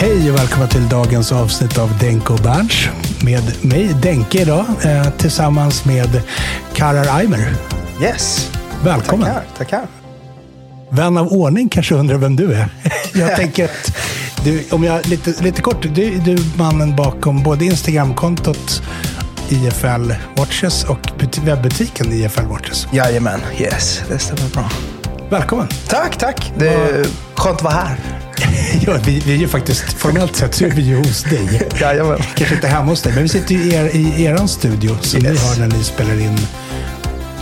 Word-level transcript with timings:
Hej 0.00 0.30
och 0.30 0.38
välkomna 0.38 0.66
till 0.66 0.88
dagens 0.88 1.32
avsnitt 1.32 1.78
av 1.78 1.98
Denko 1.98 2.36
Berns. 2.36 2.88
Med 3.24 3.64
mig, 3.64 3.94
Denke 4.02 4.42
idag, 4.42 4.64
eh, 4.84 5.10
tillsammans 5.10 5.84
med 5.84 6.22
Karar 6.74 7.16
Aimer. 7.16 7.52
Yes. 8.02 8.52
Välkommen. 8.84 9.26
Tackar, 9.26 9.44
tackar. 9.58 9.86
Vän 10.90 11.16
av 11.16 11.32
ordning 11.32 11.68
kanske 11.68 11.94
undrar 11.94 12.16
vem 12.16 12.36
du 12.36 12.54
är. 12.54 12.68
Jag 13.14 13.36
tänker 13.36 13.64
att, 13.64 13.96
du, 14.44 14.64
om 14.70 14.84
jag 14.84 15.06
lite, 15.06 15.42
lite 15.42 15.62
kort, 15.62 15.82
du, 15.82 16.18
du 16.18 16.32
är 16.32 16.58
mannen 16.58 16.96
bakom 16.96 17.42
både 17.42 17.64
Instagramkontot 17.64 18.82
IFL 19.48 20.12
Watches 20.36 20.84
och 20.84 21.00
but- 21.18 21.44
webbutiken 21.44 22.12
IFL 22.12 22.46
Watches. 22.46 22.88
Jajamän, 22.92 23.40
yes. 23.58 24.02
Det 24.08 24.18
stämmer 24.18 24.50
bra. 24.54 24.70
Välkommen. 25.30 25.68
Tack, 25.88 26.18
tack. 26.18 26.52
Det 26.58 26.68
är 26.68 27.06
skönt 27.34 27.56
att 27.56 27.62
vara 27.62 27.74
här. 27.74 27.98
Ja, 28.86 28.98
vi, 29.04 29.18
vi 29.26 29.32
är 29.32 29.36
ju 29.36 29.48
faktiskt, 29.48 29.92
formellt 29.92 30.36
sett 30.36 30.54
så 30.54 30.64
är 30.64 30.70
vi 30.70 30.82
ju 30.82 30.96
hos 30.96 31.22
dig. 31.24 31.68
Jajamän. 31.80 32.18
Kanske 32.34 32.54
inte 32.54 32.68
hemma 32.68 32.84
hos 32.90 33.02
dig, 33.02 33.12
men 33.12 33.22
vi 33.22 33.28
sitter 33.28 33.54
ju 33.54 33.60
i, 33.62 33.74
er, 33.74 33.96
i 33.96 34.24
eran 34.24 34.48
studio 34.48 34.96
som 35.00 35.20
ni 35.20 35.28
Yes. 35.28 35.42
har 35.48 35.66
när 35.66 35.76
ni 35.76 35.84
spelar 35.84 36.20
in 36.20 36.38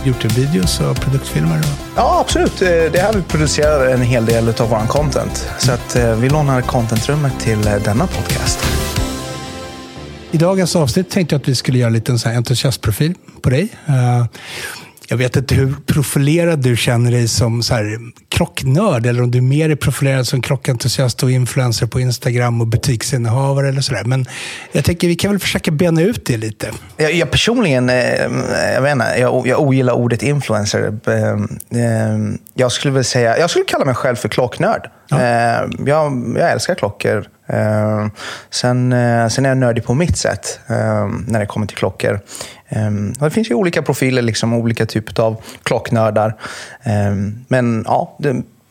YouTube-videos 0.05 0.81
och 0.89 1.01
produktfilmer. 1.01 1.61
Ja, 1.95 2.19
absolut. 2.21 2.61
Eh, 2.61 2.67
Det 2.67 2.95
är 2.97 3.01
här 3.01 3.13
vi 3.13 3.21
producerar 3.21 3.87
en 3.87 4.01
hel 4.01 4.25
del 4.25 4.49
av 4.49 4.69
vår 4.69 4.87
content. 4.87 5.47
Så 5.59 5.71
att 5.71 5.95
eh, 5.95 6.15
vi 6.15 6.29
lånar 6.29 6.61
contentrummet 6.61 7.33
till 7.39 7.67
eh, 7.67 7.75
denna 7.75 8.07
podcast. 8.07 8.59
I 10.31 10.37
dagens 10.37 10.75
avsnitt 10.75 11.09
tänkte 11.09 11.35
jag 11.35 11.41
att 11.41 11.47
vi 11.47 11.55
skulle 11.55 11.77
göra 11.77 11.87
en 11.87 11.93
liten 11.93 12.19
så 12.19 12.29
här 12.29 12.35
entusiastprofil 12.35 13.13
på 13.41 13.49
dig. 13.49 13.69
Jag 15.09 15.17
vet 15.17 15.35
inte 15.35 15.55
hur 15.55 15.75
profilerad 15.85 16.59
du 16.59 16.77
känner 16.77 17.11
dig 17.11 17.27
som 17.27 17.63
så 17.63 17.73
här 17.73 17.97
klocknörd 18.29 19.05
eller 19.05 19.21
om 19.23 19.31
du 19.31 19.41
mer 19.41 19.69
är 19.69 19.75
profilerad 19.75 20.27
som 20.27 20.41
klockentusiast 20.41 21.23
och 21.23 21.31
influencer 21.31 21.87
på 21.87 21.99
Instagram 21.99 22.61
och 22.61 22.67
butiksinnehavare 22.67 23.69
eller 23.69 23.81
sådär. 23.81 24.03
Men 24.03 24.25
jag 24.71 24.85
tänker 24.85 25.07
vi 25.07 25.15
kan 25.15 25.31
väl 25.31 25.39
försöka 25.39 25.71
bena 25.71 26.01
ut 26.01 26.25
det 26.25 26.37
lite. 26.37 26.69
Jag, 26.97 27.13
jag 27.13 27.31
personligen, 27.31 27.89
eh, 27.89 27.95
jag 28.73 28.81
vet 28.81 28.91
inte, 28.91 29.15
jag, 29.19 29.47
jag 29.47 29.61
ogillar 29.61 29.93
ordet 29.93 30.23
influencer. 30.23 30.99
Eh, 31.07 31.31
eh, 31.83 32.17
Jag 32.53 32.71
skulle 32.71 32.93
väl 32.93 33.03
säga, 33.03 33.39
jag 33.39 33.49
skulle 33.49 33.65
kalla 33.65 33.85
mig 33.85 33.95
själv 33.95 34.15
för 34.15 34.29
klocknörd. 34.29 34.89
Ja. 35.09 35.21
Jag, 35.85 36.35
jag 36.39 36.51
älskar 36.51 36.75
klockor. 36.75 37.27
Sen, 38.49 38.95
sen 39.31 39.45
är 39.45 39.49
jag 39.49 39.57
nördig 39.57 39.83
på 39.83 39.93
mitt 39.93 40.17
sätt 40.17 40.59
när 41.27 41.39
det 41.39 41.45
kommer 41.45 41.67
till 41.67 41.77
klockor. 41.77 42.19
Ehm, 42.69 43.13
det 43.13 43.29
finns 43.29 43.51
ju 43.51 43.55
olika 43.55 43.81
profiler, 43.81 44.21
liksom, 44.21 44.53
olika 44.53 44.85
typer 44.85 45.23
av 45.23 45.41
klocknördar. 45.63 46.35
Ehm, 46.83 47.45
men 47.47 47.83
ja, 47.87 48.17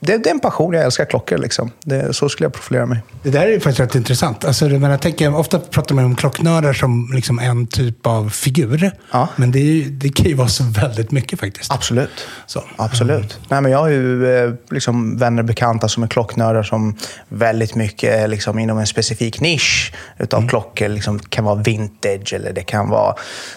det, 0.00 0.18
det, 0.18 0.28
är 0.28 0.34
en 0.34 0.40
passion. 0.40 0.74
Jag 0.74 0.84
älskar 0.84 1.04
klockor. 1.04 1.38
Liksom. 1.38 1.70
Det, 1.84 2.16
så 2.16 2.28
skulle 2.28 2.44
jag 2.44 2.52
profilera 2.52 2.86
mig. 2.86 2.98
Det 3.22 3.30
där 3.30 3.46
är 3.48 3.60
faktiskt 3.60 3.80
rätt 3.80 3.94
intressant. 3.94 4.44
Alltså, 4.44 4.64
men 4.64 4.90
jag 4.90 5.00
tänker, 5.00 5.36
ofta 5.36 5.58
pratar 5.58 5.94
man 5.94 6.04
om 6.04 6.16
klocknördar 6.16 6.72
som 6.72 7.10
liksom 7.14 7.38
en 7.38 7.66
typ 7.66 8.06
av 8.06 8.30
figur. 8.30 8.90
Ja. 9.12 9.28
Men 9.36 9.52
det, 9.52 9.58
är 9.58 9.84
det 9.84 10.08
kan 10.08 10.26
ju 10.26 10.34
vara 10.34 10.48
så 10.48 10.64
väldigt 10.64 11.10
mycket 11.10 11.40
faktiskt. 11.40 11.72
Absolut. 11.72 12.26
Så. 12.46 12.62
Absolut. 12.76 13.38
Nej, 13.48 13.60
men 13.60 13.72
jag 13.72 13.78
har 13.78 13.88
ju 13.88 14.36
eh, 14.36 14.54
liksom 14.70 15.18
vänner 15.18 15.42
och 15.42 15.46
bekanta 15.46 15.88
som 15.88 16.02
är 16.02 16.06
klocknördar 16.06 16.62
som 16.62 16.96
väldigt 17.28 17.74
mycket 17.74 18.30
liksom, 18.30 18.58
inom 18.58 18.78
en 18.78 18.86
specifik 18.86 19.40
nisch 19.40 19.94
utav 20.18 20.48
klockor. 20.48 20.88
Liksom, 20.88 21.18
det 21.18 21.28
kan 21.28 21.44
vara 21.44 21.54
vintage 21.54 22.32
eller 22.32 22.52
det 22.52 22.62
kan 22.62 22.88
vara 22.88 23.14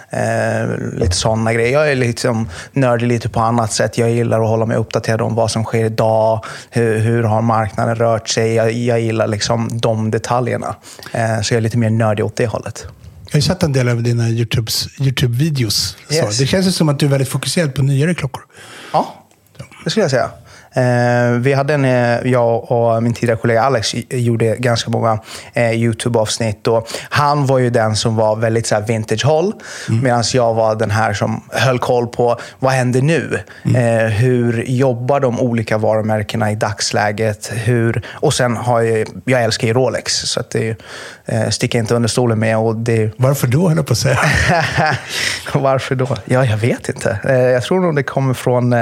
eh, 0.10 0.78
lite 0.94 1.16
sådana 1.16 1.54
grejer. 1.54 1.74
Jag 1.74 1.92
är 1.92 1.96
liksom 1.96 2.50
nördig 2.74 3.08
lite 3.08 3.30
på 3.30 3.40
annat 3.40 3.74
sätt. 3.74 3.98
Jag 3.98 4.12
gillar 4.12 4.42
att 4.42 4.48
hålla 4.48 4.66
mig 4.66 4.78
uppdaterad 4.78 5.22
om 5.22 5.36
vad 5.36 5.52
som 5.52 5.64
sker 5.64 5.86
idag. 5.86 6.39
Hur, 6.70 7.00
hur 7.00 7.24
har 7.24 7.42
marknaden 7.42 7.96
rört 7.96 8.30
sig? 8.30 8.54
Jag, 8.54 8.72
jag 8.72 9.02
gillar 9.02 9.28
liksom 9.28 9.70
de 9.72 10.12
detaljerna. 10.12 10.76
Eh, 11.14 11.42
så 11.42 11.54
jag 11.54 11.58
är 11.58 11.62
lite 11.62 11.78
mer 11.78 11.90
nördig 11.90 12.26
åt 12.26 12.36
det 12.36 12.48
hållet. 12.48 12.86
Jag 13.26 13.34
har 13.34 13.38
ju 13.38 13.42
sett 13.42 13.64
en 13.64 13.74
del 13.74 13.90
av 13.90 14.04
dina 14.04 14.24
YouTube-videos. 14.30 15.96
Så 16.08 16.14
Yes. 16.14 16.38
Det 16.38 16.46
känns 16.46 16.76
som 16.76 16.90
att 16.90 17.00
du 17.00 17.06
är 17.06 17.10
väldigt 17.10 17.30
fokuserad 17.30 17.76
på 17.76 17.82
nyare 17.82 18.14
klockor. 18.14 18.44
Ja, 18.94 19.16
det 19.84 19.90
skulle 19.90 20.04
jag 20.04 20.12
säga. 20.12 20.32
Eh, 20.74 21.32
vi 21.40 21.54
hade 21.54 21.74
en, 21.74 21.86
eh, 21.86 22.32
jag 22.32 22.72
och 22.72 23.04
min 23.04 23.14
tidigare 23.14 23.38
kollega 23.40 23.62
Alex 23.62 23.96
gjorde 24.10 24.56
ganska 24.56 24.90
många 24.90 25.20
eh, 25.54 25.72
YouTube-avsnitt. 25.72 26.68
Och 26.68 26.88
han 27.10 27.46
var 27.46 27.60
ju 27.60 27.70
den 27.70 27.96
som 27.96 28.16
var 28.16 28.36
väldigt 28.36 28.68
så 28.68 28.80
vintage-håll. 28.80 29.54
Medan 30.04 30.24
jag 30.34 30.54
var 30.54 30.76
den 30.76 30.92
här 30.92 31.14
som 31.14 31.44
höll 31.52 31.80
koll 31.80 32.08
på 32.08 32.38
vad 32.60 32.72
händer 32.72 33.02
nu? 33.02 33.40
Eh, 33.76 34.08
hur 34.08 34.64
jobbar 34.68 35.20
de 35.20 35.40
olika 35.40 35.78
varumärkena 35.78 36.52
i 36.52 36.56
dagsläget? 36.56 37.52
Hur, 37.54 38.06
och 38.12 38.34
sen 38.34 38.58
har 38.58 38.82
jag, 38.82 39.08
jag 39.26 39.44
älskar 39.44 39.68
ju 39.68 39.74
Rolex, 39.74 40.14
så 40.14 40.40
att 40.40 40.52
det 40.52 40.76
eh, 41.26 41.50
sticker 41.50 41.80
inte 41.80 41.96
under 41.96 42.10
stolen 42.10 42.40
med. 42.40 42.58
Och 42.58 42.76
det, 42.76 43.12
Varför 43.18 43.48
då, 43.48 43.68
höll 43.68 43.78
jag 43.78 43.88
på 43.88 43.94
att 43.94 43.98
säga. 43.98 44.20
varför 45.54 45.96
då? 45.96 46.18
Ja, 46.26 46.46
jag 46.46 46.58
vet 46.58 46.90
inte. 46.90 47.20
Jag 47.54 47.64
tror 47.64 47.80
nog 47.80 47.96
det 47.96 48.04
kommer 48.04 48.34
från 48.34 48.74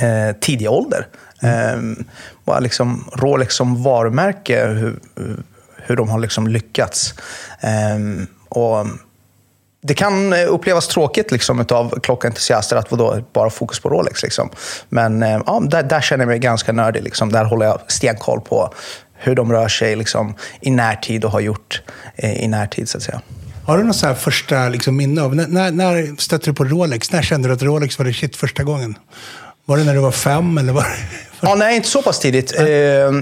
eh, 0.00 0.36
tidig 0.40 0.70
ålder. 0.70 1.06
Eh, 1.42 2.06
bara 2.44 2.60
liksom 2.60 3.10
Rolex 3.12 3.54
som 3.54 3.82
varumärke, 3.82 4.66
hur, 4.66 4.98
hur 5.76 5.96
de 5.96 6.08
har 6.08 6.18
liksom 6.18 6.46
lyckats. 6.46 7.14
Eh, 7.60 8.26
och 8.48 8.86
det 9.86 9.94
kan 9.94 10.32
upplevas 10.32 10.88
tråkigt 10.88 11.30
liksom, 11.30 11.64
av 11.70 12.00
klockentusiaster 12.00 12.76
att 12.76 12.90
vadå, 12.90 13.18
bara 13.32 13.50
fokus 13.50 13.80
på 13.80 13.88
Rolex. 13.88 14.22
Liksom. 14.22 14.50
Men 14.88 15.22
eh, 15.22 15.40
ja, 15.46 15.62
där, 15.70 15.82
där 15.82 16.00
känner 16.00 16.22
jag 16.22 16.28
mig 16.28 16.38
ganska 16.38 16.72
nördig. 16.72 17.02
Liksom. 17.02 17.32
Där 17.32 17.44
håller 17.44 17.66
jag 17.66 17.80
stenkoll 17.88 18.40
på 18.40 18.74
hur 19.14 19.34
de 19.34 19.52
rör 19.52 19.68
sig 19.68 19.96
liksom, 19.96 20.34
i 20.60 20.70
närtid 20.70 21.24
och 21.24 21.30
har 21.30 21.40
gjort 21.40 21.82
eh, 22.16 22.44
i 22.44 22.48
närtid, 22.48 22.88
så 22.88 22.98
att 22.98 23.02
säga. 23.02 23.20
Har 23.66 23.78
du 23.78 23.84
något 23.84 23.96
så 23.96 24.06
här 24.06 24.14
första 24.14 24.68
liksom, 24.68 24.96
minne 24.96 25.22
av, 25.22 25.36
när, 25.36 25.48
när, 25.48 25.70
när 25.70 26.20
stötte 26.20 26.50
du 26.50 26.54
på 26.54 26.64
Rolex? 26.64 27.12
När 27.12 27.22
kände 27.22 27.48
du 27.48 27.54
att 27.54 27.62
Rolex 27.62 27.98
var 27.98 28.04
det 28.04 28.12
shit 28.12 28.36
första 28.36 28.62
gången? 28.62 28.98
Var 29.66 29.76
det 29.76 29.84
när 29.84 29.94
du 29.94 30.00
var 30.00 30.10
fem 30.10 30.58
eller 30.58 30.72
var, 30.72 30.86
Ja, 31.40 31.54
nej, 31.54 31.76
inte 31.76 31.88
så 31.88 32.02
pass 32.02 32.18
tidigt. 32.18 32.58
Eh, 32.58 32.66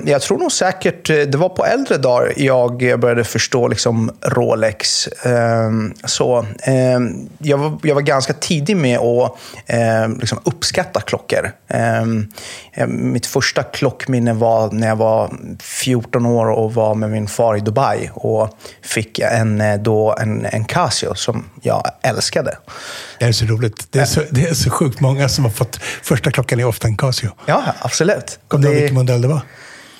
jag 0.05 0.23
tror 0.23 0.38
nog 0.38 0.53
säkert, 0.53 1.11
eh, 1.11 1.17
det 1.17 1.38
var 1.38 1.49
på 1.49 1.67
äldre 1.67 1.97
dagar 1.97 2.32
jag 2.37 3.00
började 3.00 3.25
förstå 3.25 3.69
liksom 3.69 4.11
Rolex. 4.26 5.06
Eh, 5.06 5.70
så, 6.05 6.47
eh, 6.62 7.00
jag, 7.38 7.59
var, 7.59 7.79
jag 7.82 7.94
var 7.94 8.03
ganska 8.03 8.32
tidig 8.32 8.76
med 8.76 8.99
att 8.99 9.38
eh, 9.67 10.09
liksom 10.20 10.38
uppskatta 10.44 11.00
klockor. 11.00 11.53
Eh, 11.69 12.87
mitt 12.87 13.26
första 13.26 13.62
klockminne 13.62 14.32
var 14.32 14.70
när 14.73 14.88
jag 14.88 14.97
var 14.97 15.32
14 15.61 16.26
år 16.26 16.47
och 16.47 16.75
var 16.75 16.94
med 16.94 17.11
min 17.11 17.29
far 17.29 17.56
i 17.56 17.61
Dubai 17.61 18.11
och 18.15 18.49
fick 18.82 19.19
en, 19.19 19.62
då 19.82 20.17
en, 20.20 20.47
en 20.47 20.65
Casio 20.65 21.15
som 21.15 21.44
jag 21.62 21.82
älskade. 22.03 22.56
Det 23.19 23.25
är 23.25 23.32
så 23.32 23.44
roligt. 23.44 23.87
Det 23.91 23.99
är 23.99 24.05
så, 24.05 24.20
det 24.31 24.49
är 24.49 24.55
så 24.55 24.70
sjukt 24.70 25.00
många 25.00 25.29
som 25.29 25.44
har 25.44 25.53
fått 25.53 25.76
första 26.03 26.31
klockan 26.31 26.61
är 26.61 26.65
ofta 26.65 26.88
en 26.88 26.97
Casio. 26.97 27.31
Ja, 27.47 27.65
absolut. 27.81 28.02
Kommer 28.49 28.63
du 28.63 28.69
ihåg 28.69 28.81
vilken 28.81 28.95
modell 28.95 29.23
det 29.23 29.29
var? 29.29 29.41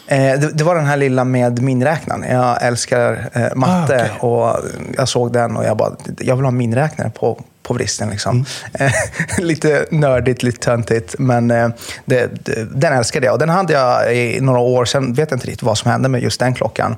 Eh, 0.07 0.41
det, 0.41 0.51
det, 0.53 0.65
var 0.65 0.75
den 0.75 0.87
här 0.87 0.97
lilla 0.97 1.25
med 1.25 1.63
miniräknaren. 1.63 2.25
Jag 2.31 2.63
älskar 2.63 3.31
eh, 3.33 3.55
matte 3.55 4.11
ah, 4.13 4.17
okay. 4.17 4.31
och 4.31 4.57
jag 4.97 5.09
såg 5.09 5.33
den 5.33 5.57
och 5.57 5.65
jag 5.65 5.77
bara, 5.77 5.97
jag 6.19 6.37
vill 6.37 6.45
ha 6.45 6.51
miniräknare 6.51 7.11
på, 7.11 7.45
på 7.63 7.75
vristen. 7.75 8.11
Liksom. 8.11 8.45
Mm. 8.75 8.93
lite 9.39 9.87
nördigt, 9.91 10.43
lite 10.43 10.59
töntigt, 10.59 11.15
men 11.19 11.51
eh, 11.51 11.69
det, 12.05 12.45
det, 12.45 12.65
den 12.75 12.93
älskade 12.93 13.27
jag. 13.27 13.33
Och 13.33 13.39
den 13.39 13.49
hade 13.49 13.73
jag 13.73 14.17
i 14.17 14.41
några 14.41 14.61
år, 14.61 14.85
sen 14.85 15.15
vet 15.15 15.31
jag 15.31 15.37
inte 15.37 15.47
riktigt 15.47 15.63
vad 15.63 15.79
som 15.79 15.91
hände 15.91 16.09
med 16.09 16.23
just 16.23 16.41
den 16.41 16.55
klockan. 16.55 16.97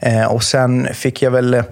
Eh, 0.00 0.24
och 0.24 0.44
sen 0.44 0.88
fick 0.94 1.22
jag 1.22 1.30
väl 1.30 1.62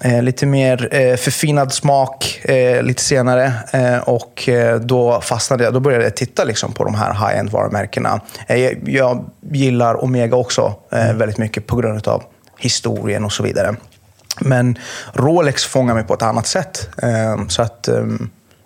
Eh, 0.00 0.22
lite 0.22 0.46
mer 0.46 0.88
eh, 0.94 1.16
förfinad 1.16 1.72
smak 1.72 2.40
eh, 2.44 2.82
lite 2.82 3.02
senare. 3.02 3.52
Eh, 3.72 3.98
och 3.98 4.48
eh, 4.48 4.80
då 4.80 5.20
fastnade 5.20 5.64
jag. 5.64 5.74
Då 5.74 5.80
började 5.80 6.04
jag 6.04 6.16
titta 6.16 6.44
liksom, 6.44 6.72
på 6.72 6.84
de 6.84 6.94
här 6.94 7.12
high-end 7.12 7.50
varumärkena. 7.50 8.20
Eh, 8.46 8.58
jag 8.92 9.24
gillar 9.52 10.04
Omega 10.04 10.36
också 10.36 10.74
mm. 10.92 11.18
väldigt 11.18 11.38
mycket 11.38 11.66
på 11.66 11.76
grund 11.76 12.08
av 12.08 12.22
historien 12.58 13.24
och 13.24 13.32
så 13.32 13.42
vidare. 13.42 13.76
Men 14.40 14.78
Rolex 15.12 15.64
fångar 15.64 15.94
mig 15.94 16.04
på 16.04 16.14
ett 16.14 16.22
annat 16.22 16.46
sätt. 16.46 16.88
så 17.48 17.62
att 17.62 17.88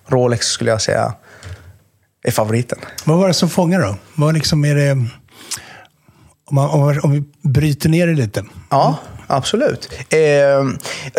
Rolex 0.09 0.47
skulle 0.47 0.71
jag 0.71 0.83
säga 0.83 1.15
är 2.23 2.31
favoriten. 2.31 2.79
Vad 3.05 3.19
var 3.19 3.29
det 3.29 3.35
som 3.35 3.49
fångade 3.49 3.85
då? 3.85 3.97
Vad 4.15 4.35
liksom 4.35 4.65
är 4.65 4.75
det... 4.75 4.91
Om, 6.45 6.55
man, 6.55 7.01
om 7.03 7.11
vi 7.11 7.25
bryter 7.43 7.89
ner 7.89 8.07
det 8.07 8.15
lite. 8.15 8.45
Ja 8.71 8.99
absolut. 9.33 9.89
Eh, 10.11 10.19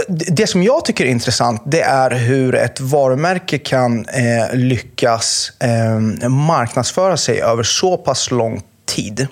det 0.07 0.47
som 0.47 0.63
jag 0.63 0.85
tycker 0.85 1.05
är 1.05 1.09
intressant, 1.09 1.61
det 1.65 1.81
är 1.81 2.11
hur 2.11 2.55
ett 2.55 2.79
varumärke 2.79 3.57
kan 3.57 4.05
eh, 4.05 4.55
lyckas 4.55 5.51
eh, 5.59 6.29
marknadsföra 6.29 7.17
sig 7.17 7.41
över 7.41 7.63
så 7.63 7.97
pass 7.97 8.31
lång 8.31 8.61
tid 8.85 9.27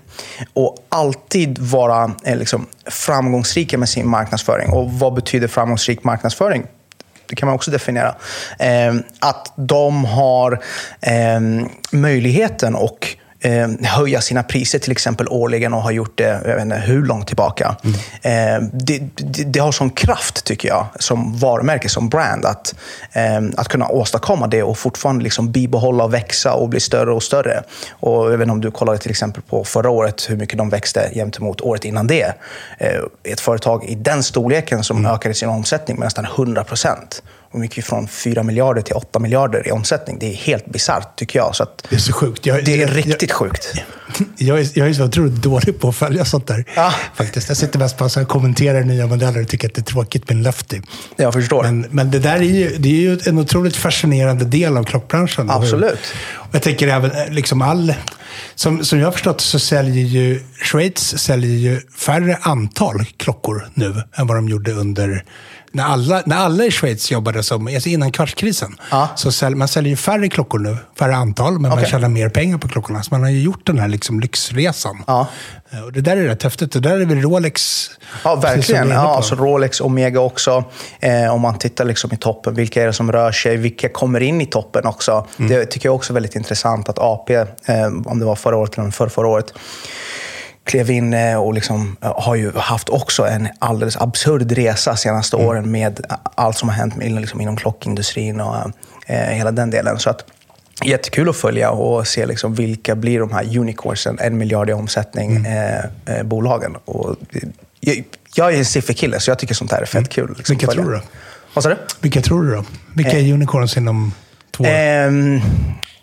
och 0.54 0.78
alltid 0.90 1.60
vara 1.60 2.12
eh, 2.26 2.38
liksom, 2.38 2.66
framgångsrika 2.86 3.78
med 3.78 3.90
sin 3.90 4.10
marknadsföring. 4.10 4.70
Och 4.70 4.92
vad 4.92 5.14
betyder 5.14 5.48
framgångsrik 5.48 6.04
marknadsföring? 6.04 6.64
Det 7.30 7.36
kan 7.36 7.48
man 7.48 7.56
också 7.56 7.72
definiera. 7.72 8.16
Eh, 8.60 8.96
att 9.20 9.54
de 9.56 10.06
har 10.06 10.64
eh, 11.02 11.40
möjligheten 11.92 12.76
och 12.76 13.18
eh, 13.42 13.68
höja 13.82 14.22
sina 14.22 14.44
priser 14.44 14.80
till 14.80 14.92
exempel 14.92 15.28
årligen 15.28 15.74
och 15.74 15.82
har 15.82 15.92
gjort 15.92 16.18
det 16.18 16.42
jag 16.46 16.56
vet 16.56 16.62
inte, 16.62 16.76
hur 16.76 17.06
långt 17.06 17.28
tillbaka. 17.28 17.76
Mm. 17.84 17.96
Eh, 18.22 18.70
det, 18.74 19.00
det, 19.16 19.44
det, 19.44 19.60
har 19.60 19.72
sån 19.72 19.90
kraft, 19.90 20.46
tycker 20.46 20.68
jag, 20.68 20.88
som 21.00 21.38
varumärke, 21.38 21.90
som 21.90 22.10
brand, 22.10 22.46
att, 22.46 22.76
eh, 23.12 23.42
att 23.58 23.68
kunna 23.68 23.88
åstadkomma 23.88 24.48
det 24.48 24.64
och 24.64 24.78
fortfarande 24.78 25.24
liksom 25.24 25.52
bibehålla 25.52 26.04
och 26.04 26.14
växa 26.14 26.54
och 26.54 26.70
bli 26.70 26.80
större 26.80 27.14
och 27.14 27.24
större. 27.24 27.64
Och 27.92 28.34
inte 28.34 28.52
om 28.52 28.62
du 28.62 28.72
kollade 28.72 28.98
till 28.98 29.12
exempel 29.12 29.42
på 29.42 29.64
förra 29.64 29.90
året, 29.90 30.30
hur 30.30 30.38
mycket 30.38 30.58
de 30.58 30.70
växte 30.70 31.12
gentemot 31.14 31.62
året 31.62 31.86
innan 31.86 32.08
det. 32.08 32.34
Eh, 32.78 33.02
ett 33.24 33.40
företag 33.40 33.86
i 33.86 33.96
den 33.96 34.24
storleken 34.24 34.84
som 34.84 34.98
mm. 34.98 35.12
ökade 35.12 35.34
sin 35.34 35.50
omsättning 35.50 35.98
med 35.98 36.06
nästan 36.06 36.26
100 36.26 36.64
procent 36.64 37.24
de 37.52 37.64
gick 37.64 37.84
från 37.84 38.08
4 38.08 38.44
miljarder 38.44 38.82
till 38.82 38.96
8 38.96 39.20
miljarder 39.20 39.68
i 39.68 39.72
omsättning. 39.72 40.18
Det 40.20 40.26
är 40.26 40.34
helt 40.34 40.66
bisarrt, 40.66 41.16
tycker 41.16 41.40
jag. 41.40 41.56
Så 41.56 41.66
det 41.90 41.96
är 41.96 42.00
så 42.00 42.14
sjukt. 42.14 42.46
Jag, 42.46 42.66
det 42.66 42.74
är 42.74 42.78
jag, 42.78 42.98
riktigt 42.98 43.30
jag, 43.30 43.32
sjukt. 43.32 43.74
Jag 44.38 44.60
är, 44.60 44.68
jag 44.74 44.90
är 44.90 44.94
så 44.94 45.06
otroligt 45.06 45.34
dålig 45.34 45.80
på 45.80 45.90
att 45.90 45.96
följa 45.96 46.26
sånt 46.26 46.48
där. 46.48 46.66
Ja. 46.76 46.94
Faktiskt. 47.16 47.48
Jag 47.48 47.58
sitter 47.58 47.80
mest 47.80 47.98
på 47.98 48.06
att 48.06 48.28
kommentera 48.28 48.80
nya 48.80 49.08
modeller 49.08 49.42
och 49.42 49.48
tycker 49.48 49.68
att 49.68 49.74
det 49.74 49.82
är 49.82 49.84
tråkigt 49.84 50.30
med 50.30 50.38
en 50.38 50.44
löftig. 50.44 50.84
Jag 51.16 51.34
förstår. 51.34 51.64
Men, 51.64 51.86
men 51.90 52.12
det 52.12 52.20
där 52.20 52.36
är 52.36 52.42
ju, 52.42 52.78
det 52.78 52.90
är 52.90 53.02
ju 53.02 53.20
en 53.26 53.38
otroligt 53.38 53.76
fascinerande 53.76 54.46
del 54.46 54.78
av 54.78 54.84
klockbranschen. 54.84 55.50
Absolut. 55.50 56.00
Och 56.34 56.56
jag 56.56 56.62
tänker 56.62 56.88
även 56.88 57.12
eh, 57.12 57.30
liksom 57.30 57.62
all... 57.62 57.94
Som, 58.56 58.86
som 58.86 59.00
jag 59.00 59.08
har 59.08 59.12
förstått 59.12 59.42
så 59.42 59.60
säljer 59.60 60.06
ju 60.06 60.44
Schweiz 60.62 61.18
säljer 61.18 61.58
ju 61.58 61.82
färre 61.98 62.38
antal 62.42 63.06
klockor 63.18 63.70
nu 63.74 64.04
än 64.16 64.28
vad 64.28 64.38
de 64.38 64.50
gjorde 64.50 64.72
under 64.72 65.24
när 65.72 65.84
alla, 65.84 66.24
när 66.26 66.38
alla 66.38 66.66
i 66.66 66.72
Schweiz 66.72 67.12
jobbade 67.12 67.44
som, 67.44 67.68
alltså 67.68 67.90
innan 67.90 68.12
kvartskrisen, 68.12 68.78
ja. 68.92 69.10
så 69.16 69.32
sälj, 69.32 69.56
man 69.56 69.68
säljer 69.68 69.90
ju 69.90 69.98
färre 69.98 70.30
klockor 70.30 70.60
nu, 70.60 70.78
färre 71.00 71.16
antal, 71.16 71.60
men 71.60 71.72
okay. 71.72 71.84
man 71.84 71.92
tjänar 71.92 72.10
mer 72.10 72.30
pengar 72.30 72.58
på 72.58 72.68
klockorna. 72.68 73.04
Så 73.04 73.14
man 73.14 73.24
har 73.24 73.30
ju 73.30 73.42
gjort 73.42 73.68
den 73.68 73.80
här 73.80 73.88
liksom 73.88 74.20
lyxresan. 74.20 75.04
Ja. 75.08 75.28
Eh, 75.70 75.84
och 75.84 75.92
det 75.92 76.02
där 76.02 76.18
är 76.18 76.24
rätt 76.24 76.44
häftigt. 76.44 76.72
Det 76.72 76.80
där 76.80 77.00
är 77.00 77.06
väl 77.06 77.22
Rolex? 77.22 77.90
Ja, 78.24 78.36
verkligen. 78.42 78.90
Ja, 78.90 79.16
alltså 79.16 79.36
Rolex, 79.36 79.82
Omega 79.82 80.20
också. 80.20 80.64
Eh, 81.00 81.34
om 81.34 81.42
man 81.42 81.58
tittar 81.58 81.86
liksom 81.86 82.14
i 82.14 82.18
toppen, 82.18 82.54
vilka 82.56 82.84
är 82.84 82.88
det 82.88 82.94
som 82.94 83.12
rör 83.12 83.32
sig? 83.32 83.58
Vilka 83.58 83.90
kommer 83.90 84.22
in 84.22 84.42
i 84.42 84.46
toppen 84.46 84.86
också? 84.86 85.28
Mm. 85.38 85.52
Det 85.52 85.66
tycker 85.66 85.90
jag 85.90 85.96
också 85.96 86.12
är 86.12 86.14
väldigt 86.14 86.36
intressant 86.36 86.90
att 86.90 87.00
AP, 87.00 87.34
eh, 87.34 87.46
om 88.06 88.20
det 88.20 88.26
var 88.26 88.36
förra 88.36 88.58
året 88.58 88.78
eller 88.78 88.92
förra, 88.92 89.10
förra 89.10 89.28
året, 89.28 89.54
klev 90.64 90.92
in 90.92 91.14
eh, 91.14 91.38
och 91.38 91.54
liksom 91.54 91.98
eh, 92.02 92.14
har 92.22 92.36
ju 92.36 92.52
haft 92.56 92.90
också 92.90 93.28
en 93.28 93.48
alldeles 93.60 93.98
absurd 93.98 94.52
resa 94.52 94.96
senaste 94.96 95.38
mm. 95.38 95.48
åren 95.48 95.72
med 95.72 96.00
allt 96.36 96.58
som 96.58 96.70
har 96.70 96.76
hänt 96.76 96.94
liksom 96.98 97.42
inom 97.42 97.58
klockindustrin 97.58 98.42
och 98.42 98.56
eh, 99.06 99.16
hela 99.16 99.52
den 99.52 99.70
delen. 99.70 100.00
Så 100.00 100.10
att, 100.10 100.26
jättekul 100.84 101.30
att 101.30 101.36
följa 101.36 101.72
och 101.72 102.08
se 102.08 102.26
liksom 102.26 102.56
vilka 102.56 102.96
blir 102.96 103.20
de 103.20 103.32
här 103.32 103.58
unicornsen, 103.58 104.18
en 104.20 104.38
miljard 104.38 104.70
i 104.70 104.74
omsättning, 104.74 105.36
mm. 105.36 105.86
eh, 106.06 106.24
bolagen. 106.24 106.76
Och, 106.86 107.16
jag, 107.80 108.04
jag 108.36 108.54
är 108.54 108.58
en 108.58 108.66
sifferkille, 108.66 109.20
så 109.20 109.32
jag 109.32 109.40
tycker 109.40 109.54
sånt 109.54 109.72
här 109.72 109.82
är 109.82 109.86
fett 109.86 109.96
mm. 109.96 110.06
kul. 110.06 110.36
Liksom, 110.38 110.58
vilka 110.58 110.72
tror 110.72 110.92
du? 110.92 111.02
Vad 111.54 111.64
sa 111.64 111.70
du? 111.70 111.78
Vilka 112.02 112.22
tror 112.22 112.44
du 112.44 112.56
då? 112.56 112.64
Vilka 112.96 113.20
är 113.20 113.34
unicorns 113.34 113.78
inom 113.78 114.14
två 114.52 114.64
år? 114.64 114.68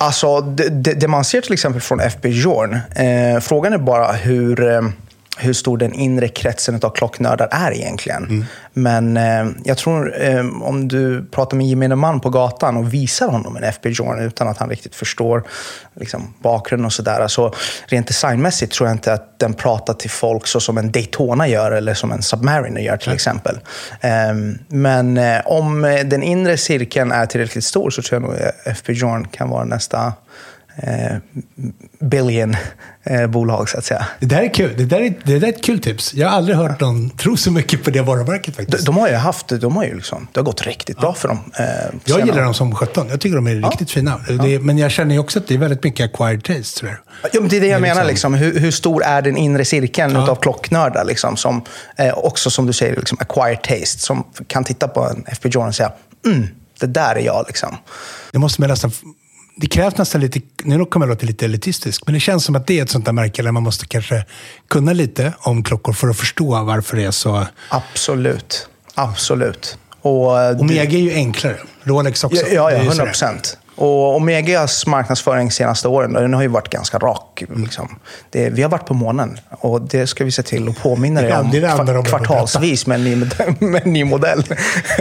Alltså, 0.00 0.40
det, 0.40 0.68
det, 0.68 0.94
det, 0.94 1.08
man 1.08 1.24
ser 1.24 1.40
till 1.40 1.52
exempel 1.52 1.80
från 1.82 2.00
FB 2.00 2.28
Jorn, 2.28 2.74
eh, 2.74 3.40
frågan 3.40 3.72
är 3.72 3.78
bara 3.78 4.12
hur, 4.12 4.72
eh, 4.72 4.82
hur 5.38 5.52
stor 5.52 5.79
den 5.79 5.93
inre 5.93 6.29
kretsen 6.29 6.81
av 6.82 6.90
klocknördar 6.90 7.49
är 7.50 7.73
egentligen. 7.73 8.25
Mm. 8.25 8.44
Men 8.73 9.17
eh, 9.17 9.55
jag 9.64 9.79
tror 9.79 10.23
eh, 10.23 10.46
om 10.62 10.88
du 10.88 11.25
pratar 11.25 11.56
med 11.56 11.67
gemene 11.67 11.96
man 11.96 12.20
på 12.20 12.31
gatan 12.31 12.76
och 12.76 12.94
visar 12.94 13.29
honom 13.29 13.56
en 13.56 13.64
FB 13.64 13.87
Jorn 13.87 14.20
utan 14.20 14.49
att 14.49 14.58
han 14.58 14.70
riktigt 14.70 14.94
förstår 14.94 15.44
liksom, 15.94 16.35
bakgrunden 16.43 16.87
och 16.87 16.93
sådär. 16.93 17.28
Så 17.28 17.54
rent 17.87 18.07
designmässigt 18.07 18.73
tror 18.73 18.88
jag 18.88 18.95
inte 18.95 19.12
att 19.12 19.38
den 19.38 19.54
pratar 19.54 19.95
till 19.95 20.11
folk 20.11 20.47
så 20.47 20.61
som 20.61 20.78
en 20.78 20.92
Daytona 20.92 21.49
gör 21.49 21.73
eller 21.73 21.95
som 21.95 22.12
en 22.12 22.23
Submariner 22.23 22.80
gör 22.80 22.97
till 22.97 23.09
mm. 23.09 23.14
exempel. 23.14 23.59
Ehm, 24.00 24.59
men 24.68 25.18
eh, 25.18 25.40
om 25.45 25.83
den 26.04 26.23
inre 26.23 26.57
cirkeln 26.57 27.12
är 27.12 27.26
tillräckligt 27.26 27.64
stor 27.64 27.90
så 27.90 28.02
tror 28.02 28.23
jag 28.23 28.30
nog 28.30 28.38
FB 28.64 28.92
Jorn 28.92 29.28
kan 29.28 29.49
vara 29.49 29.64
nästa 29.64 30.12
eh, 30.82 31.16
billion 32.00 32.56
eh, 33.04 33.26
bolag, 33.26 33.68
så 33.68 33.78
att 33.78 33.85
säga. 33.85 34.06
Det 34.20 34.26
där 34.26 34.42
är 34.42 34.54
kul. 34.54 34.75
Det 34.76 34.85
där 34.85 35.00
är, 35.00 35.14
det 35.25 35.38
där 35.38 35.49
är 35.49 35.52
ett 35.52 35.64
kul 35.64 35.80
tips. 35.80 36.14
Jag 36.14 36.28
har 36.28 36.37
aldrig 36.37 36.56
hört 36.56 36.80
någon 36.80 37.11
tro 37.11 37.37
så 37.37 37.50
mycket 37.50 37.85
på 37.85 37.90
det 37.90 38.02
varumärket 38.02 38.56
faktiskt. 38.56 38.87
De, 38.87 38.94
de 38.94 39.00
har 39.00 39.08
ju 39.08 39.14
haft, 39.14 39.49
de 39.49 39.76
har 39.76 39.85
ju 39.85 39.94
liksom, 39.94 40.28
det 40.32 40.40
har 40.40 40.44
gått 40.44 40.66
riktigt 40.66 40.97
ja. 40.97 41.00
bra 41.00 41.14
för 41.14 41.28
dem. 41.28 41.38
Eh, 41.58 41.64
jag 42.04 42.26
gillar 42.26 42.42
dem 42.42 42.54
som 42.54 42.75
17. 42.75 43.08
Jag 43.08 43.20
tycker 43.20 43.37
de 43.37 43.47
är 43.47 43.54
ja. 43.54 43.68
riktigt 43.68 43.90
fina. 43.90 44.20
Det, 44.42 44.58
men 44.58 44.78
jag 44.78 44.90
känner 44.90 45.14
ju 45.14 45.20
också 45.20 45.38
att 45.38 45.47
det 45.47 45.54
är 45.54 45.58
väldigt 45.58 45.85
mycket 45.85 46.14
acquired 46.14 46.44
taste, 46.44 46.87
jag. 46.87 46.97
Ja, 47.32 47.40
men 47.40 47.49
det 47.49 47.56
är 47.56 47.61
det 47.61 47.66
jag 47.66 47.82
menar. 47.82 48.04
Liksom, 48.04 48.35
hur, 48.35 48.61
hur, 48.61 48.70
stor 48.70 49.02
är 49.04 49.23
den 49.23 49.37
inre 49.37 49.64
cirkeln 49.64 50.14
ja. 50.14 50.30
av 50.30 50.37
klocknördar? 50.37 51.04
Liksom, 51.04 51.37
som, 51.37 51.64
eh, 51.97 52.18
också 52.18 52.50
som 52.50 52.66
du 52.66 52.73
säger, 52.73 52.97
liksom, 52.97 53.18
acquired 53.20 53.62
taste. 53.62 53.99
Som 53.99 54.25
kan 54.47 54.64
titta 54.64 54.88
på 54.88 55.04
en 55.04 55.25
FP 55.26 55.49
Jordan 55.49 55.68
och 55.68 55.75
säga, 55.75 55.92
mm, 56.26 56.47
det 56.80 56.87
där 56.87 57.14
är 57.14 57.20
jag. 57.20 57.44
Liksom. 57.47 57.76
Det 58.32 58.38
måste 58.38 58.61
man 58.61 58.70
nästan 58.70 58.90
det 59.60 59.66
krävs 59.66 59.96
nästan 59.96 60.20
lite, 60.20 60.40
nu 60.62 60.84
kommer 60.84 61.06
jag 61.06 61.10
låta 61.10 61.26
lite 61.26 61.44
elitistisk, 61.44 62.02
men 62.06 62.14
det 62.14 62.20
känns 62.20 62.44
som 62.44 62.56
att 62.56 62.66
det 62.66 62.78
är 62.78 62.82
ett 62.82 62.90
sånt 62.90 63.04
där 63.04 63.12
märke 63.12 63.42
där 63.42 63.52
man 63.52 63.62
måste 63.62 63.86
kanske 63.86 64.24
kunna 64.68 64.92
lite 64.92 65.32
om 65.38 65.62
klockor 65.62 65.92
för 65.92 66.08
att 66.08 66.16
förstå 66.16 66.64
varför 66.64 66.96
det 66.96 67.04
är 67.04 67.10
så... 67.10 67.46
Absolut. 67.68 68.68
Absolut. 68.94 69.78
Och, 70.02 70.40
eh, 70.40 70.60
Omega 70.60 70.98
är 70.98 71.02
ju 71.02 71.14
enklare. 71.14 71.56
Rolex 71.82 72.24
också. 72.24 72.46
Ja, 72.46 72.72
ja 72.72 72.78
100 72.78 73.04
procent. 73.04 73.58
Och 73.78 74.16
Omegas 74.16 74.87
marknadsföring 74.87 75.50
senaste 75.50 75.88
åren 75.88 76.12
den 76.12 76.35
har 76.35 76.42
ju 76.42 76.49
varit 76.49 76.68
ganska 76.68 76.99
rak. 76.99 77.42
Liksom. 77.56 77.99
Det, 78.30 78.50
vi 78.50 78.62
har 78.62 78.70
varit 78.70 78.87
på 78.87 78.94
månen 78.94 79.38
och 79.50 79.82
det 79.82 80.06
ska 80.06 80.25
vi 80.25 80.32
se 80.32 80.42
till 80.42 80.68
att 80.68 80.78
påminna 80.78 81.23
dig 81.23 81.32
om 81.32 81.50
ja, 81.52 81.85
kvar, 81.85 82.04
kvartalsvis 82.04 82.87
med 82.87 82.94
en 82.94 83.04
ny, 83.04 83.16
med 83.58 83.82
en 83.87 83.92
ny 83.92 84.04
modell. 84.04 84.44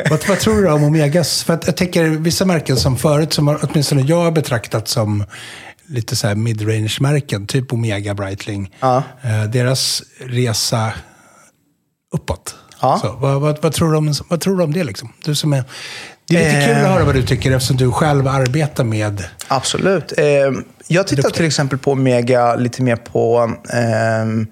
vad, 0.10 0.28
vad, 0.28 0.40
tror 0.40 0.62
du 0.62 0.72
om 0.72 0.84
Omegas? 0.84 1.44
För 1.44 1.60
jag 1.66 1.78
tänker 1.78 2.04
vissa 2.04 2.46
märken 2.46 2.78
som 2.78 2.98
förut, 2.98 3.34
som 3.34 3.58
åtminstone 3.62 4.02
jag 4.02 4.24
har 4.24 4.32
betraktat 4.32 4.88
som 4.88 5.24
lite 5.88 6.16
så 6.16 6.28
här 6.28 6.36
midrange-märken, 6.36 7.48
typ 7.48 7.74
Omega 7.74 8.14
Breitling. 8.14 8.76
Ja. 8.80 9.04
Eh, 9.22 9.44
deras 9.44 10.04
resa 10.20 10.94
uppåt. 12.12 12.56
Ja. 12.82 13.00
Så, 13.02 13.12
vad, 13.12 13.42
vad, 13.42 13.62
vad, 13.62 13.74
tror 13.74 13.92
du 13.92 13.98
om, 13.98 14.14
vad 14.30 14.42
tror 14.42 14.58
du 14.58 14.64
om 14.64 14.74
det? 14.74 14.84
Liksom? 14.84 15.14
Du 15.26 15.36
som 15.36 15.54
är, 15.54 15.64
det 16.30 16.36
är 16.36 16.46
lite 16.46 16.58
Eh. 16.58 16.66
kul 16.76 16.86
att 16.86 16.92
höra 16.92 17.04
vad 17.06 17.16
du 17.16 17.24
tycker 17.24 17.52
eftersom 17.52 17.78
du 17.78 17.92
själv 17.92 18.28
arbetar 18.28 18.84
med... 18.84 19.24
Absolut. 19.48 20.14
Eh, 20.18 20.26
jag 20.88 21.08
tittar 21.08 21.30
till 21.30 21.46
exempel 21.46 21.80
på 21.80 21.92
Omega 21.92 22.56
lite 22.56 22.82
mer 22.82 22.96
på, 22.96 23.52
ehm, 23.74 24.48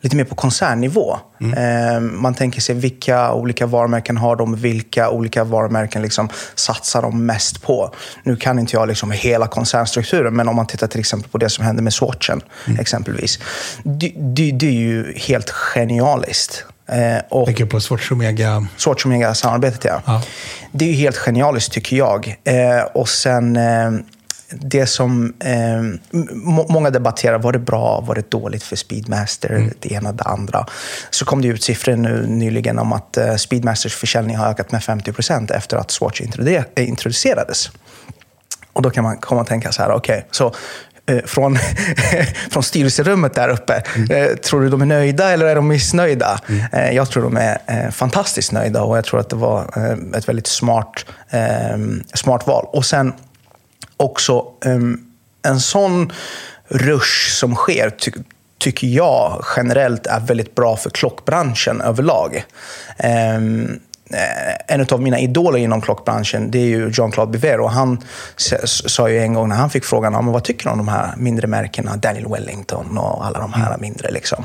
lite 0.00 0.16
mer 0.16 0.24
på 0.24 0.34
koncernnivå. 0.34 1.18
Eh, 1.56 2.00
man 2.00 2.34
tänker 2.34 2.60
sig 2.60 2.74
vilka 2.74 3.32
olika 3.32 3.66
varumärken 3.66 4.16
har 4.16 4.36
de, 4.36 4.56
vilka 4.56 5.10
olika 5.10 5.44
varumärken 5.44 6.02
liksom 6.02 6.28
satsar 6.54 7.02
de 7.02 7.26
mest 7.26 7.62
på. 7.62 7.94
Nu 8.22 8.36
kan 8.36 8.58
inte 8.58 8.76
jag 8.76 8.88
liksom 8.88 9.10
hela 9.10 9.46
koncernstrukturen, 9.46 10.34
men 10.36 10.48
om 10.48 10.56
man 10.56 10.66
tittar 10.66 10.86
till 10.86 11.00
exempel 11.00 11.30
på 11.30 11.38
det 11.38 11.50
som 11.50 11.64
hände 11.64 11.82
med 11.82 11.92
Swatchen, 11.92 12.40
exempelvis. 12.78 13.38
Det, 13.84 14.12
det, 14.16 14.50
det 14.52 14.66
är 14.66 14.72
ju 14.72 15.14
helt 15.16 15.50
genialiskt. 15.50 16.64
Eh, 16.88 17.18
och 17.28 17.46
tänker 17.46 17.66
på 17.66 17.80
Swatch 17.80 18.10
Omega. 18.12 18.66
Swatch 18.76 19.04
Omega-samarbetet, 19.04 19.84
ja. 19.84 20.02
Ja. 20.06 20.22
Det 20.72 20.84
är 20.84 20.88
ju 20.88 20.94
helt 20.94 21.16
genialiskt, 21.16 21.72
tycker 21.72 21.96
jag. 21.96 22.36
Eh, 22.44 22.82
och 22.94 23.08
sen 23.08 23.56
eh, 23.56 23.90
det 24.50 24.86
som 24.86 25.34
eh, 25.40 25.82
många 26.68 26.90
debatterar, 26.90 27.38
var 27.38 27.52
det 27.52 27.58
bra, 27.58 28.00
var 28.00 28.14
det 28.14 28.30
dåligt 28.30 28.62
för 28.62 28.76
Speedmaster, 28.76 29.72
det 29.80 29.92
ena 29.92 30.12
det 30.12 30.24
andra. 30.24 30.66
Så 31.10 31.24
kom 31.24 31.42
det 31.42 31.48
ut 31.48 31.62
siffror 31.62 31.96
nu 31.96 32.26
nyligen 32.26 32.78
om 32.78 32.92
att 32.92 33.16
eh, 33.16 33.36
Speedmasters 33.36 33.94
försäljning 33.94 34.36
har 34.36 34.46
ökat 34.50 34.72
med 34.72 34.80
50% 34.80 35.52
efter 35.52 35.76
att 35.76 35.90
Swatch 35.90 36.20
eh, 36.20 36.88
introducerades. 36.88 37.70
Och 38.72 38.82
då 38.82 38.90
kan 38.90 39.04
man 39.04 39.16
komma 39.16 39.40
och 39.40 39.46
tänka 39.46 39.72
så 39.72 39.82
här, 39.82 39.90
okej, 39.90 40.26
så 40.30 40.46
eh, 40.46 40.52
från, 41.24 41.58
från 42.50 42.62
styrelserummet 42.62 43.34
där 43.34 43.48
uppe, 43.48 43.82
eh, 44.10 44.36
tror 44.36 44.60
du 44.60 44.68
de 44.68 44.82
är 44.82 44.86
nöjda 44.86 45.30
eller 45.30 45.46
är 45.46 45.54
de 45.54 45.68
missnöjda? 45.68 46.40
Eh, 46.72 46.90
jag 46.90 47.10
tror 47.10 47.22
de 47.22 47.36
är 47.36 47.58
eh, 47.66 47.90
fantastiskt 47.90 48.52
nöjda 48.52 48.82
och 48.82 48.96
jag 48.96 49.04
tror 49.04 49.20
att 49.20 49.28
det 49.28 49.36
var 49.36 49.60
eh, 49.76 50.18
ett 50.18 50.28
väldigt 50.28 50.46
smart, 50.46 51.04
eh, 51.30 51.78
smart 52.14 52.46
val. 52.46 52.66
Och 52.68 52.84
sen 52.84 53.12
också 53.96 54.44
eh, 54.64 54.78
en 55.42 55.60
sån 55.60 56.12
rush 56.68 57.30
som 57.30 57.54
sker 57.54 57.90
ty 57.90 58.10
tycker 58.58 58.86
jag 58.86 59.44
generellt 59.56 60.06
är 60.06 60.20
väldigt 60.20 60.54
bra 60.54 60.76
för 60.76 60.90
klockbranschen 60.90 61.80
överlag. 61.80 62.44
Ehm, 62.96 63.64
eh, 63.64 63.70
en 64.66 64.86
av 64.92 65.02
mina 65.02 65.18
idoler 65.18 65.58
inom 65.58 65.80
klockbranschen 65.80 66.50
det 66.50 66.58
är 66.58 66.66
ju 66.66 66.90
Jean-Claude 66.90 67.32
Biver. 67.32 67.60
Och 67.60 67.70
han 67.70 68.02
sa 68.64 69.08
ju 69.08 69.18
en 69.18 69.34
gång 69.34 69.48
när 69.48 69.56
han 69.56 69.70
fick 69.70 69.84
frågan 69.84 70.14
om 70.14 70.26
vad 70.26 70.44
tycker 70.44 70.64
du 70.64 70.70
om 70.70 70.78
de 70.78 70.88
här 70.88 71.14
mindre 71.16 71.46
märkena, 71.46 71.96
Daniel 71.96 72.28
Wellington 72.28 72.98
och 72.98 73.26
alla 73.26 73.38
de 73.38 73.52
här 73.52 73.78
mindre. 73.78 74.10
Liksom. 74.10 74.44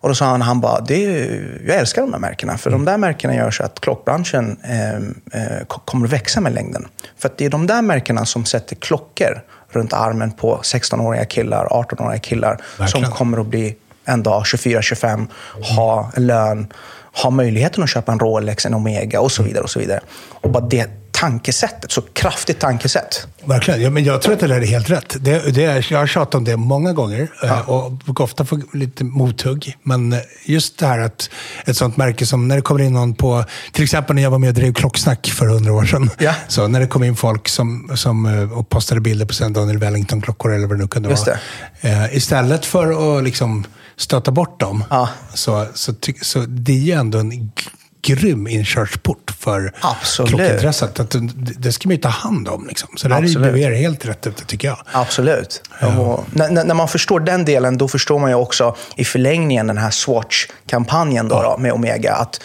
Och 0.00 0.08
då 0.08 0.14
sa 0.14 0.24
han, 0.24 0.42
han 0.42 0.60
bara, 0.60 0.80
det 0.80 1.04
är, 1.04 1.60
jag 1.66 1.76
älskar 1.76 2.02
de 2.02 2.10
där 2.10 2.18
märkena. 2.18 2.58
För 2.58 2.70
de 2.70 2.84
där 2.84 2.96
märkena 2.98 3.34
gör 3.34 3.50
så 3.50 3.62
att 3.64 3.80
klockbranschen 3.80 4.56
eh, 4.62 4.94
eh, 5.42 5.64
ko- 5.66 5.80
kommer 5.84 6.06
att 6.06 6.12
växa 6.12 6.40
med 6.40 6.52
längden. 6.54 6.88
För 7.18 7.30
det 7.36 7.44
är 7.44 7.50
de 7.50 7.66
där 7.66 7.82
märkena 7.82 8.26
som 8.26 8.44
sätter 8.44 8.76
klockor 8.76 9.42
runt 9.70 9.92
armen 9.92 10.32
på 10.32 10.60
16-åriga 10.62 11.24
killar, 11.24 11.66
18-åriga 11.66 12.18
killar. 12.20 12.60
Verkligen. 12.78 12.88
Som 13.06 13.12
kommer 13.16 13.40
att 13.40 13.46
bli 13.46 13.76
en 14.04 14.22
dag 14.22 14.42
24-25, 14.42 15.26
ha 15.76 16.10
lön, 16.16 16.66
ha 17.22 17.30
möjligheten 17.30 17.82
att 17.82 17.90
köpa 17.90 18.12
en 18.12 18.18
Rolex, 18.18 18.66
en 18.66 18.74
Omega 18.74 19.20
och 19.20 19.32
så 19.32 19.42
vidare. 19.42 19.64
Och 19.64 19.70
så 19.70 19.78
vidare. 19.78 20.00
Och 20.40 20.50
bara 20.50 20.66
det 20.66 21.08
tankesättet, 21.20 21.92
så 21.92 22.02
kraftigt 22.02 22.58
tankesätt. 22.58 23.26
Verkligen. 23.44 23.82
Ja, 23.82 23.90
men 23.90 24.04
jag 24.04 24.22
tror 24.22 24.34
att 24.34 24.40
det 24.40 24.46
där 24.46 24.60
är 24.60 24.66
helt 24.66 24.90
rätt. 24.90 25.16
Det, 25.20 25.54
det 25.54 25.64
är, 25.64 25.86
jag 25.90 25.98
har 25.98 26.06
tjatat 26.06 26.34
om 26.34 26.44
det 26.44 26.56
många 26.56 26.92
gånger 26.92 27.28
eh, 27.42 27.70
och 27.70 27.92
brukar 27.92 28.24
ofta 28.24 28.44
få 28.44 28.60
lite 28.72 29.04
mothugg. 29.04 29.76
Men 29.82 30.12
eh, 30.12 30.18
just 30.44 30.78
det 30.78 30.86
här 30.86 30.98
att 30.98 31.30
ett 31.64 31.76
sånt 31.76 31.96
märke 31.96 32.26
som 32.26 32.48
när 32.48 32.56
det 32.56 32.62
kommer 32.62 32.80
in 32.80 32.92
någon 32.92 33.14
på, 33.14 33.44
till 33.72 33.84
exempel 33.84 34.16
när 34.16 34.22
jag 34.22 34.30
var 34.30 34.38
med 34.38 34.48
och 34.48 34.54
drev 34.54 34.72
Klocksnack 34.72 35.26
för 35.26 35.46
hundra 35.46 35.72
år 35.72 35.84
sedan. 35.84 36.10
Ja. 36.18 36.34
Så 36.48 36.68
när 36.68 36.80
det 36.80 36.86
kom 36.86 37.04
in 37.04 37.16
folk 37.16 37.48
som, 37.48 37.90
som 37.94 38.26
eh, 38.26 38.58
och 38.58 38.68
postade 38.68 39.00
bilder 39.00 39.26
på 39.26 39.48
Daniel 39.48 39.78
Wellington-klockor 39.78 40.54
eller 40.54 40.66
vad 40.66 40.76
det 40.76 40.82
nu 40.82 40.88
kunde 40.88 41.08
vara. 41.08 42.08
Istället 42.12 42.64
för 42.64 43.18
att 43.18 43.24
liksom 43.24 43.64
stöta 43.98 44.30
bort 44.30 44.60
dem, 44.60 44.84
Ja. 44.90 45.08
så, 45.34 45.66
så, 45.74 45.92
så 46.22 46.38
det 46.48 46.72
är 46.72 46.76
ju 46.76 46.92
ändå 46.92 47.18
en 47.18 47.52
grym 48.02 48.46
inkörsport 48.46 49.30
för 49.38 49.72
Absolut. 49.80 50.28
klockintresset. 50.30 51.00
Att 51.00 51.14
det, 51.58 51.72
ska 51.72 51.88
man 51.88 51.96
ju 51.96 52.02
ta 52.02 52.08
hand 52.08 52.48
om. 52.48 52.66
Liksom. 52.66 52.88
Så 52.96 53.08
där 53.08 53.16
är 53.16 53.22
Absolut. 53.22 53.64
är 53.64 53.70
helt 53.74 54.06
rätt 54.06 54.26
ute, 54.26 54.44
tycker 54.44 54.68
jag. 54.68 54.78
Absolut. 54.92 55.62
Och 55.98 56.24
när, 56.32 56.64
när 56.64 56.74
man 56.74 56.88
förstår 56.88 57.20
den 57.20 57.44
delen, 57.44 57.78
då 57.78 57.88
förstår 57.88 58.18
man 58.18 58.30
ju 58.30 58.36
också 58.36 58.76
i 58.96 59.04
förlängningen 59.04 59.66
den 59.66 59.78
här 59.78 59.90
Swatch-kampanjen 59.90 61.28
då, 61.28 61.42
då, 61.42 61.56
med 61.58 61.72
Omega. 61.72 62.14
Att 62.14 62.40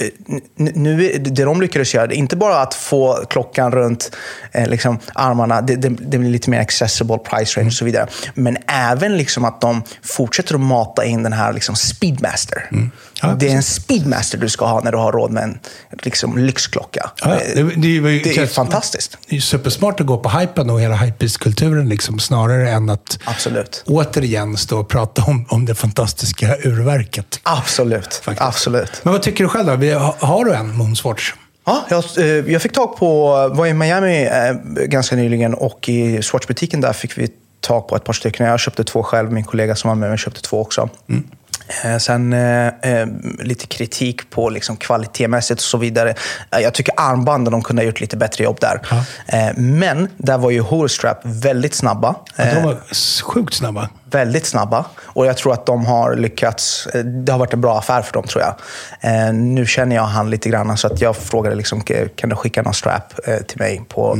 Eh, 0.00 0.38
nu, 0.56 1.12
det 1.18 1.44
de 1.44 1.60
lyckades 1.60 1.94
göra, 1.94 2.12
inte 2.12 2.36
bara 2.36 2.58
att 2.58 2.74
få 2.74 3.24
klockan 3.30 3.72
runt 3.72 4.16
eh, 4.52 4.68
liksom, 4.68 4.98
armarna, 5.14 5.60
det, 5.60 5.76
det, 5.76 5.88
det 5.88 6.18
blir 6.18 6.30
lite 6.30 6.50
mer 6.50 6.60
accessible 6.60 7.18
price 7.18 7.60
range 7.60 7.68
och 7.68 7.72
så 7.72 7.84
vidare. 7.84 8.06
Men 8.34 8.56
även 8.66 9.16
liksom 9.16 9.44
att 9.44 9.60
de 9.60 9.82
fortsätter 10.02 10.54
att 10.54 10.60
mata 10.60 11.04
in 11.04 11.22
den 11.22 11.32
här 11.32 11.52
liksom, 11.52 11.76
Speedmaster. 11.76 12.68
Mm. 12.72 12.90
Ja, 13.22 13.36
det 13.38 13.48
är 13.48 13.56
en 13.56 13.62
Speedmaster 13.62 14.38
du 14.38 14.48
ska 14.48 14.66
ha 14.66 14.80
när 14.80 14.92
du 14.92 14.98
har 14.98 15.12
råd 15.12 15.30
med 15.30 15.42
en 15.42 15.58
liksom, 16.02 16.38
lyxklocka. 16.38 17.10
Ja, 17.22 17.28
det, 17.54 17.62
det, 17.62 17.88
ju- 17.88 18.20
det 18.22 18.36
är 18.38 18.46
fantastiskt. 18.46 19.18
Det 19.28 19.36
är 19.36 19.40
supersmart 19.40 20.00
att 20.00 20.06
gå 20.06 20.18
på 20.18 20.28
hypen 20.28 20.70
och 20.70 20.80
hela 20.80 20.96
hypebeast-kulturen 20.96 21.88
liksom, 21.88 22.18
snarare 22.18 22.70
än 22.70 22.90
att 22.90 23.18
Absolut. 23.24 23.82
återigen 23.86 24.56
stå 24.56 24.80
och 24.80 24.88
prata 24.88 25.22
om, 25.22 25.46
om 25.48 25.64
det 25.64 25.74
fantastiska 25.74 26.56
urverket. 26.64 27.40
Absolut. 27.42 28.14
Faktiskt. 28.14 28.42
Absolut. 28.48 29.00
Men 29.02 29.12
vad 29.12 29.22
tycker 29.22 29.44
du 29.44 29.48
själv 29.48 29.66
då? 29.80 29.98
Har, 29.98 30.14
har 30.26 30.44
du 30.44 30.54
en 30.54 30.76
Moonswatch? 30.76 31.32
Ja, 31.66 31.84
jag, 31.90 32.04
eh, 32.18 32.24
jag 32.52 32.62
fick 32.62 32.72
tag 32.72 32.96
på, 32.96 33.32
var 33.54 33.66
i 33.66 33.74
Miami 33.74 34.24
eh, 34.24 34.52
ganska 34.86 35.16
nyligen 35.16 35.54
och 35.54 35.88
i 35.88 36.22
Swatch-butiken 36.22 36.80
där 36.80 36.92
fick 36.92 37.18
vi 37.18 37.28
tag 37.60 37.88
på 37.88 37.96
ett 37.96 38.04
par 38.04 38.12
stycken. 38.12 38.46
Jag 38.46 38.60
köpte 38.60 38.84
två 38.84 39.02
själv, 39.02 39.32
min 39.32 39.44
kollega 39.44 39.76
som 39.76 39.88
var 39.88 39.94
med 39.94 40.08
mig 40.08 40.18
köpte 40.18 40.40
två 40.42 40.60
också. 40.60 40.88
Eh, 41.08 41.16
Sen 41.98 42.32
eh, 42.32 42.66
eh, 42.66 43.06
lite 43.38 43.66
kritik 43.66 44.30
på 44.30 44.50
liksom 44.50 44.76
kvalitetmässigt 44.76 45.60
och 45.60 45.64
så 45.64 45.78
vidare. 45.78 46.14
Eh, 46.50 46.60
jag 46.60 46.74
tycker 46.74 46.94
armbanden 46.96 47.52
de 47.52 47.62
kunde 47.62 47.82
ha 47.82 47.86
gjort 47.86 48.00
lite 48.00 48.16
bättre 48.16 48.44
jobb 48.44 48.58
där. 48.60 48.80
Eh, 49.26 49.56
men 49.56 50.08
där 50.16 50.38
var 50.38 50.50
ju 50.50 50.60
Holostrap 50.60 51.20
väldigt 51.22 51.74
snabba. 51.74 52.14
Ja, 52.36 52.44
Eh, 52.44 52.54
de 52.54 52.62
var 52.64 52.76
sjukt 53.22 53.54
snabba. 53.54 53.88
Väldigt 54.16 54.46
snabba. 54.46 54.84
Och 55.02 55.26
jag 55.26 55.36
tror 55.36 55.52
att 55.52 55.66
de 55.66 55.86
har 55.86 56.16
lyckats. 56.16 56.86
eh, 56.86 57.04
Det 57.04 57.32
har 57.32 57.38
varit 57.38 57.52
en 57.52 57.60
bra 57.60 57.78
affär 57.78 58.02
för 58.02 58.12
dem 58.12 58.22
tror 58.24 58.44
jag. 58.44 58.54
Eh, 59.00 59.34
nu 59.34 59.66
känner 59.66 59.96
jag 59.96 60.02
han 60.02 60.30
lite 60.30 60.48
grann 60.48 60.76
så 60.76 60.86
att 60.86 61.00
jag 61.00 61.16
frågade 61.16 61.56
liksom, 61.56 61.80
kan 62.16 62.30
du 62.30 62.36
skicka 62.36 62.62
någon 62.62 62.74
strap 62.74 63.12
eh, 63.28 63.38
till 63.38 63.58
mig 63.58 63.82
på, 63.88 64.18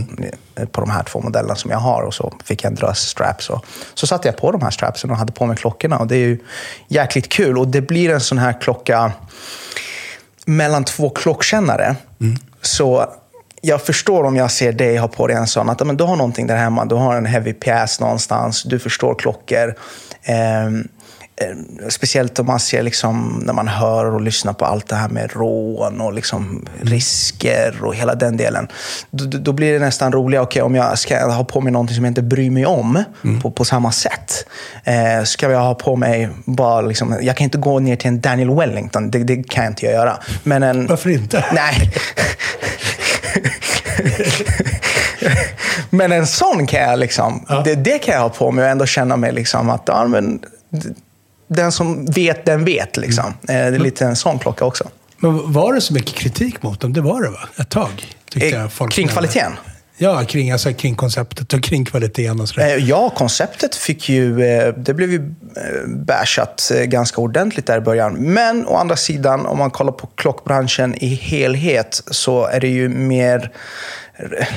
eh, 0.57 0.67
på 0.67 0.81
de 0.81 0.91
här 0.91 1.03
två 1.03 1.21
modellerna 1.21 1.55
som 1.55 1.71
jag 1.71 1.79
har? 1.79 2.03
Och 2.03 2.15
så 2.15 2.33
fick 2.45 2.65
jag 2.65 2.71
en 2.71 2.75
drös 2.75 2.99
straps. 2.99 3.50
Och, 3.50 3.65
så 3.95 4.07
satte 4.07 4.29
jag 4.29 4.37
på 4.37 4.53
de 4.53 4.62
här 4.62 4.71
strapsen 4.71 5.11
och 5.11 5.17
hade 5.17 5.33
på 5.33 5.47
mig 5.47 5.57
klockorna. 5.57 5.99
Och 5.99 6.07
det 6.07 6.17
är 6.17 6.26
ju 6.26 6.38
jäkligt 6.88 7.29
kul. 7.29 7.59
Och 7.59 7.69
det 7.69 7.81
blir 7.81 8.11
en 8.11 8.21
sån 8.21 8.38
här 8.38 8.61
klocka 8.61 9.12
mellan 10.47 10.85
två 10.85 11.11
klockkännare. 11.11 11.97
Så 12.62 13.07
jag 13.66 13.82
förstår 13.82 14.25
om 14.25 14.37
jag 14.37 14.50
ser 14.50 14.73
dig 14.73 14.96
ha 14.96 15.08
på 15.08 15.26
dig 15.26 15.37
en 15.37 15.46
sån, 15.46 15.70
att 15.70 15.87
men 15.87 15.96
du 15.96 16.04
har 16.04 16.16
någonting 16.16 16.46
där 16.46 16.56
hemma. 16.56 16.85
Du 16.85 16.94
har 16.94 17.16
en 17.16 17.26
heavy 17.26 17.52
pjäs 17.52 18.00
någonstans, 18.00 18.62
du 18.62 18.78
förstår 18.78 19.14
klockor. 19.14 19.75
Eh, 20.23 20.70
speciellt 21.88 22.38
om 22.38 22.47
man 22.47 22.61
ser, 22.61 22.83
liksom, 22.83 23.43
när 23.47 23.52
man 23.52 23.69
hör 23.69 24.05
och 24.14 24.21
lyssnar 24.21 24.52
på 24.52 24.64
allt 24.64 24.88
det 24.88 24.97
här 24.97 25.09
med 25.09 25.33
rån 25.33 26.00
och 26.00 26.12
liksom 26.12 26.66
risker 26.83 27.75
och 27.83 27.95
hela 27.95 28.14
den 28.14 28.37
delen. 28.37 28.69
Då, 29.11 29.38
då- 29.38 29.52
blir 29.52 29.73
det 29.73 29.78
nästan 29.78 30.12
roligare, 30.12 30.45
okej 30.45 30.62
om 30.62 30.75
jag 30.75 30.99
ska 30.99 31.31
ha 31.33 31.45
på 31.45 31.61
mig 31.61 31.73
någonting 31.73 31.95
som 31.97 32.05
jag 32.05 32.11
inte 32.11 32.23
bryr 32.23 32.50
mig 32.50 32.66
om 32.66 33.05
på, 33.43 33.50
på 33.50 33.64
samma 33.64 33.93
sätt. 33.93 34.47
Eh, 34.85 35.25
ska 35.25 35.50
jag 35.50 35.61
ha 35.61 35.75
på 35.75 35.97
mig 35.97 36.28
bara, 36.45 36.81
liksom, 36.81 37.19
jag 37.23 37.37
kan 37.37 37.45
inte 37.45 37.59
gå 37.59 37.78
ner 37.78 37.97
till 37.97 38.09
en 38.09 38.21
Daniel 38.21 38.50
Wellington, 38.50 39.11
det, 39.11 39.19
det 39.19 39.43
kan 39.49 39.64
jag 39.64 39.71
inte 39.71 39.87
göra. 39.87 40.16
Men 40.43 40.62
en, 40.62 40.87
Varför 40.87 41.11
inte? 41.11 41.45
Nej. 41.52 41.93
men 45.90 46.12
en 46.12 46.26
sån 46.26 46.66
kan 46.66 46.81
jag 46.81 46.99
liksom, 46.99 47.47
det, 47.64 47.75
det 47.75 47.99
kan 47.99 48.14
jag 48.14 48.23
ha 48.23 48.28
på 48.28 48.50
mig 48.50 48.64
och 48.64 48.71
ändå 48.71 48.87
känna 48.87 49.16
mig 49.16 49.33
liksom 49.33 49.71
att 49.71 49.83
ja, 49.87 50.05
men, 50.07 50.40
den 51.49 51.73
som 51.73 52.07
vet, 52.07 52.45
den 52.45 52.65
vet. 52.65 52.97
Liksom. 52.97 53.25
Eh, 53.25 53.33
Det 53.47 53.53
är 53.55 53.79
lite 53.79 54.05
en 54.07 54.17
sån 54.17 54.38
klocka 54.38 54.65
också. 54.65 54.88
Men 55.19 55.53
var 55.53 55.73
det 55.75 55.81
så 55.81 55.95
mycket 55.95 56.15
kritik 56.15 56.62
mot 56.62 56.81
dem? 56.81 56.93
Det 56.93 57.00
var 57.00 57.23
det 57.23 57.31
va? 57.31 57.49
Ett 57.61 57.69
tag? 57.69 58.15
tyckte 58.31 58.49
Eh, 58.49 58.55
jag 58.62 58.73
folk 58.73 58.93
kring 58.93 59.09
kvaliteten? 59.09 59.53
Ja, 59.99 60.25
kring, 60.25 60.50
alltså, 60.53 60.73
kring 60.73 60.95
konceptet 60.95 61.53
och 61.53 61.62
kring 61.62 61.85
kvaliteten 61.85 62.41
och 62.41 62.49
sådär. 62.49 62.76
Eh, 62.76 62.85
Ja, 62.85 63.11
konceptet 63.11 63.75
fick 63.75 64.09
ju, 64.09 64.37
det 64.76 64.95
blev 64.95 65.11
ju 65.12 65.35
bashat 65.87 66.73
ganska 66.85 67.21
ordentligt 67.21 67.67
där 67.67 67.79
i 67.79 67.81
början. 67.81 68.15
Men 68.15 68.67
å 68.67 68.76
andra 68.76 68.97
sidan, 68.97 69.47
om 69.47 69.59
man 69.59 69.71
kollar 69.71 69.93
på 69.93 70.07
klockbranschen 70.07 70.95
i 70.95 71.07
helhet 71.15 72.03
så 72.11 72.47
är 72.47 72.61
det 72.61 72.69
ju 72.69 72.88
mer 72.88 73.50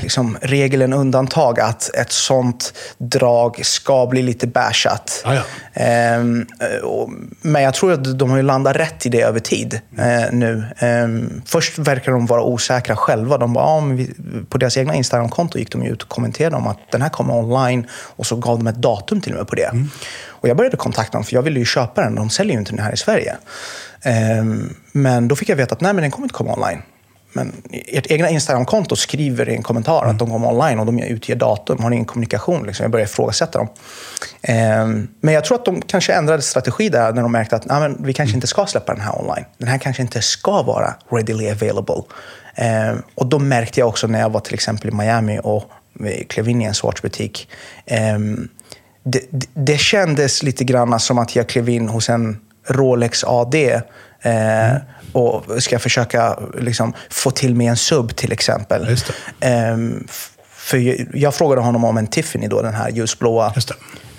liksom, 0.01 0.37
regel 0.41 0.81
än 0.81 0.93
undantag 0.93 1.59
att 1.59 1.95
ett 1.95 2.11
sånt 2.11 2.73
drag 2.97 3.65
ska 3.65 4.05
bli 4.05 4.21
lite 4.21 4.47
bashat. 4.47 5.21
Ja, 5.25 5.35
ja. 5.35 5.41
Ehm, 5.73 6.45
och, 6.83 7.09
men 7.41 7.63
jag 7.63 7.73
tror 7.73 7.93
att 7.93 8.19
de 8.19 8.29
har 8.29 8.41
landat 8.41 8.75
rätt 8.75 9.05
i 9.05 9.09
det 9.09 9.21
över 9.21 9.39
tid 9.39 9.81
eh, 9.97 10.31
nu. 10.31 10.63
Ehm, 10.77 11.41
först 11.45 11.77
verkar 11.77 12.11
de 12.11 12.25
vara 12.25 12.43
osäkra 12.43 12.95
själva. 12.95 13.37
De 13.37 13.53
bara, 13.53 13.65
ja, 13.65 13.79
vi, 13.79 14.13
på 14.49 14.57
deras 14.57 14.77
egna 14.77 14.95
Instagram-konto 14.95 15.57
gick 15.57 15.71
de 15.71 15.83
ut 15.83 16.03
och 16.03 16.09
kommenterade 16.09 16.55
om 16.55 16.67
att 16.67 16.79
den 16.91 17.01
här 17.01 17.09
kommer 17.09 17.35
online 17.35 17.87
och 17.91 18.25
så 18.25 18.35
gav 18.35 18.57
de 18.57 18.67
ett 18.67 18.75
datum 18.75 19.21
till 19.21 19.31
och 19.31 19.37
med 19.37 19.47
på 19.47 19.55
det. 19.55 19.71
Och 20.27 20.49
jag 20.49 20.57
började 20.57 20.77
kontakta 20.77 21.17
dem 21.17 21.23
för 21.23 21.33
jag 21.33 21.41
ville 21.41 21.59
ju 21.59 21.65
köpa 21.65 22.01
den. 22.01 22.15
De 22.15 22.29
säljer 22.29 22.53
ju 22.53 22.59
inte 22.59 22.71
den 22.71 22.85
här 22.85 22.93
i 22.93 22.97
Sverige. 22.97 23.37
Ehm, 24.03 24.75
men 24.91 25.27
då 25.27 25.35
fick 25.35 25.49
jag 25.49 25.55
veta 25.55 25.75
att 25.75 25.81
nej, 25.81 25.93
men 25.93 26.01
den 26.01 26.11
kommer 26.11 26.25
inte 26.25 26.35
komma 26.35 26.53
online. 26.53 26.81
Men 27.33 27.53
ert 27.71 28.11
egna 28.11 28.29
Instagram-konto 28.29 28.95
skriver 28.95 29.49
i 29.49 29.55
en 29.55 29.63
kommentar 29.63 30.05
att 30.05 30.19
de 30.19 30.29
kommer 30.29 30.47
online 30.47 30.79
och 30.79 30.85
de 30.85 30.99
utger 30.99 31.35
datum. 31.35 31.79
Har 31.79 31.89
ni 31.89 31.95
ingen 31.95 32.05
kommunikation? 32.05 32.65
Liksom. 32.67 32.83
Jag 32.83 32.91
började 32.91 33.09
ifrågasätta 33.09 33.57
dem. 33.57 33.67
Ehm, 34.41 35.07
men 35.21 35.33
jag 35.33 35.43
tror 35.45 35.57
att 35.57 35.65
de 35.65 35.81
kanske 35.81 36.13
ändrade 36.13 36.41
strategi 36.41 36.89
där 36.89 37.13
när 37.13 37.21
de 37.21 37.31
märkte 37.31 37.55
att 37.55 37.65
nej, 37.65 37.79
men 37.79 37.97
vi 38.05 38.13
kanske 38.13 38.35
inte 38.35 38.47
ska 38.47 38.65
släppa 38.65 38.93
den 38.93 39.01
här 39.01 39.19
online. 39.21 39.45
Den 39.57 39.67
här 39.67 39.77
kanske 39.77 40.01
inte 40.01 40.21
ska 40.21 40.61
vara 40.61 40.93
readily 41.11 41.49
available. 41.49 42.03
Ehm, 42.55 43.01
och 43.15 43.25
då 43.25 43.39
märkte 43.39 43.79
jag 43.79 43.89
också 43.89 44.07
när 44.07 44.19
jag 44.19 44.29
var 44.29 44.39
till 44.39 44.53
exempel 44.53 44.89
i 44.89 44.91
Miami 44.91 45.39
och 45.43 45.63
klev 46.27 46.49
in 46.49 46.61
i 46.61 46.65
en 46.65 46.73
Swatch-butik. 46.73 47.49
Ehm, 47.85 48.49
det, 49.03 49.21
det, 49.29 49.47
det 49.53 49.77
kändes 49.77 50.43
lite 50.43 50.63
grann 50.63 50.99
som 50.99 51.17
att 51.17 51.35
jag 51.35 51.49
klev 51.49 51.69
in 51.69 51.89
hos 51.89 52.09
en 52.09 52.39
Rolex 52.67 53.23
AD 53.23 53.55
eh, 54.21 54.75
och 55.11 55.63
ska 55.63 55.79
försöka 55.79 56.39
liksom, 56.59 56.93
få 57.09 57.31
till 57.31 57.55
mig 57.55 57.67
en 57.67 57.77
sub 57.77 58.15
till 58.15 58.31
exempel. 58.31 58.97
Ehm, 59.39 60.07
för 60.49 60.77
jag, 60.77 61.07
jag 61.13 61.35
frågade 61.35 61.61
honom 61.61 61.85
om 61.85 61.97
en 61.97 62.07
Tiffany, 62.07 62.47
då, 62.47 62.61
den 62.61 62.73
här 62.73 62.89
ljusblåa. 62.89 63.51
Just 63.55 63.67
det. 63.67 63.75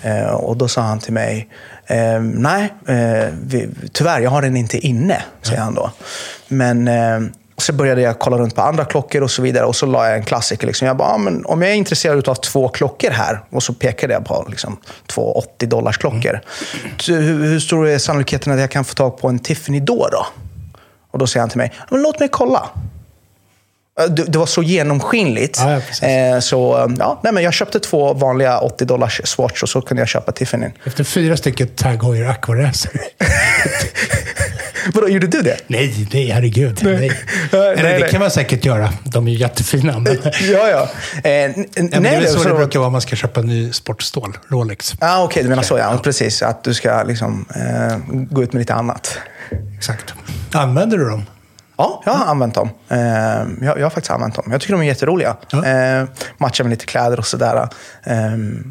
Eh, 0.09 0.31
och 0.31 0.57
då 0.57 0.67
sa 0.67 0.81
han 0.81 0.99
till 0.99 1.13
mig, 1.13 1.47
ehm, 1.87 2.29
nej, 2.29 2.73
eh, 2.87 3.33
vi, 3.43 3.69
tyvärr, 3.91 4.19
jag 4.19 4.29
har 4.29 4.41
den 4.41 4.57
inte 4.57 4.77
inne, 4.77 5.23
säger 5.41 5.61
han 5.61 5.73
då. 5.73 5.91
Men 6.47 6.87
eh, 6.87 7.19
så 7.61 7.73
började 7.73 8.01
jag 8.01 8.19
kolla 8.19 8.37
runt 8.37 8.55
på 8.55 8.61
andra 8.61 8.85
klockor 8.85 9.21
och 9.23 9.31
så 9.31 9.41
vidare. 9.41 9.65
Och 9.65 9.75
så 9.75 9.85
la 9.85 10.07
jag 10.07 10.17
en 10.17 10.23
klassiker. 10.23 10.67
Liksom. 10.67 10.87
Jag 10.87 10.97
bara, 10.97 11.09
ah, 11.09 11.17
men 11.17 11.45
om 11.45 11.61
jag 11.61 11.71
är 11.71 11.75
intresserad 11.75 12.29
av 12.29 12.35
två 12.35 12.69
klockor 12.69 13.09
här. 13.09 13.43
Och 13.49 13.63
så 13.63 13.73
pekade 13.73 14.13
jag 14.13 14.25
på 14.25 14.45
liksom, 14.49 14.77
två 15.07 15.31
80 15.31 15.65
dollars 15.65 15.97
klockor. 15.97 16.39
Så 16.97 17.13
hur, 17.13 17.43
hur 17.43 17.59
stor 17.59 17.87
är 17.87 17.97
sannolikheten 17.97 18.53
att 18.53 18.59
jag 18.59 18.71
kan 18.71 18.85
få 18.85 18.93
tag 18.93 19.17
på 19.17 19.27
en 19.27 19.39
Tiffany 19.39 19.79
då? 19.79 20.07
då? 20.11 20.25
Och 21.11 21.19
då 21.19 21.27
säger 21.27 21.41
han 21.41 21.49
till 21.49 21.57
mig, 21.57 21.73
men 21.89 22.01
låt 22.01 22.19
mig 22.19 22.29
kolla. 22.29 22.69
Det, 24.07 24.35
var 24.39 24.45
så 24.45 24.63
genomskinligt. 24.63 25.57
Ja, 25.59 25.81
ja, 26.01 26.07
eh, 26.07 26.39
så 26.39 26.77
eh, 26.77 26.91
ja, 26.99 27.19
nej, 27.23 27.33
men 27.33 27.43
jag 27.43 27.53
köpte 27.53 27.79
två 27.79 28.13
vanliga 28.13 28.59
80 28.59 28.85
dollars 28.85 29.21
Swatch 29.23 29.63
och 29.63 29.69
så 29.69 29.81
kunde 29.81 30.01
jag 30.01 30.07
köpa 30.09 30.31
Tiffany. 30.31 30.67
Efter 30.85 31.03
fyra 31.03 31.37
stycken 31.37 31.67
Tag 31.67 32.03
Heuer 32.03 32.29
Aquaracer. 32.29 32.91
Vadå, 34.93 35.09
gjorde 35.09 35.27
du 35.27 35.41
det? 35.41 35.57
nej, 35.67 36.07
nej, 36.13 36.29
herregud. 36.29 36.79
Nej. 36.83 36.93
Nej, 36.97 37.11
Eller 37.51 37.83
nej, 37.83 37.93
det 37.93 37.99
nej. 37.99 38.09
kan 38.11 38.19
man 38.21 38.31
säkert 38.31 38.65
göra. 38.65 38.89
De 39.03 39.27
är 39.27 39.31
ju 39.31 39.37
jättefina. 39.37 39.99
Men, 39.99 40.17
Ja, 40.41 40.67
ja. 40.69 40.89
Eh, 41.23 41.31
Ja, 41.31 41.47
men 41.75 41.89
det 41.91 41.95
är 41.95 41.99
nej, 42.01 42.19
väl 42.19 42.27
så 42.27 42.39
så- 42.39 42.49
det 42.49 42.55
brukar 42.55 42.79
vara 42.79 42.87
om 42.87 42.91
man 42.91 43.01
ska 43.01 43.15
köpa 43.15 43.39
en 43.39 43.45
ny 43.47 43.71
sportstål. 43.71 44.37
Rolex. 44.47 44.93
Ah, 44.99 45.23
Okej, 45.23 45.43
du 45.43 45.49
menar 45.49 45.63
så 45.63 45.77
ja. 45.77 45.99
Precis. 46.03 46.41
Att 46.41 46.63
du 46.63 46.73
ska 46.73 47.03
liksom, 47.03 47.45
eh, 47.55 47.97
gå 48.07 48.43
ut 48.43 48.53
med 48.53 48.59
lite 48.59 48.73
annat. 48.73 49.17
Exakt. 49.77 50.13
Använder 50.51 50.97
du 50.97 51.09
dem? 51.09 51.25
Ja, 51.81 52.01
jag 52.05 52.13
har 52.13 52.25
använt 52.25 52.55
dem. 52.55 52.69
Eh, 52.89 52.97
jag, 53.61 53.79
jag 53.79 53.85
har 53.85 53.89
faktiskt 53.89 54.11
använt 54.11 54.35
dem. 54.35 54.45
Jag 54.51 54.61
tycker 54.61 54.73
de 54.73 54.81
är 54.81 54.85
jätteroliga. 54.85 55.35
Ja. 55.49 55.65
Eh, 55.65 56.05
matchar 56.37 56.63
med 56.63 56.71
lite 56.71 56.85
kläder 56.85 57.19
och 57.19 57.25
sådär. 57.25 57.69
Eh, 58.03 58.15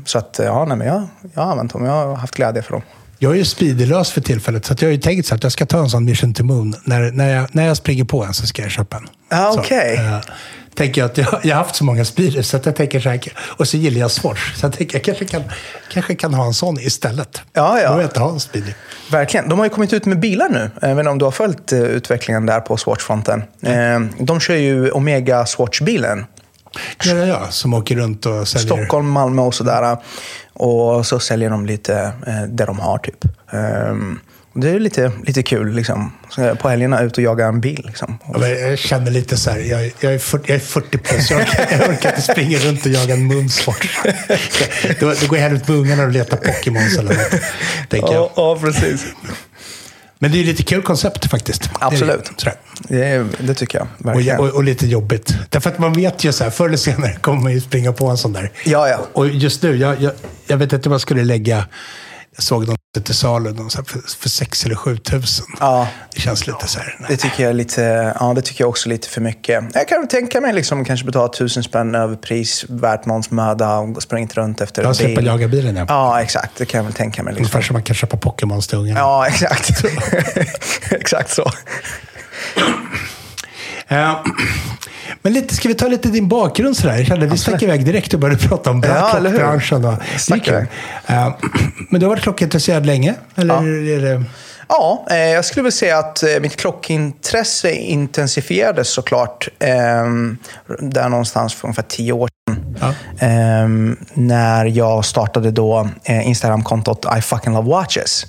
så 0.05 0.19
att, 0.19 0.41
ja, 0.45 0.65
nej, 0.65 0.77
men 0.77 0.87
jag, 0.87 1.03
jag 1.35 1.43
har 1.43 1.51
använt 1.51 1.73
dem. 1.73 1.85
Jag 1.85 1.93
har 1.93 2.15
haft 2.15 2.35
glädje 2.35 2.63
för 2.63 2.73
dem. 2.73 2.83
Jag 3.23 3.33
är 3.33 3.37
ju 3.37 3.45
speedilös 3.45 4.11
för 4.11 4.21
tillfället, 4.21 4.65
så 4.65 4.73
att 4.73 4.83
jag 4.83 4.89
har 4.89 4.93
ju 4.93 5.01
tänkt 5.01 5.27
så 5.27 5.35
att 5.35 5.43
jag 5.43 5.53
ska 5.53 5.67
ta 5.67 5.79
en 5.79 5.91
sån 5.91 6.05
Mission 6.05 6.35
to 6.35 6.45
Moon. 6.45 6.75
När, 6.85 7.13
när, 7.13 7.35
jag, 7.35 7.47
när 7.55 7.67
jag 7.67 7.77
springer 7.77 8.05
på 8.05 8.25
en 8.25 8.35
så 8.35 8.47
ska 8.47 8.63
jag 8.63 8.71
köpa 8.71 8.97
en. 8.97 9.09
Ah, 9.29 9.53
Så, 9.53 9.61
okej. 9.61 9.97
eh, 9.97 10.19
tänker 10.75 11.01
jag 11.01 11.11
att 11.11 11.19
jag, 11.19 11.27
jag 11.43 11.57
har 11.57 11.63
haft 11.65 11.77
så 11.77 11.85
många 11.85 12.05
speeders, 12.05 12.47
så 12.47 12.57
att 12.57 12.67
jag 12.67 12.77
tänker 12.77 13.01
så 13.01 13.09
här. 13.09 13.21
Och 13.39 13.69
så 13.69 13.77
gillar 13.77 14.01
jag 14.01 14.11
Swatch, 14.11 14.55
så 14.57 14.67
jag 14.67 14.73
tänker 14.73 14.97
jag 14.99 15.05
kanske 15.05 15.25
kan, 15.25 15.43
kanske 15.93 16.15
kan 16.15 16.35
ha 16.35 16.47
en 16.47 16.55
sån 16.55 16.81
istället. 16.81 17.43
Ja, 17.53 17.81
ja. 17.81 17.89
Då 17.89 17.95
vill 17.95 18.03
jag 18.03 18.09
inte 18.11 18.21
ha 18.21 18.33
en 18.33 18.41
speedy. 18.41 18.73
Verkligen. 19.11 19.49
De 19.49 19.59
har 19.59 19.67
ju 19.67 19.71
kommit 19.71 19.93
ut 19.93 20.07
med 20.07 20.21
bilar 20.21 20.49
nu. 20.49 20.71
Jag 20.81 20.89
vet 20.89 20.99
inte 20.99 21.11
om 21.11 21.19
du 21.19 21.25
har 21.25 21.33
följt 21.33 21.73
eh, 21.73 21.81
utvecklingen 21.81 22.47
där 22.47 22.61
på 22.61 22.77
Swatch-fronten. 22.77 23.43
Eh, 23.63 24.01
de 24.19 24.41
kör 24.41 24.55
ju 24.57 24.91
Omega 24.91 25.45
Swatch-bilen. 25.47 26.27
Ja, 27.05 27.15
ja, 27.15 27.27
ja, 27.27 27.51
som 27.51 27.75
åker 27.75 27.97
runt 27.97 28.27
och 28.27 28.49
säljer. 28.49 28.67
Stockholm, 28.67 29.11
Malmö 29.11 29.43
och 29.43 29.55
sådär. 29.55 29.97
Och 30.53 31.07
så 31.07 31.19
säljer 31.19 31.51
de 31.51 31.67
lite 31.67 32.13
eh, 32.27 32.43
det 32.49 32.65
de 32.65 32.79
har 32.79 32.99
typ. 32.99 33.25
Ehm, 33.53 34.19
det 34.55 34.71
är 34.71 34.81
lite, 34.81 35.13
lite 35.27 35.43
kul 35.43 35.75
liksom. 35.75 36.13
Så 36.29 36.55
på 36.55 36.69
helgerna 36.69 37.03
ut 37.03 37.19
och 37.19 37.25
jaga 37.25 37.47
en 37.47 37.61
bil. 37.61 37.83
Liksom. 37.87 38.19
Ja, 38.35 38.49
Jag 38.49 38.79
känner 38.79 39.11
lite 39.11 39.37
så 39.37 39.51
här, 39.51 39.59
jag, 39.59 39.93
jag, 40.01 40.15
är 40.15 40.19
40, 40.19 40.45
jag 40.47 40.57
är 40.57 40.61
40 40.61 40.99
plus, 40.99 41.31
jag 41.31 41.41
orkar, 41.41 41.67
jag 41.71 41.91
orkar 41.91 42.09
inte 42.09 42.23
springa 42.23 42.59
runt 42.59 42.87
och 42.87 42.93
jaga 42.93 43.15
en 43.15 43.27
munsvart. 43.27 43.89
Då, 45.01 45.15
då 45.21 45.27
går 45.27 45.39
jag 45.39 45.43
hellre 45.43 45.57
ut 45.57 45.69
med 45.69 45.77
ungarna 45.77 46.03
och 46.03 46.11
letar 46.11 46.37
Pokémons 46.37 46.99
eller 46.99 47.15
något. 47.15 47.43
Jag. 47.91 48.31
ja, 48.37 48.59
precis. 48.61 49.07
Men 50.23 50.31
det 50.33 50.37
är 50.37 50.41
ju 50.41 50.45
lite 50.45 50.63
kul 50.63 50.83
koncept 50.83 51.31
faktiskt. 51.31 51.63
Det 51.63 51.69
det. 51.81 51.87
Absolut. 51.87 52.31
Det, 52.89 53.05
är- 53.05 53.27
det 53.39 53.55
tycker 53.55 53.79
jag. 53.79 53.89
Och, 54.39 54.47
och, 54.49 54.55
och 54.55 54.65
lite 54.65 54.87
jobbigt. 54.87 55.35
Därför 55.49 55.71
att 55.71 55.79
man 55.79 55.93
vet 55.93 56.25
ju 56.25 56.33
så 56.33 56.45
här, 56.45 56.51
förr 56.51 56.67
eller 56.67 56.77
senare 56.77 57.17
kommer 57.21 57.43
man 57.43 57.53
ju 57.53 57.61
springa 57.61 57.93
på 57.93 58.07
en 58.07 58.17
sån 58.17 58.33
där. 58.33 58.51
Ja, 58.65 58.89
ja. 58.89 59.07
Och 59.13 59.29
just 59.29 59.63
nu, 59.63 59.77
jag, 59.77 60.01
jag, 60.03 60.13
jag 60.47 60.57
vet 60.57 60.73
inte 60.73 60.89
vad 60.89 60.95
jag 60.95 61.01
skulle 61.01 61.25
lägga. 61.25 61.67
Jag 62.37 62.43
såg 62.45 62.67
någon 62.67 62.77
till 63.05 63.15
salu 63.15 63.57
så 63.69 63.85
för, 63.85 64.01
för 64.19 64.29
6 64.29 64.65
eller 64.65 64.75
7 64.75 64.97
tusen. 64.97 65.47
Ja. 65.61 65.89
Det 66.15 66.21
känns 66.21 66.47
lite 66.47 66.67
så 66.69 66.79
här. 66.79 67.07
Det 67.09 67.17
tycker 67.17 67.45
jag 67.45 67.57
lite, 67.57 68.15
ja, 68.21 68.33
det 68.35 68.43
tycker 68.43 68.65
jag 68.65 68.69
också 68.69 68.89
lite 68.89 69.09
för 69.09 69.21
mycket. 69.21 69.65
Jag 69.75 69.89
kan 69.89 70.09
tänka 70.09 70.41
mig 70.41 70.53
liksom 70.53 70.85
kanske 70.85 71.07
betala 71.07 71.29
tusen 71.29 71.63
spänn 71.63 71.95
överpris, 71.95 72.65
värt 72.69 73.07
någons 73.07 73.31
möda 73.31 73.77
och 73.79 74.03
springa 74.03 74.23
inte 74.23 74.41
runt 74.41 74.61
efter 74.61 74.83
Jag 74.83 75.01
en 75.01 75.15
bil. 75.15 75.27
jaga 75.27 75.49
bilen, 75.49 75.77
ja. 75.77 75.85
Ja, 75.89 76.23
exakt. 76.23 76.57
Det 76.57 76.67
kan 76.67 76.79
jag 76.79 76.85
väl 76.85 76.93
tänka 76.93 77.23
mig. 77.23 77.35
Liksom. 77.35 77.45
Ungefär 77.45 77.63
som 77.63 77.75
man 77.75 77.83
kan 77.83 77.97
köpa 77.97 78.17
Pokémons 78.17 78.67
till 78.67 78.79
ungarna. 78.79 79.01
Ja, 79.01 79.27
exakt. 79.27 79.85
exakt 80.91 81.31
så. 81.31 81.51
Ja. 83.89 84.25
Men 85.23 85.33
lite, 85.33 85.55
ska 85.55 85.69
vi 85.69 85.75
ta 85.75 85.89
lite 85.89 86.09
din 86.09 86.29
bakgrund 86.29 86.77
sådär? 86.77 86.97
Jag 86.97 87.07
kände, 87.07 87.27
vi 87.27 87.39
stack 87.39 87.63
iväg 87.63 87.85
direkt 87.85 88.15
och 88.15 88.21
började 88.21 88.49
prata 88.49 88.71
om 88.71 88.83
Ja, 88.87 89.11
klockbranschen. 89.21 89.85
Och, 89.85 89.95
det. 90.45 90.67
Ja. 91.07 91.39
Men 91.91 92.01
du 92.01 92.07
har 92.07 92.11
varit 92.11 92.23
klockintresserad 92.23 92.87
länge? 92.87 93.15
Eller 93.37 93.55
Ja. 93.55 93.61
är 93.63 94.01
det... 94.01 94.25
Ja, 94.69 95.07
eh, 95.11 95.17
jag 95.17 95.45
skulle 95.45 95.63
väl 95.63 95.73
säga 95.73 95.99
att 95.99 96.23
eh, 96.23 96.29
mitt 96.41 96.57
klockintresse 96.57 97.73
intensifierades 97.73 98.89
såklart 98.89 99.49
eh, 99.59 99.69
där 100.79 101.09
någonstans 101.09 101.55
för 101.55 101.69
ungefär 101.69 101.83
tio 101.83 102.13
år 102.13 102.29
sedan. 102.49 102.77
Ja. 102.81 102.89
Eh, 103.27 103.69
när 104.15 104.65
jag 104.65 105.05
startade 105.05 105.51
då 105.51 105.89
Instagram-kontot 106.05 107.07
I 107.19 107.23
fucking 107.23 107.53
love 107.53 107.71
watches. 107.71 108.27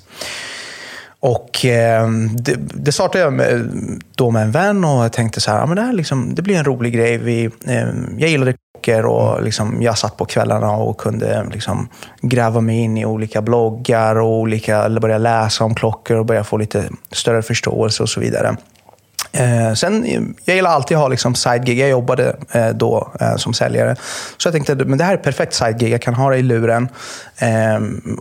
Och 1.21 1.65
eh, 1.65 2.09
det, 2.37 2.55
det 2.57 2.91
startade 2.91 3.23
jag 3.23 3.33
med, 3.33 3.71
då 4.15 4.31
med 4.31 4.41
en 4.41 4.51
vän 4.51 4.85
och 4.85 5.03
jag 5.03 5.13
tänkte 5.13 5.41
så 5.41 5.51
här, 5.51 5.59
ja, 5.59 5.65
men 5.65 5.75
det, 5.75 5.81
här 5.81 5.93
liksom, 5.93 6.35
det 6.35 6.41
blir 6.41 6.57
en 6.57 6.63
rolig 6.63 6.93
grej. 6.93 7.17
Vi, 7.17 7.45
eh, 7.67 7.87
jag 8.17 8.29
gillade 8.29 8.53
klockor 8.53 9.05
och 9.05 9.43
liksom, 9.43 9.81
jag 9.81 9.97
satt 9.97 10.17
på 10.17 10.25
kvällarna 10.25 10.71
och 10.71 10.97
kunde 10.97 11.45
liksom, 11.53 11.87
gräva 12.21 12.61
mig 12.61 12.79
in 12.79 12.97
i 12.97 13.05
olika 13.05 13.41
bloggar 13.41 14.15
och 14.15 14.31
olika, 14.31 14.83
eller 14.83 15.01
börja 15.01 15.17
läsa 15.17 15.63
om 15.63 15.75
klockor 15.75 16.17
och 16.17 16.25
börja 16.25 16.43
få 16.43 16.57
lite 16.57 16.89
större 17.11 17.41
förståelse 17.41 18.03
och 18.03 18.09
så 18.09 18.19
vidare. 18.19 18.55
Eh, 19.31 19.73
sen, 19.73 20.05
jag 20.45 20.55
gillar 20.55 20.69
alltid 20.69 20.97
att 20.97 21.01
ha 21.01 21.07
liksom 21.07 21.35
side-gig. 21.35 21.79
Jag 21.79 21.89
jobbade 21.89 22.35
eh, 22.51 22.69
då 22.69 23.11
eh, 23.19 23.35
som 23.35 23.53
säljare. 23.53 23.95
Så 24.37 24.47
jag 24.47 24.53
tänkte 24.53 24.75
men 24.75 24.97
det 24.97 25.03
här 25.03 25.13
är 25.13 25.17
perfekt 25.17 25.53
side-gig. 25.53 25.93
Jag 25.93 26.01
kan 26.01 26.13
ha 26.13 26.29
det 26.29 26.37
i 26.37 26.41
luren. 26.41 26.89
Eh, 27.37 27.49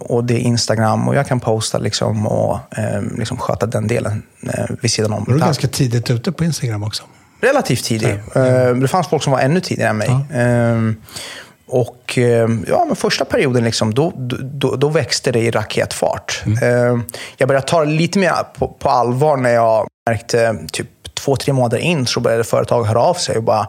och 0.00 0.24
Det 0.24 0.34
är 0.34 0.38
Instagram 0.38 1.08
och 1.08 1.14
jag 1.14 1.26
kan 1.26 1.40
posta 1.40 1.78
liksom, 1.78 2.26
och 2.26 2.78
eh, 2.78 3.02
liksom 3.18 3.36
sköta 3.36 3.66
den 3.66 3.86
delen 3.86 4.22
eh, 4.42 4.64
vid 4.80 4.90
sidan 4.90 5.12
om. 5.12 5.24
Var 5.24 5.34
du 5.34 5.40
ganska 5.40 5.68
tidigt 5.68 6.10
ute 6.10 6.32
på 6.32 6.44
Instagram 6.44 6.82
också? 6.82 7.02
Relativt 7.40 7.84
tidig. 7.84 8.10
Eh, 8.34 8.74
det 8.74 8.88
fanns 8.88 9.08
folk 9.08 9.22
som 9.22 9.32
var 9.32 9.40
ännu 9.40 9.60
tidigare 9.60 9.90
än 9.90 9.96
mig. 9.96 10.08
Eh, 10.08 10.92
och 11.70 12.18
eh, 12.18 12.48
ja, 12.66 12.84
men 12.86 12.96
första 12.96 13.24
perioden, 13.24 13.64
liksom, 13.64 13.94
då, 13.94 14.12
då, 14.40 14.76
då 14.76 14.88
växte 14.88 15.32
det 15.32 15.38
i 15.38 15.50
raketfart. 15.50 16.42
Eh, 16.62 16.98
jag 17.36 17.48
började 17.48 17.66
ta 17.66 17.84
det 17.84 17.90
lite 17.90 18.18
mer 18.18 18.32
på, 18.58 18.68
på 18.68 18.88
allvar 18.88 19.36
när 19.36 19.50
jag 19.50 19.88
märkte 20.10 20.56
typ 20.72 20.88
två, 21.24 21.36
tre 21.36 21.52
månader 21.52 21.78
in 21.78 22.06
så 22.06 22.20
började 22.20 22.44
företag 22.44 22.84
höra 22.84 23.00
av 23.00 23.14
sig 23.14 23.36
och 23.36 23.42
bara, 23.42 23.68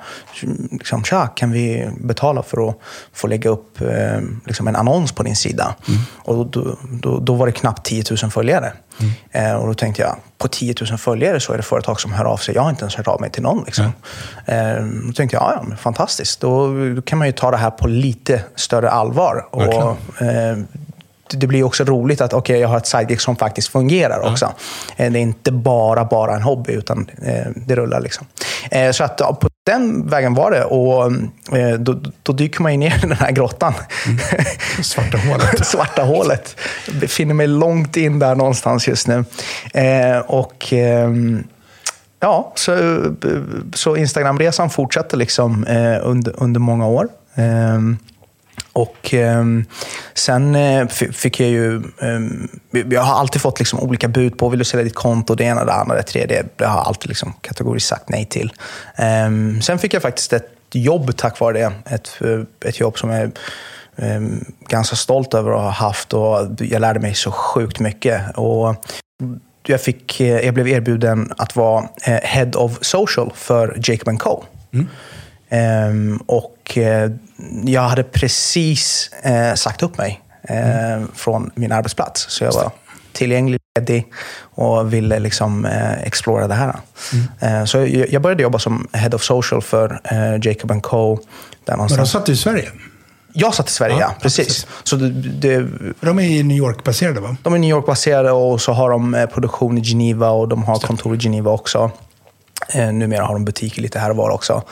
liksom, 0.72 1.04
tja, 1.04 1.28
kan 1.28 1.52
vi 1.52 1.90
betala 2.00 2.44
för 2.44 2.70
att 2.70 2.76
få 3.14 3.28
lägga 3.28 3.50
upp 3.50 3.82
eh, 3.82 4.20
liksom 4.46 4.68
en 4.68 4.76
annons 4.76 5.12
på 5.12 5.24
din 5.24 5.36
sida? 5.36 5.76
Och 6.16 6.46
då, 6.46 6.78
då, 6.92 7.20
då 7.20 7.34
var 7.34 7.46
det 7.46 7.52
knappt 7.52 7.86
10 7.86 8.04
000 8.24 8.32
följare. 8.32 8.74
Eh, 9.32 9.54
och 9.54 9.68
då 9.68 9.74
tänkte 9.74 10.02
jag, 10.02 10.16
på 10.38 10.48
10 10.48 10.76
000 10.90 10.98
följare 10.98 11.40
så 11.40 11.54
är 11.54 11.58
det 11.58 11.64
företag 11.64 12.02
som 12.02 12.14
hör 12.14 12.26
av 12.26 12.38
sig. 12.38 12.56
Jag 12.56 12.62
har 12.62 12.70
inte 12.70 12.82
ens 12.82 12.96
hört 12.96 13.08
av 13.08 13.22
mig 13.22 13.30
till 13.30 13.44
någon. 13.44 13.64
Liksom. 13.66 13.86
Eh, 14.46 14.84
då 15.08 15.14
tänkte 15.14 15.38
jag, 15.38 15.66
ja, 15.70 15.76
fantastiskt. 15.78 16.42
Då, 16.42 16.68
då 16.96 17.02
kan 17.02 17.18
man 17.20 17.28
ju 17.28 17.32
ta 17.32 17.52
det 17.52 17.58
här 17.58 17.72
på 17.72 17.88
lite 17.88 18.44
större 18.56 18.90
allvar. 18.90 19.46
Och, 19.52 19.98
det 21.38 21.48
blir 21.48 21.64
också 21.64 21.84
roligt 21.84 22.22
att 22.22 22.34
okay, 22.34 22.58
jag 22.58 22.68
har 22.68 22.78
ett 22.78 22.88
sidekick 22.88 23.22
som 23.22 23.36
faktiskt 23.36 23.68
fungerar 23.68 24.32
också. 24.32 24.54
Eh, 24.98 25.12
Det 25.12 25.20
är 25.20 25.22
inte 25.22 25.52
bara, 25.52 26.06
bara 26.06 26.36
en 26.36 26.42
hobby, 26.42 26.74
utan 26.74 27.10
eh, 27.22 27.52
det 27.56 27.76
rullar. 27.76 28.02
Liksom. 28.02 28.28
Eh, 28.72 28.92
Så 28.92 29.04
att, 29.04 29.18
på 29.18 29.50
den 29.66 30.08
vägen 30.08 30.34
var 30.34 30.52
det. 30.52 30.64
Och 30.64 31.12
då, 31.80 32.02
då 32.24 32.34
dyker 32.34 32.62
man 32.62 32.72
ju 32.72 32.78
ner 32.78 32.96
i 32.98 33.00
den 33.08 33.12
här 33.12 33.32
grottan. 33.32 33.74
Svarta 34.82 35.18
hålet. 35.18 35.66
Svarta 35.66 36.04
hålet. 36.04 36.56
Jag 36.88 36.96
befinner 36.96 37.34
mig 37.34 37.48
långt 37.48 37.98
in 37.98 38.20
där 38.20 38.36
någonstans 38.36 38.88
just 38.88 39.08
nu. 39.08 39.26
Och... 40.28 40.74
ehm, 40.74 41.44
Ja, 42.24 42.52
så, 42.56 43.02
så 43.74 43.96
Instagramresan 43.96 44.70
fortsatte 44.70 45.16
liksom 45.18 45.66
under, 46.04 46.44
under 46.44 46.60
många 46.60 46.88
år. 46.88 47.08
Och 48.74 49.14
ehm, 49.14 49.66
sen 50.14 50.56
eh, 50.56 50.88
fick 50.88 51.40
jag 51.40 51.50
ju... 51.50 51.82
ehm, 52.02 52.50
jag 52.72 53.02
har 53.02 53.20
alltid 53.20 53.42
fått 53.42 53.60
liksom 53.60 53.80
olika 53.80 54.08
bud 54.08 54.38
på, 54.38 54.50
vill 54.50 54.60
du 54.60 54.66
sälja 54.66 54.84
ditt 54.84 54.96
konto, 54.96 55.36
det 55.36 55.44
ena, 55.44 55.66
det 55.66 55.74
andra, 55.74 55.96
det 55.96 56.04
tredje. 56.04 56.46
Det 56.56 56.66
har 56.66 56.78
jag 56.78 56.88
alltid 56.88 57.10
liksom 57.10 57.34
kategoriskt 57.42 57.90
sagt 57.90 58.10
nej 58.10 58.26
till. 58.26 58.54
Ehm, 58.96 59.62
sen 59.62 59.80
fick 59.80 59.94
jag 59.94 60.02
faktiskt 60.02 60.34
ett 60.34 60.50
jobb 60.74 61.18
tack 61.18 61.40
vare 61.40 61.54
det. 61.54 61.74
Ett, 61.96 62.10
eh, 62.22 62.70
ett 62.70 62.80
jobb 62.80 62.98
som 62.98 63.10
jag 63.10 63.20
är 63.20 63.32
ehm, 63.96 64.46
ganska 64.68 64.96
stolt 64.96 65.34
över 65.34 65.52
att 65.52 65.62
ha 65.62 65.70
haft 65.70 66.14
och 66.14 66.48
jag 66.60 66.82
lärde 66.82 67.00
mig 67.00 67.16
så 67.16 67.32
sjukt 67.32 67.80
mycket. 67.80 68.22
Och 68.36 68.76
jag, 69.64 69.82
fick, 69.82 70.22
eh, 70.22 70.46
jag 70.46 70.54
blev 70.54 70.68
erbjuden 70.68 71.34
att 71.38 71.56
vara 71.56 71.84
eh, 72.04 72.20
Head 72.24 72.52
of 72.56 72.78
Social 72.82 73.32
för 73.36 73.80
Jacob 73.84 74.20
Co. 74.20 74.44
Ehm, 75.50 76.20
och 76.26 76.78
eh, 76.78 77.12
jag 77.66 77.82
hade 77.82 78.04
precis 78.04 79.10
eh, 79.24 79.54
sagt 79.54 79.84
upp 79.84 79.98
mig 79.98 80.22
eh, 80.44 81.06
från 81.16 81.52
min 81.56 81.72
arbetsplats. 81.72 82.26
Så 82.30 82.44
jag 82.44 82.54
var 82.54 82.72
tillgänglig, 83.14 83.60
ledig 83.80 84.06
och 84.42 84.94
ville 84.94 85.20
liksom 85.20 85.66
eh, 85.66 86.02
explora 86.04 86.48
det 86.48 86.54
här. 86.54 86.76
Eh, 87.40 87.66
så 87.66 87.78
jag, 87.78 88.10
jag 88.10 88.22
började 88.22 88.44
jobba 88.44 88.60
som 88.60 88.88
Head 88.94 89.10
of 89.14 89.24
Social 89.24 89.62
för 89.62 90.02
eh, 90.04 90.48
Jacob 90.48 90.82
Co. 90.82 91.16
Där 91.16 91.24
Men 91.66 91.78
någonstans. 91.78 92.12
satt 92.12 92.30
i 92.30 92.36
Sverige. 92.36 92.70
Jag 93.34 93.54
satt 93.54 93.70
i 93.70 93.72
Sverige, 93.72 93.96
ja. 93.96 94.02
Ja, 94.02 94.16
precis. 94.22 94.48
precis. 94.48 94.68
Så 94.84 94.96
det, 94.96 95.10
det, 95.10 95.68
De 96.00 96.20
är 96.20 96.24
i 96.24 96.44
New 96.44 96.58
York-baserade 96.58 97.20
va? 97.20 97.36
de 97.44 97.54
är 97.54 97.60
New 97.60 97.70
York-baserade 97.70 98.32
och 98.32 98.62
så 98.62 98.72
har 98.72 98.90
de 98.90 99.16
eh, 99.16 99.26
produktion 99.26 99.78
i 99.78 99.82
Geneva 99.82 100.30
och 100.30 100.48
de 100.48 100.64
har 100.64 100.80
kontor 100.80 101.16
i 101.16 101.18
Geneva 101.18 101.52
också. 101.52 101.92
Eh, 102.74 102.92
numera 102.92 103.26
har 103.26 103.34
de 103.34 103.46
butiker 103.46 103.82
lite 103.82 104.00
här 104.00 104.10
och 104.10 104.16
var 104.16 104.30
också. 104.30 104.64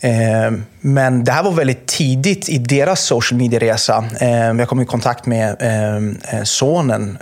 Eh, 0.00 0.52
men 0.80 1.24
det 1.24 1.32
här 1.32 1.42
var 1.42 1.52
väldigt 1.52 1.86
tidigt 1.86 2.48
i 2.48 2.58
deras 2.58 3.00
social 3.00 3.38
media-resa. 3.38 4.04
Eh, 4.20 4.30
jag 4.30 4.68
kom 4.68 4.80
i 4.80 4.86
kontakt 4.86 5.26
med 5.26 5.56
eh, 5.60 6.42
sonen, 6.42 7.18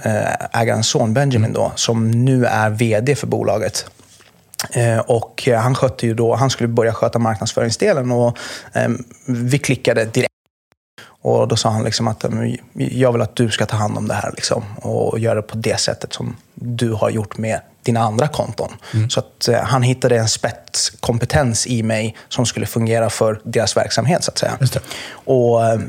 ägarens 0.53 0.89
son 0.89 1.15
Benjamin, 1.15 1.53
då, 1.53 1.73
som 1.75 2.11
nu 2.11 2.47
är 2.47 2.71
VD 2.71 3.15
för 3.15 3.27
bolaget. 3.27 3.87
Och 5.07 5.49
han, 5.57 5.75
skötte 5.75 6.07
ju 6.07 6.15
då, 6.15 6.35
han 6.35 6.51
skulle 6.51 6.69
börja 6.69 6.93
sköta 6.93 7.19
marknadsföringsdelen 7.19 8.11
och 8.11 8.39
vi 9.27 9.59
klickade 9.59 10.05
direkt. 10.05 10.33
Och 11.23 11.49
då 11.49 11.57
sa 11.57 11.71
han 11.71 11.85
liksom 11.85 12.09
att 12.09 12.25
jag 12.75 13.13
vill 13.13 13.23
att 13.23 13.37
du 13.37 13.51
ska 13.51 13.67
ta 13.67 13.77
hand 13.77 13.99
om 13.99 14.09
det 14.09 14.15
här 14.15 14.33
liksom, 14.37 14.65
och 14.77 15.19
göra 15.19 15.35
det 15.35 15.43
på 15.43 15.57
det 15.57 15.81
sättet 15.81 16.13
som 16.13 16.37
du 16.55 16.93
har 16.93 17.11
gjort 17.11 17.39
med 17.39 17.61
dina 17.89 18.01
andra 18.01 18.29
konton. 18.29 18.73
Så 19.09 19.21
att 19.21 19.49
eh, 19.49 19.61
han 19.63 19.83
hittade 19.83 20.17
en 20.19 20.29
spetskompetens 20.29 21.67
i 21.67 21.83
mig 21.83 22.17
som 22.29 22.47
skulle 22.47 22.67
fungera 22.67 23.11
för 23.11 23.41
deras 23.45 23.77
verksamhet. 23.77 24.25
så 24.25 24.31
att 24.31 24.39
säga. 24.39 24.59
Och 25.11 25.67
eh, 25.67 25.81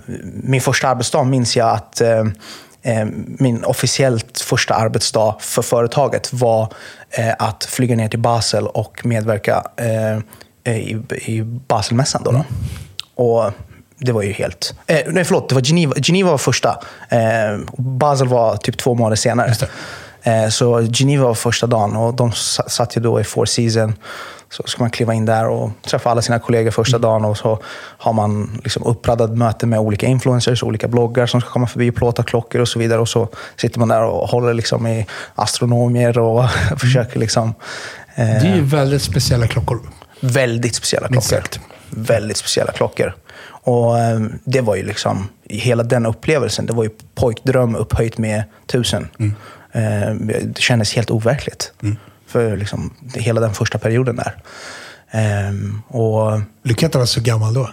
min 0.43 0.61
första 0.61 0.87
arbetsdag 0.87 1.23
minns 1.23 1.57
jag 1.57 1.69
att 1.69 2.01
eh, 2.01 2.19
eh, 2.81 3.05
min 3.39 3.63
officiellt 3.63 4.39
första 4.41 4.73
arbetsdag 4.73 5.35
för 5.39 5.61
företaget 5.61 6.33
var 6.33 6.73
eh, 7.09 7.33
att 7.39 7.63
flyga 7.63 7.95
ner 7.95 8.09
till 8.09 8.19
Basel 8.19 8.67
och 8.67 9.05
medverka 9.05 9.63
eh, 9.75 10.75
i, 10.75 10.97
i 11.25 11.41
Baselmässan. 11.43 12.23
Då, 12.23 12.31
då. 12.31 12.45
Och 13.23 13.51
det 13.97 14.11
var 14.11 14.21
ju 14.21 14.31
helt... 14.31 14.75
Eh, 14.87 14.99
nej, 15.07 15.23
förlåt. 15.23 15.49
Det 15.49 15.55
var 15.55 15.61
Geneva, 15.61 15.93
Geneva 15.97 16.31
var 16.31 16.37
första. 16.37 16.79
Eh, 17.09 17.59
Basel 17.77 18.27
var 18.27 18.57
typ 18.57 18.77
två 18.77 18.95
månader 18.95 19.15
senare. 19.15 19.53
Eh, 20.23 20.49
så 20.49 20.81
Geneva 20.81 21.27
var 21.27 21.33
första 21.33 21.67
dagen 21.67 21.95
och 21.95 22.13
de 22.13 22.31
sa- 22.31 22.69
satt 22.69 22.97
ju 22.97 23.01
då 23.01 23.19
i 23.21 23.23
Four 23.23 23.45
Seasons. 23.45 23.95
Så 24.51 24.63
ska 24.65 24.83
man 24.83 24.89
kliva 24.89 25.13
in 25.13 25.25
där 25.25 25.47
och 25.47 25.69
träffa 25.87 26.09
alla 26.11 26.21
sina 26.21 26.39
kollegor 26.39 26.71
första 26.71 26.97
Mm. 26.97 27.01
dagen 27.09 27.25
och 27.25 27.37
så 27.37 27.59
har 27.97 28.13
man 28.13 28.59
liksom 28.63 28.83
uppraddat 28.83 29.37
möte 29.37 29.65
med 29.67 29.79
olika 29.79 30.05
influencers, 30.07 30.63
olika 30.63 30.87
bloggar 30.87 31.25
som 31.25 31.41
ska 31.41 31.49
komma 31.49 31.67
förbi 31.67 31.89
och 31.89 31.95
plåta 31.95 32.23
klockor 32.23 32.61
och 32.61 32.67
så 32.67 32.79
vidare. 32.79 32.99
Och 33.01 33.09
så 33.09 33.27
sitter 33.57 33.79
man 33.79 33.87
där 33.87 34.03
och 34.03 34.29
håller 34.29 34.53
liksom 34.53 34.87
i 34.87 35.05
astronomier 35.35 36.17
och 36.19 36.49
försöker 36.77 37.19
liksom... 37.19 37.53
Eh, 38.15 38.25
Det 38.25 38.47
är 38.47 38.55
ju 38.55 38.61
väldigt 38.61 39.01
speciella 39.01 39.47
klockor. 39.47 39.79
väldigt 40.19 40.75
speciella 40.75 41.07
klockor. 41.07 41.39
Väldigt 41.89 42.37
speciella 42.37 42.71
klockor. 42.71 43.15
Och 43.47 43.99
eh, 43.99 44.19
det 44.43 44.61
var 44.61 44.75
ju 44.75 44.83
liksom, 44.83 45.27
hela 45.49 45.83
den 45.83 46.05
upplevelsen, 46.05 46.65
det 46.65 46.73
var 46.73 46.83
ju 46.83 46.89
pojkdröm 47.15 47.75
upphöjt 47.75 48.17
med 48.17 48.43
tusen. 48.67 49.07
Eh, 49.71 50.13
det 50.43 50.57
kändes 50.61 50.93
helt 50.95 51.11
overkligt. 51.11 51.71
För 52.27 52.57
liksom, 52.57 52.93
hela 53.15 53.41
den 53.41 53.53
första 53.53 53.77
perioden 53.77 54.15
där. 54.15 54.35
Ehm, 55.11 55.81
och 55.87 56.41
Du 56.63 56.73
kan 56.73 56.87
inte 56.87 56.97
vara 56.97 57.07
så 57.07 57.21
gammal 57.21 57.53
då. 57.53 57.69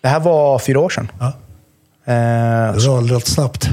det 0.00 0.08
här 0.08 0.20
var 0.20 0.58
fyra 0.58 0.80
år 0.80 0.88
sedan. 0.90 1.10
Ja. 1.20 1.26
Eh, 2.06 2.74
Du 2.76 2.88
har 2.88 3.14
rätt 3.14 3.26
snabbt. 3.26 3.68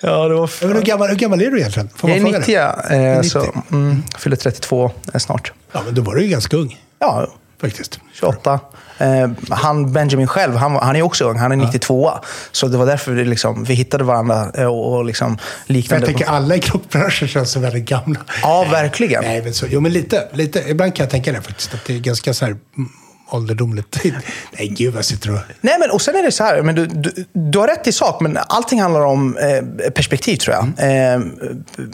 ja, 0.00 0.28
det 0.28 0.34
var 0.34 0.66
Men 0.66 0.76
hur, 0.76 0.82
gammal, 0.82 1.08
hur 1.08 1.16
gammal 1.16 1.40
är 1.42 1.50
du 1.50 1.58
egentligen? 1.58 1.88
Får 1.96 2.10
jag 2.10 2.22
man 2.22 2.34
är 2.34 2.40
fråga 2.42 2.74
90, 2.78 2.88
det? 2.88 2.96
ja. 2.96 3.10
Eh, 3.12 3.16
90. 3.16 3.30
så, 3.30 3.62
mm, 3.72 4.02
fyller 4.18 4.36
32 4.36 4.90
eh, 5.14 5.18
snart. 5.18 5.52
Ja, 5.72 5.82
men 5.84 5.94
då 5.94 6.02
var 6.02 6.14
du 6.14 6.22
ju 6.22 6.28
ganska 6.28 6.56
ung. 6.56 6.78
Ja, 6.98 7.28
Faktiskt. 7.60 8.00
28. 8.12 8.60
Eh, 8.98 9.30
han, 9.50 9.92
Benjamin 9.92 10.26
själv, 10.26 10.56
han, 10.56 10.76
han 10.76 10.96
är 10.96 11.02
också 11.02 11.24
ung. 11.24 11.38
Han 11.38 11.52
är 11.52 11.56
92 11.56 12.10
Så 12.52 12.66
det 12.66 12.78
var 12.78 12.86
därför 12.86 13.12
vi, 13.12 13.24
liksom, 13.24 13.64
vi 13.64 13.74
hittade 13.74 14.04
varandra 14.04 14.50
eh, 14.54 14.66
och, 14.66 14.92
och 14.92 15.04
liksom 15.04 15.38
För 15.38 15.44
jag 15.66 15.74
liknande. 15.74 16.06
tänker 16.06 16.26
alla 16.26 16.56
i 16.56 16.60
klockbranschen 16.60 17.28
känns 17.28 17.50
så 17.50 17.60
väldigt 17.60 17.84
gamla. 17.84 18.20
Ja, 18.42 18.66
verkligen. 18.70 19.24
Nej, 19.24 19.42
men 19.42 19.54
så, 19.54 19.66
jo, 19.70 19.80
men 19.80 19.92
lite, 19.92 20.28
lite. 20.32 20.64
Ibland 20.68 20.94
kan 20.94 21.04
jag 21.04 21.10
tänka 21.10 21.32
det 21.32 21.42
faktiskt. 21.42 21.74
Att 21.74 21.84
det 21.84 21.94
är 21.94 21.98
ganska 21.98 22.34
så 22.34 22.44
här 22.44 22.52
mm, 22.52 22.90
ålderdomligt. 23.30 24.04
Nej, 24.58 24.68
gud 24.68 24.92
vad 24.92 24.98
jag 24.98 25.04
sitter 25.04 25.30
och... 25.30 25.38
Nej, 25.60 25.76
men 25.80 25.90
och 25.90 26.02
sen 26.02 26.16
är 26.16 26.22
det 26.22 26.32
så 26.32 26.44
här, 26.44 26.62
men 26.62 26.74
du, 26.74 26.86
du, 26.86 27.24
du 27.32 27.58
har 27.58 27.68
rätt 27.68 27.86
i 27.86 27.92
sak, 27.92 28.20
men 28.20 28.38
allting 28.48 28.80
handlar 28.80 29.00
om 29.00 29.36
eh, 29.36 29.90
perspektiv 29.90 30.36
tror 30.36 30.56
jag. 30.56 30.72
Mm. 30.78 31.22
Eh, 31.22 31.84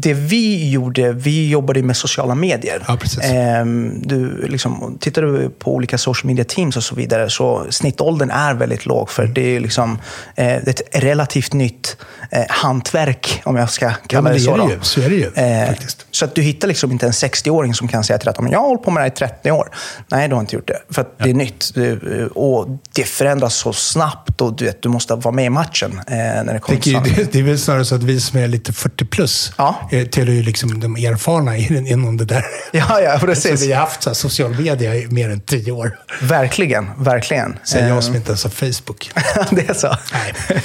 det 0.00 0.12
vi 0.14 0.70
gjorde, 0.70 1.12
vi 1.12 1.48
jobbade 1.48 1.82
med 1.82 1.96
sociala 1.96 2.34
medier. 2.34 2.84
Ja, 2.88 2.96
precis. 2.96 3.20
Eh, 3.24 3.64
du, 4.02 4.46
liksom, 4.48 4.98
tittar 5.00 5.22
du 5.22 5.50
på 5.58 5.74
olika 5.74 5.98
social 5.98 6.26
media 6.26 6.44
teams 6.44 6.76
och 6.76 6.82
så 6.84 6.94
vidare, 6.94 7.30
så 7.30 7.66
snittåldern 7.70 8.30
är 8.30 8.54
väldigt 8.54 8.86
låg. 8.86 9.10
För 9.10 9.26
det 9.26 9.56
är 9.56 9.60
liksom 9.60 9.98
eh, 10.36 10.46
det 10.46 10.68
ett 10.68 10.82
relativt 11.04 11.52
nytt 11.52 11.96
eh, 12.30 12.42
hantverk, 12.48 13.40
om 13.44 13.56
jag 13.56 13.70
ska 13.70 13.90
kalla 14.06 14.22
men 14.22 14.32
det 14.32 14.38
det 14.38 14.44
så. 14.44 14.54
är 14.54 14.58
det 14.68 14.72
ju. 14.74 14.78
Så 14.82 15.00
är 15.00 15.08
det 15.10 15.16
ju, 15.16 15.30
Eh, 15.34 15.68
faktiskt. 15.68 16.06
så 16.10 16.24
att 16.24 16.34
du 16.34 16.42
hittar 16.42 16.68
liksom 16.68 16.92
inte 16.92 17.06
en 17.06 17.12
60-åring 17.12 17.74
som 17.74 17.88
kan 17.88 18.04
säga 18.04 18.18
till 18.18 18.24
dig 18.26 18.30
att 18.30 18.40
"Men 18.40 18.52
jag 18.52 18.58
har 18.58 18.66
hållit 18.68 18.82
på 18.82 18.90
med 18.90 19.00
det 19.00 19.04
här 19.04 19.28
i 19.28 19.32
30 19.42 19.50
år. 19.50 19.68
Nej, 20.08 20.28
du 20.28 20.34
har 20.34 20.40
inte 20.40 20.56
gjort 20.56 20.68
det. 20.68 20.78
För 20.90 21.02
att 21.02 21.18
det 21.18 21.30
är 21.30 21.34
nytt. 21.34 21.74
Det- 21.74 22.26
Och 22.34 22.66
det 22.94 23.04
förändras 23.04 23.54
så 23.54 23.72
snabbt 23.72 24.40
och 24.40 24.56
du, 24.56 24.64
vet, 24.64 24.82
du 24.82 24.88
måste 24.88 25.14
vara 25.14 25.34
med 25.34 25.44
i 25.44 25.50
matchen 25.50 26.00
eh, 26.06 26.14
när 26.16 26.52
det 26.54 26.58
kommer 26.60 26.80
till 26.80 26.92
det, 26.92 27.32
det 27.32 27.38
är 27.38 27.42
väl 27.42 27.58
snarare 27.58 27.84
så 27.84 27.94
att 27.94 28.02
vi 28.02 28.20
som 28.20 28.38
är 28.38 28.48
lite 28.48 28.72
40 28.72 29.04
plus 29.04 29.37
Ja. 29.58 29.88
eh, 29.92 30.06
tillhör 30.06 30.34
ju 30.34 30.42
liksom 30.42 30.80
de 30.80 30.96
erfarna 30.96 31.56
inom 31.56 32.16
det 32.16 32.24
där. 32.24 32.44
Ja, 32.72 33.00
ja, 33.00 33.18
Så 33.20 33.26
precis. 33.26 33.62
vi 33.62 33.72
har 33.72 33.80
haft 33.80 34.02
så 34.02 34.10
här, 34.10 34.14
social 34.14 34.50
media 34.50 34.94
i 34.94 35.06
mer 35.06 35.30
än 35.30 35.40
tio 35.40 35.72
år. 35.72 35.98
Verkligen, 36.22 36.90
verkligen. 36.98 37.58
Säger 37.64 37.86
Eh, 37.88 37.94
jag 37.94 38.04
som 38.04 38.14
inte 38.16 38.28
ens 38.28 38.44
har 38.44 38.50
Facebook. 38.50 39.10
det 39.50 39.68
är 39.68 39.74
så. 39.74 39.96
Nej. 40.12 40.62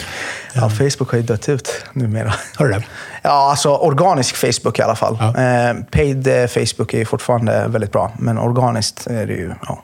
Ja, 0.54 0.70
Facebook 0.70 1.12
har 1.12 1.18
ju 1.18 1.24
dött 1.24 1.50
ut 1.50 1.86
numera. 1.94 2.34
Har 2.56 2.66
du 2.66 2.72
det? 2.74 2.84
Ja, 3.22 3.50
alltså 3.50 3.70
organisk 3.76 4.36
Facebook 4.36 4.80
i 4.80 4.82
alla 4.82 4.96
fall. 4.96 5.18
Ja. 5.20 5.42
Eh, 5.44 5.76
paid 5.92 6.28
eh, 6.28 6.48
Facebook 6.48 6.94
är 6.94 6.98
ju 6.98 7.06
fortfarande 7.06 7.68
väldigt 7.68 7.92
bra, 7.92 8.12
men 8.20 8.38
organiskt 8.38 9.08
är 9.08 9.28
det 9.28 9.34
ju... 9.34 9.52
Ja. 9.62 9.84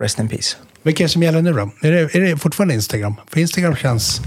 Rest 0.00 0.18
in 0.18 0.28
peace. 0.28 0.56
Vilka 0.82 1.02
är 1.02 1.08
det 1.08 1.12
som 1.12 1.22
gäller 1.22 1.42
nu 1.42 1.52
då? 1.52 1.70
Är 1.82 1.92
det, 1.92 2.14
är 2.14 2.20
det 2.20 2.36
fortfarande 2.36 2.74
Instagram? 2.74 3.14
För 3.30 3.40
Instagram 3.40 3.76
känns... 3.76 4.20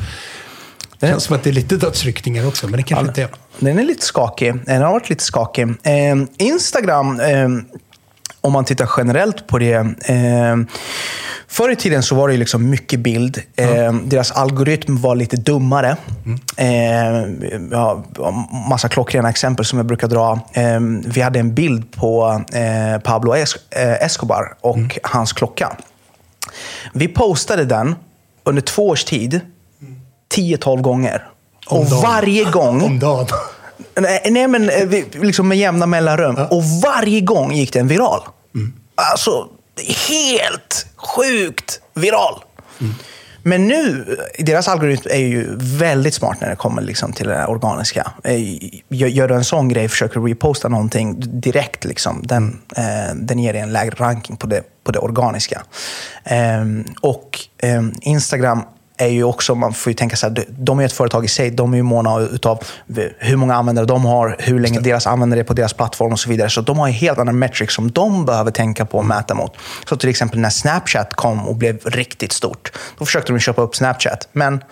Det 1.05 1.11
känns 1.11 1.23
som 1.23 1.35
att 1.35 1.43
det 1.43 1.49
är 1.49 1.53
lite 1.53 1.77
dödsryckningar 1.77 2.47
också, 2.47 2.67
men 2.67 2.77
det 2.77 2.83
kanske 2.83 3.07
inte 3.07 3.23
är. 3.23 3.29
Den 3.59 3.79
är 3.79 3.83
lite 3.83 4.05
skakig. 4.05 4.53
Den 4.65 4.81
har 4.81 4.91
varit 4.91 5.09
lite 5.09 5.23
skakig. 5.23 5.67
Eh, 5.83 6.15
Instagram, 6.37 7.19
eh, 7.19 7.49
om 8.41 8.53
man 8.53 8.65
tittar 8.65 8.89
generellt 8.97 9.47
på 9.47 9.57
det. 9.59 9.73
Eh, 10.05 10.57
förr 11.47 11.71
i 11.71 11.75
tiden 11.75 12.03
så 12.03 12.15
var 12.15 12.29
det 12.29 12.37
liksom 12.37 12.69
mycket 12.69 12.99
bild. 12.99 13.41
Eh, 13.55 13.93
deras 13.93 14.31
algoritm 14.31 15.01
var 15.01 15.15
lite 15.15 15.37
dummare. 15.37 15.97
Eh, 16.57 16.67
ja, 17.71 18.03
massa 18.69 18.89
klockrena 18.89 19.29
exempel 19.29 19.65
som 19.65 19.79
jag 19.79 19.85
brukar 19.85 20.07
dra. 20.07 20.39
Eh, 20.53 20.79
vi 21.05 21.21
hade 21.21 21.39
en 21.39 21.53
bild 21.53 21.91
på 21.91 22.43
eh, 22.53 23.01
Pablo 23.01 23.35
eh, 23.35 24.03
Escobar 24.03 24.53
och 24.61 24.99
hans 25.03 25.33
klocka. 25.33 25.77
Vi 26.93 27.07
postade 27.07 27.65
den 27.65 27.95
under 28.43 28.61
två 28.61 28.87
års 28.87 29.03
tid, 29.03 29.41
10-12 30.33 30.81
gånger. 30.81 31.27
Om 31.67 31.79
och 31.79 31.85
dagen. 31.85 32.01
varje 32.01 32.43
gång... 32.43 32.83
Om 32.83 32.99
dagen. 32.99 33.27
Nej, 34.29 34.47
men 34.47 34.69
eh, 34.69 35.03
liksom 35.13 35.47
med 35.47 35.57
jämna 35.57 35.85
mellanrum. 35.85 36.35
Och 36.49 36.63
varje 36.63 37.21
gång 37.21 37.53
gick 37.53 37.73
den 37.73 37.87
viral. 37.87 38.21
Alltså, 38.95 39.47
helt 40.09 40.85
sjukt 40.97 41.81
viral. 41.93 42.43
Men 43.47 43.67
nu, 43.67 44.17
deras 44.39 44.67
algoritm 44.67 45.07
är 45.11 45.17
ju 45.17 45.55
väldigt 45.57 46.13
smart 46.13 46.41
när 46.41 46.49
det 46.49 46.55
kommer 46.55 46.81
liksom 46.81 47.13
till 47.13 47.27
det 47.27 47.45
organiska. 47.45 48.11
Eh, 48.23 48.35
Gör 48.89 49.27
du 49.27 49.35
en 49.35 49.43
sån 49.43 49.67
grej, 49.69 49.89
försöker 49.89 50.19
reposta 50.19 50.67
någonting 50.67 51.15
direkt, 51.41 51.83
liksom, 51.83 52.21
den, 52.23 52.61
eh, 52.77 53.15
den 53.15 53.39
ger 53.39 53.53
dig 53.53 53.61
en 53.61 53.73
lägre 53.73 53.95
ranking 53.97 54.37
på 54.37 54.47
det, 54.47 54.63
på 54.83 54.91
det 54.91 54.99
organiska. 54.99 55.61
Ehm, 56.23 56.85
och 57.01 57.39
ehm, 57.57 57.93
Instagram 58.01 58.61
är 58.97 59.07
ju 59.07 59.23
också, 59.23 59.55
man 59.55 59.73
får 59.73 59.89
ju 59.89 59.93
tänka 59.93 60.15
så 60.15 60.27
här, 60.27 60.45
de- 60.49 60.79
är 60.79 60.85
ett 60.85 60.93
företag 60.93 61.25
i 61.25 61.27
sig, 61.27 61.51
de 61.51 61.73
är 61.73 61.77
ju 61.77 61.83
måna 61.83 62.19
utav 62.19 62.63
hur 63.17 63.35
många 63.35 63.55
användare 63.55 63.85
de 63.85 64.05
har, 64.05 64.35
hur 64.39 64.59
länge 64.59 64.79
deras 64.79 65.07
användare 65.07 65.39
är 65.39 65.43
på 65.43 65.53
deras 65.53 65.73
plattform 65.73 66.11
och 66.11 66.19
så 66.19 66.29
vidare. 66.29 66.49
Så 66.49 66.61
de 66.61 66.79
har 66.79 66.87
ju 66.87 66.93
helt 66.93 67.19
andra 67.19 67.33
metrics 67.33 67.75
som 67.75 67.91
de 67.91 68.25
behöver 68.25 68.51
tänka 68.51 68.85
på 68.85 68.97
och 68.97 69.05
mäta 69.05 69.33
mot. 69.33 69.53
Så 69.89 69.97
till 69.97 70.09
exempel 70.09 70.39
när 70.39 70.49
Snapchat 70.49 71.13
kom 71.13 71.47
och 71.47 71.55
blev 71.55 71.79
riktigt 71.85 72.31
stort, 72.31 72.71
då 72.97 73.05
försökte 73.05 73.31
de 73.33 73.39
köpa 73.39 73.61
upp 73.61 73.75
Snapchat. 73.75 74.27
Men 74.31 74.63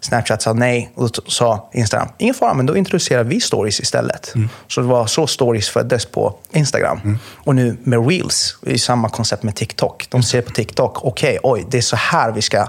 Snapchat 0.00 0.42
sa 0.42 0.52
nej 0.52 0.92
och 0.94 1.10
då 1.10 1.22
sa 1.26 1.70
Instagram, 1.72 2.08
ingen 2.18 2.34
fara, 2.34 2.54
men 2.54 2.66
då 2.66 2.76
introducerar 2.76 3.24
vi 3.24 3.40
stories 3.40 3.80
istället. 3.80 4.34
Så 4.68 4.80
det 4.80 4.86
var 4.86 5.06
så 5.06 5.26
stories 5.26 5.68
föddes 5.68 6.06
på 6.06 6.34
Instagram. 6.52 7.18
Och 7.34 7.54
nu 7.54 7.76
med 7.82 8.08
Reels, 8.08 8.56
det 8.60 8.72
är 8.72 8.78
samma 8.78 9.08
koncept 9.08 9.42
med 9.42 9.54
TikTok. 9.54 10.06
De 10.10 10.22
ser 10.22 10.42
på 10.42 10.50
TikTok, 10.50 11.04
okej, 11.04 11.38
oj, 11.42 11.66
det 11.70 11.78
är 11.78 11.82
så 11.82 11.96
här 11.96 12.32
vi 12.32 12.42
ska 12.42 12.66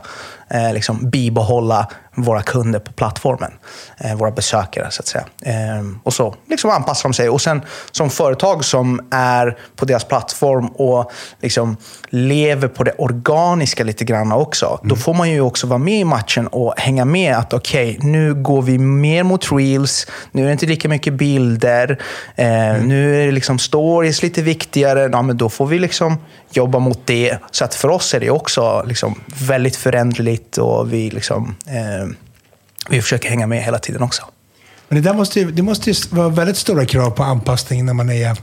eh, 0.50 0.74
liksom 0.74 1.10
bibehålla 1.10 1.88
våra 2.18 2.42
kunder 2.42 2.80
på 2.80 2.92
plattformen. 2.92 3.52
Eh, 3.98 4.16
våra 4.16 4.32
besökare, 4.32 4.88
så 4.92 5.02
att 5.02 5.08
säga. 5.08 5.26
Eh, 5.42 5.86
och 6.04 6.14
så 6.14 6.36
liksom 6.50 6.70
anpassar 6.70 7.10
de 7.10 7.14
sig. 7.14 7.30
Och 7.30 7.42
sen 7.42 7.62
som 7.92 8.10
företag 8.10 8.66
som 8.66 9.08
är 9.12 9.58
på 9.76 9.86
deras 9.86 10.04
plattform 10.04 10.68
och 10.68 11.12
liksom 11.42 11.78
lever 12.10 12.68
på 12.68 12.84
det 12.84 12.92
organiska 12.98 13.84
lite 13.84 14.06
grann 14.06 14.32
också. 14.32 14.80
Då 14.84 14.96
får 14.96 15.14
man 15.14 15.30
ju 15.30 15.42
också 15.42 15.68
vara 15.68 15.80
med 15.80 16.00
i 16.00 16.04
matchen 16.04 16.48
och 16.48 16.74
hänga 16.78 17.06
med 17.06 17.36
att 17.36 17.54
okej, 17.54 17.98
nu 18.02 18.34
går 18.34 18.62
vi 18.62 18.78
mer 18.78 19.24
mot 19.24 19.52
reels. 19.52 20.08
Nu 20.32 20.42
är 20.42 20.46
det 20.46 20.52
inte 20.52 20.66
lika 20.66 20.90
mycket 20.90 21.14
bilder. 21.14 21.98
Eh, 22.36 22.48
Nu 22.84 23.22
är 23.22 23.26
det 23.26 23.32
liksom 23.32 23.60
stories 23.60 24.24
lite 24.24 24.42
viktigare. 24.42 25.10
Ja, 25.12 25.22
men 25.22 25.38
då 25.38 25.50
får 25.50 25.66
vi 25.66 25.80
liksom 25.80 26.18
jobba 26.52 26.80
mot 26.80 27.00
det. 27.06 27.38
Så 27.52 27.66
att 27.66 27.76
för 27.76 27.88
oss 27.90 28.14
är 28.14 28.20
det 28.20 28.30
också 28.30 28.84
liksom 28.88 29.22
väldigt 29.48 29.76
föränderligt 29.76 30.58
och 30.58 30.94
vi, 30.94 31.10
liksom, 31.10 31.56
eh, 31.68 32.07
vi 32.90 33.02
försöker 33.02 33.30
hänga 33.30 33.48
med 33.48 33.64
hela 33.64 33.80
tiden 33.80 34.02
också. 34.02 34.24
Men 34.90 35.02
det, 35.02 35.10
där 35.10 35.14
måste 35.18 35.40
ju, 35.40 35.52
det 35.52 35.62
måste 35.62 35.92
ju 35.92 35.96
vara 36.10 36.30
väldigt 36.30 36.58
stora 36.58 36.86
krav 36.86 37.12
på 37.12 37.24
anpassning 37.24 37.86
när 37.86 37.94
man 37.94 38.10
är, 38.10 38.38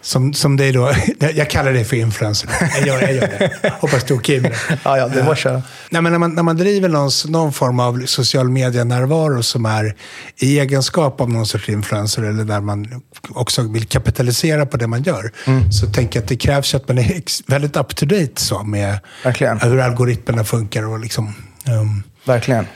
som, 0.00 0.34
som 0.34 0.56
dig 0.56 0.72
då, 0.72 0.92
jag 1.34 1.50
kallar 1.50 1.72
dig 1.72 1.84
för 1.84 1.96
influencer. 1.96 2.50
Jag 2.76 2.86
gör, 2.86 3.00
jag 3.02 3.12
gör 3.14 3.20
det. 3.62 3.72
Hoppas 3.80 4.04
du 4.04 4.14
är 4.14 4.18
okej 4.18 4.40
med 4.40 4.50
det. 4.50 4.78
Ja, 4.84 4.98
ja, 4.98 5.08
det 5.08 5.22
var 5.22 5.34
köra. 5.34 5.62
Nej, 5.90 6.02
men 6.02 6.12
när, 6.12 6.18
man, 6.18 6.34
när 6.34 6.42
man 6.42 6.56
driver 6.56 6.88
någon, 6.88 7.10
någon 7.28 7.52
form 7.52 7.80
av 7.80 8.06
social 8.06 8.48
media-närvaro 8.48 9.42
som 9.42 9.66
är 9.66 9.94
i 10.36 10.58
egenskap 10.58 11.20
av 11.20 11.30
någon 11.30 11.46
sorts 11.46 11.68
influencer 11.68 12.22
eller 12.22 12.44
där 12.44 12.60
man 12.60 13.02
också 13.28 13.62
vill 13.62 13.84
kapitalisera 13.86 14.66
på 14.66 14.76
det 14.76 14.86
man 14.86 15.02
gör, 15.02 15.32
Mm. 15.46 15.72
så 15.72 15.86
tänker 15.86 16.18
jag 16.18 16.22
att 16.22 16.28
det 16.28 16.36
krävs 16.36 16.74
att 16.74 16.88
man 16.88 16.98
är 16.98 17.22
väldigt 17.50 17.76
up 17.76 17.96
to 17.96 18.06
date 18.06 18.32
så 18.40 18.62
med 18.62 18.98
Verkligen. 19.24 19.60
hur 19.60 19.78
algoritmerna 19.80 20.44
funkar 20.44 20.82
och 20.88 20.98
liksom... 20.98 21.34
ehm, 21.66 22.02
Verkligen. 22.24 22.66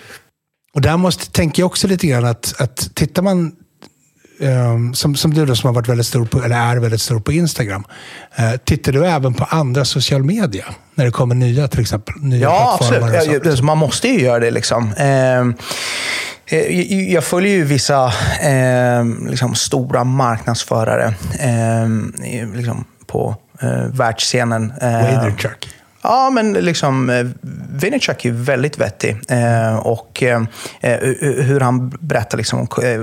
Och 0.74 0.80
där 0.80 0.96
måste, 0.96 1.30
tänker 1.30 1.62
jag 1.62 1.66
också 1.66 1.88
lite 1.88 2.06
grann 2.06 2.24
att, 2.24 2.54
att 2.58 2.90
tittar 2.94 3.22
man, 3.22 3.52
ehm, 4.40 4.94
som, 4.94 5.16
som 5.16 5.34
du 5.34 5.46
då 5.46 5.56
som 5.56 5.66
har 5.68 5.74
varit 5.74 5.88
väldigt 5.88 6.06
stor 6.06 6.24
på, 6.26 6.42
eller 6.42 6.56
är 6.56 6.76
väldigt 6.76 7.00
stor 7.00 7.20
på 7.20 7.32
Instagram, 7.32 7.84
eh, 8.36 8.52
tittar 8.64 8.92
du 8.92 9.06
även 9.06 9.34
på 9.34 9.44
andra 9.44 9.84
social 9.84 10.22
media? 10.24 10.64
När 10.94 11.04
det 11.04 11.10
kommer 11.10 11.34
nya 11.34 11.68
till 11.68 11.80
exempel? 11.80 12.14
Nya 12.16 12.40
Ja, 12.42 12.78
absolut. 12.80 13.54
Ja, 13.58 13.62
man 13.62 13.78
måste 13.78 14.08
ju 14.08 14.20
göra 14.20 14.38
det. 14.38 14.50
liksom. 14.50 14.92
Eh, 14.92 15.44
Jag 17.12 17.24
följer 17.24 17.52
ju 17.56 17.64
vissa 17.64 18.12
ehm, 18.42 19.26
liksom, 19.30 19.54
stora 19.54 20.04
marknadsförare 20.04 21.14
liksom, 22.54 22.84
på 23.06 23.36
eh, 23.60 23.86
världsscenen. 23.92 24.72
Eh, 24.80 24.92
Waderchuck. 24.92 25.68
Ja, 26.02 26.30
men 26.30 26.52
liksom, 26.52 27.10
eh, 27.10 27.26
Vaynerchuk 27.82 28.24
är 28.24 28.32
väldigt 28.32 28.78
vettig. 28.78 29.16
Eh, 29.28 29.76
och 29.76 30.22
eh, 30.22 30.42
eh, 30.80 30.98
hur 31.20 31.60
han 31.60 31.88
berättar 31.88 32.38
liksom, 32.38 32.58
om 32.60 32.68
eh, 32.84 33.00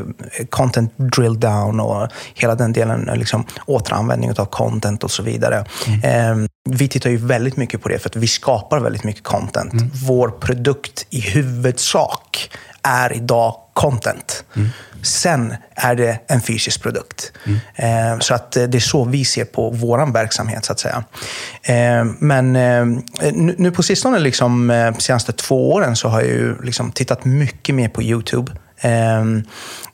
content 0.50 0.94
drill 0.98 1.40
down 1.40 1.80
och 1.80 2.08
hela 2.34 2.56
den 2.56 2.74
delen, 2.74 3.10
liksom, 3.16 3.46
återanvändning 3.66 4.32
av 4.38 4.46
content 4.46 5.04
och 5.04 5.12
så 5.12 5.24
vidare. 5.24 5.66
Eh, 6.04 6.36
vi 6.72 6.88
tittar 6.88 7.10
ju 7.10 7.18
väldigt 7.18 7.58
mycket 7.58 7.82
på 7.82 7.90
det 7.90 8.00
för 8.00 8.10
att 8.10 8.16
vi 8.16 8.28
skapar 8.28 8.80
väldigt 8.80 9.04
mycket 9.04 9.24
content. 9.24 9.74
Vår 10.08 10.30
produkt 10.30 11.08
i 11.10 11.20
huvudsak 11.22 12.52
är 12.84 13.14
idag 13.14 13.56
content. 13.74 14.44
Sen 15.02 15.54
är 15.76 15.96
det 15.96 16.20
en 16.28 16.42
fysisk 16.42 16.84
produkt. 16.84 17.32
Eh, 17.76 18.20
så 18.20 18.34
att 18.34 18.58
eh, 18.58 18.64
det 18.64 18.78
är 18.78 18.80
så 18.80 19.06
vi 19.06 19.26
ser 19.26 19.46
på 19.46 19.70
vår 19.70 20.14
verksamhet, 20.14 20.66
så 20.66 20.72
att 20.72 20.80
säga. 20.80 21.04
Eh, 21.64 22.06
men 22.20 22.54
nu, 23.34 23.72
på 23.72 23.84
sistone, 23.84 24.20
liksom, 24.20 24.94
senaste 25.00 25.32
två 25.32 25.72
åren, 25.72 25.96
så 25.96 26.08
har 26.08 26.22
jag 26.22 26.30
ju 26.30 26.62
liksom 26.62 26.92
tittat 26.92 27.26
mycket 27.26 27.76
mer 27.76 27.90
på 27.90 28.04
YouTube. 28.04 28.52
Ehm, 28.82 29.44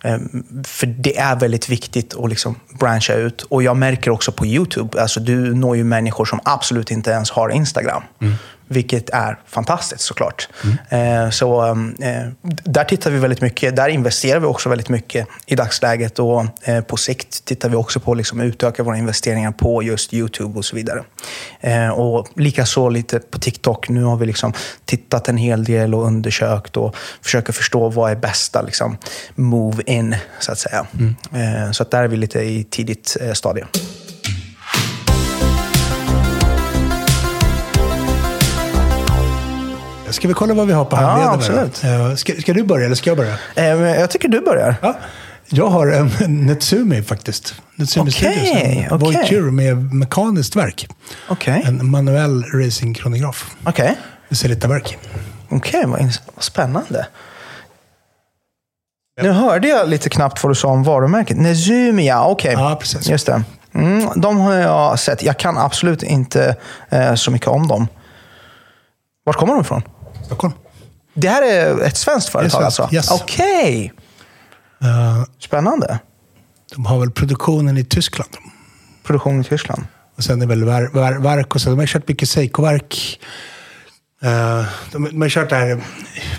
ehm, 0.04 0.63
för 0.63 0.88
det 0.88 1.17
är 1.17 1.36
väldigt 1.36 1.69
viktigt 1.69 2.15
att 2.15 2.30
liksom 2.30 2.56
branscha 2.80 3.13
ut. 3.13 3.41
Och 3.41 3.63
jag 3.63 3.78
märker 3.78 4.12
också 4.12 4.32
på 4.32 4.45
YouTube, 4.45 5.02
alltså 5.02 5.19
du 5.19 5.56
når 5.56 5.78
ju 5.78 5.84
människor 5.84 6.26
som 6.26 6.39
absolut 6.43 6.91
inte 6.91 7.12
ens 7.12 7.32
har 7.32 7.50
Instagram. 7.50 8.04
Mm. 8.21 8.34
Vilket 8.67 9.10
är 9.10 9.39
fantastiskt 9.45 10.01
såklart. 10.01 10.49
Eh, 10.89 11.30
så 11.30 11.65
eh, 11.99 12.28
där 12.63 12.84
tittar 12.84 13.12
vi 13.12 13.19
väldigt 13.19 13.41
mycket. 13.41 13.75
Där 13.75 13.88
investerar 13.89 14.39
vi 14.39 14.45
också 14.45 14.69
väldigt 14.69 14.89
mycket 14.89 15.28
i 15.45 15.56
dagsläget. 15.56 16.19
Och 16.19 16.45
eh, 16.63 16.82
på 16.82 16.97
sikt 16.97 17.45
tittar 17.45 17.69
vi 17.69 17.75
också 17.75 17.99
på 17.99 18.12
att 18.12 18.17
liksom 18.17 18.41
utöka 18.41 18.84
våra 18.84 18.97
investeringar 18.97 19.51
på 19.51 19.84
just 19.84 20.13
YouTube 20.13 20.58
och 20.58 20.65
så 20.65 20.75
vidare. 20.75 21.04
Och 21.93 22.28
likaså 22.36 22.89
lite 22.89 23.19
på 23.19 23.39
TikTok. 23.39 23.89
Nu 23.89 24.04
har 24.04 24.17
vi 24.17 24.25
liksom 24.25 24.54
tittat 24.86 25.30
en 25.30 25.38
hel 25.38 25.63
del 25.63 25.95
och 25.95 26.06
undersökt 26.06 26.78
och 26.78 26.95
försöker 27.21 27.54
förstå 27.54 27.89
vad 27.89 28.12
är 28.12 28.15
bästa 28.15 28.62
liksom, 28.62 28.97
move 29.36 29.84
in, 29.86 30.15
så 30.39 30.51
att 30.51 30.60
säga. 30.60 30.86
Eh, 31.34 31.71
så 31.71 31.84
att 31.84 31.91
där 31.91 32.04
är 32.04 32.08
vi 32.08 32.17
lite 32.17 32.39
i 32.39 32.63
tidigt 32.63 33.17
stadie. 33.34 33.65
Ska 40.10 40.28
vi 40.28 40.34
kolla 40.34 40.54
vad 40.54 40.68
vi 40.68 40.74
har 40.74 40.86
på 40.86 40.96
Ja, 40.96 41.02
handleden? 41.02 41.34
absolut. 41.34 41.84
Eh, 41.84 42.15
Ska, 42.15 42.34
ska 42.34 42.54
du 42.54 42.63
börja 42.63 42.86
eller 42.86 42.96
ska 42.96 43.10
jag 43.10 43.18
börja? 43.18 43.32
Eh, 43.32 43.38
men 43.56 44.00
jag 44.00 44.10
tycker 44.10 44.28
du 44.30 44.41
börjar. 44.41 44.76
Ja. 44.82 44.98
Jag 45.50 45.68
har 45.68 45.88
en 45.88 46.08
Netsumi 46.46 47.04
faktiskt. 47.04 47.56
Netsumi 47.76 48.10
Okej, 48.12 48.38
Studios. 48.38 48.91
En. 48.91 49.00
Voiture 49.00 49.52
med 49.52 49.94
mekaniskt 49.94 50.56
verk. 50.56 50.88
Okej. 51.30 51.63
En 51.65 51.89
manuell 51.89 52.44
racingkronograf. 52.44 53.56
Okej. 53.63 53.96
Det 54.30 54.36
ser 54.36 54.50
lite 54.50 54.68
verk. 54.68 54.98
Okej, 55.50 55.84
vad, 55.86 56.00
ins- 56.00 56.22
vad 56.36 56.44
spännande. 56.44 57.08
Nu 59.22 59.32
hörde 59.32 59.68
jag 59.68 59.89
lite 59.89 60.10
knappt 60.10 60.44
vad 60.44 60.52
du 60.52 60.56
sa 60.56 60.68
om 60.68 60.84
varumärket. 60.84 61.38
Nezumi, 61.38 62.08
ja. 62.08 62.26
Okej. 62.28 62.54
Ja, 62.54 62.78
precis. 62.80 63.10
Just 63.10 63.26
det. 63.26 63.44
Mm, 63.74 64.10
de 64.15 64.38
har 64.38 64.54
jag 64.54 65.00
sett. 65.00 65.24
Jag 65.24 65.39
kan 65.39 65.58
absolut 65.58 66.04
inte 66.04 66.56
eh, 66.89 67.15
så 67.15 67.32
mycket 67.32 67.48
om 67.48 67.68
dem. 67.68 67.88
Var 69.24 69.34
kommer 69.34 69.54
de 69.54 69.62
ifrån? 69.62 69.82
Stockholm. 70.26 70.54
Det 71.14 71.30
här 71.30 71.42
är 71.42 71.82
ett 71.82 71.98
svenskt 71.98 72.30
företag 72.30 72.62
svenskt, 72.62 72.80
alltså? 72.80 72.96
yes. 72.96 73.12
Okej. 73.12 73.94
Eh, 74.82 75.24
Spännande. 75.40 76.00
de 76.76 76.86
har 76.86 77.00
väl 77.00 77.12
produktionen 77.12 77.78
i 77.78 77.86
Tyskland. 77.86 78.30
Produktion 79.04 79.42
i 79.42 79.44
Tyskland. 79.44 79.84
Och 80.18 80.24
sen 80.24 80.42
är 80.42 80.46
väl 80.46 80.64
ver, 80.64 80.90
ver, 80.94 81.20
verk 81.20 81.56
och 81.56 81.62
så. 81.62 81.70
De 81.70 81.80
har 81.80 81.86
kört 81.86 82.08
mycket 82.08 82.30
Seiko-verk. 82.30 83.20
Eh, 84.24 84.66
de, 84.92 85.04
de 85.06 85.22
har 85.22 85.30
kört 85.30 85.50
det 85.50 85.56
här 85.56 85.82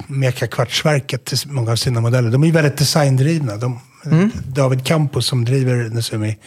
Meka-kvartsverket 0.06 1.24
till 1.24 1.38
många 1.46 1.72
av 1.72 1.76
sina 1.76 2.00
modeller. 2.00 2.30
De 2.30 2.42
är 2.42 2.46
ju 2.46 2.52
väldigt 2.52 2.76
designdrivna. 2.76 3.56
De, 3.56 3.80
Mm. 4.10 4.30
David 4.46 4.86
Campos 4.86 5.26
som 5.26 5.44
driver 5.44 5.74
Nesumi 5.76 6.38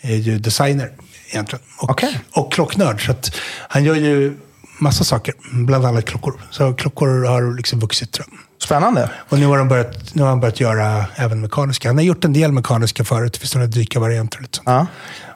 är 0.00 0.14
ju 0.16 0.38
designer 0.38 0.90
egentligen. 1.30 1.64
Och, 1.78 1.90
Okej. 1.90 2.20
och 2.32 2.52
klocknörd. 2.52 3.06
Så 3.06 3.14
han 3.68 3.84
gör 3.84 3.94
ju 3.94 4.36
massa 4.80 5.04
saker, 5.04 5.34
bland 5.52 5.84
annat 5.86 6.04
klockor. 6.04 6.34
Så 6.50 6.74
klockor 6.74 7.24
har 7.24 7.56
liksom 7.56 7.78
vuxit 7.80 8.12
tror 8.12 8.26
jag. 8.30 8.38
Spännande. 8.62 9.10
Och 9.28 9.38
nu 9.38 9.46
har, 9.46 9.58
han 9.58 9.68
börjat, 9.68 10.14
nu 10.14 10.22
har 10.22 10.28
han 10.28 10.40
börjat 10.40 10.60
göra 10.60 11.04
även 11.16 11.40
mekaniska. 11.40 11.88
Han 11.88 11.96
har 11.96 12.04
gjort 12.04 12.24
en 12.24 12.32
del 12.32 12.52
mekaniska 12.52 13.04
förut. 13.04 13.32
Det 13.32 13.38
finns 13.38 13.54
några 13.54 13.66
dykarvarianter 13.66 14.38
och 14.38 14.42
lite 14.42 14.56
sånt. 14.56 14.68
Ja. 14.68 14.86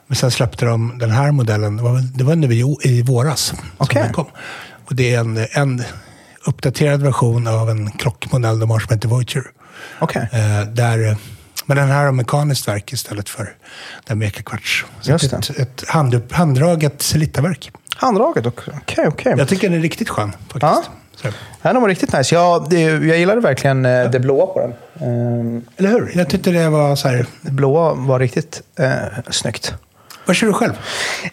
Men 0.07 0.15
sen 0.15 0.31
släppte 0.31 0.65
de 0.65 0.97
den 0.99 1.11
här 1.11 1.31
modellen, 1.31 1.77
det 1.77 1.83
var, 1.83 1.93
väl- 1.93 2.11
det 2.13 2.23
var 2.23 2.35
nu 2.35 2.53
i, 2.53 2.75
i 2.83 3.01
våras 3.01 3.39
som 3.41 3.57
Okej. 3.77 4.01
den 4.03 4.13
kom. 4.13 4.25
Och 4.85 4.95
det 4.95 5.13
är 5.15 5.19
en, 5.19 5.47
en 5.51 5.83
uppdaterad 6.45 7.01
version 7.01 7.47
av 7.47 7.69
en 7.69 7.91
klockmodell 7.91 8.59
de 8.59 8.69
har 8.69 8.79
som 8.79 8.93
heter 8.93 9.07
Voyager. 9.09 9.43
Eh, 10.31 10.67
där, 10.73 11.07
eh, 11.09 11.17
men 11.65 11.77
den 11.77 11.87
här 11.87 12.05
har 12.05 12.11
mekaniskt 12.11 12.67
verk 12.67 12.93
istället 12.93 13.29
för 13.29 13.55
den 14.07 14.19
meka 14.19 14.43
kvarts. 14.43 14.85
Så 15.01 15.11
Just 15.11 15.33
ett, 15.33 15.49
ett 15.49 15.83
hand, 15.87 16.21
handdraget 16.31 17.01
Celita-verk. 17.01 17.71
Handdraget, 17.95 18.45
okej. 18.45 18.73
okej, 18.81 19.07
okej. 19.07 19.33
Jag 19.37 19.47
tycker 19.47 19.69
den 19.69 19.77
är 19.77 19.81
riktigt 19.81 20.09
skön 20.09 20.31
faktiskt. 20.31 20.61
Ja. 20.61 20.83
Så. 21.15 21.27
Ja, 21.61 21.79
var 21.79 21.87
riktigt 21.87 22.13
nice. 22.13 22.35
Jag, 22.35 22.69
det, 22.69 22.81
jag 22.81 23.17
gillade 23.17 23.41
verkligen 23.41 23.85
eh, 23.85 24.09
det 24.09 24.19
blåa 24.19 24.45
på 24.45 24.59
den. 24.59 24.73
Ehm, 25.09 25.65
Eller 25.77 25.89
hur? 25.89 26.11
Jag 26.15 26.29
tyckte 26.29 26.51
det 26.51 26.69
var 26.69 26.95
så 26.95 27.07
här... 27.07 27.25
Det 27.41 27.51
blåa 27.51 27.93
var 27.93 28.19
riktigt 28.19 28.61
eh, 28.79 28.91
snyggt. 29.29 29.73
Vad 30.25 30.35
kör 30.35 30.47
du 30.47 30.53
själv? 30.53 30.73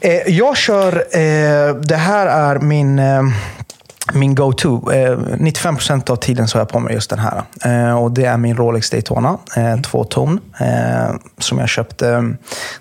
Eh, 0.00 0.12
jag 0.12 0.56
kör, 0.56 0.92
eh, 0.96 1.74
det 1.74 1.96
här 1.96 2.26
är 2.26 2.58
min, 2.58 2.98
eh, 2.98 3.22
min 4.12 4.34
go-to. 4.34 4.92
Eh, 4.92 5.18
95% 5.18 6.10
av 6.10 6.16
tiden 6.16 6.48
så 6.48 6.58
har 6.58 6.60
jag 6.60 6.68
på 6.68 6.80
mig 6.80 6.94
just 6.94 7.10
den 7.10 7.18
här. 7.18 7.42
Eh, 7.64 7.98
och 8.02 8.12
det 8.12 8.24
är 8.24 8.36
min 8.36 8.56
Rolex 8.56 8.90
Daytona, 8.90 9.38
eh, 9.56 9.80
två 9.80 10.04
ton, 10.04 10.40
eh, 10.60 11.14
som 11.38 11.58
jag 11.58 11.68
köpte 11.68 12.08
eh, 12.10 12.22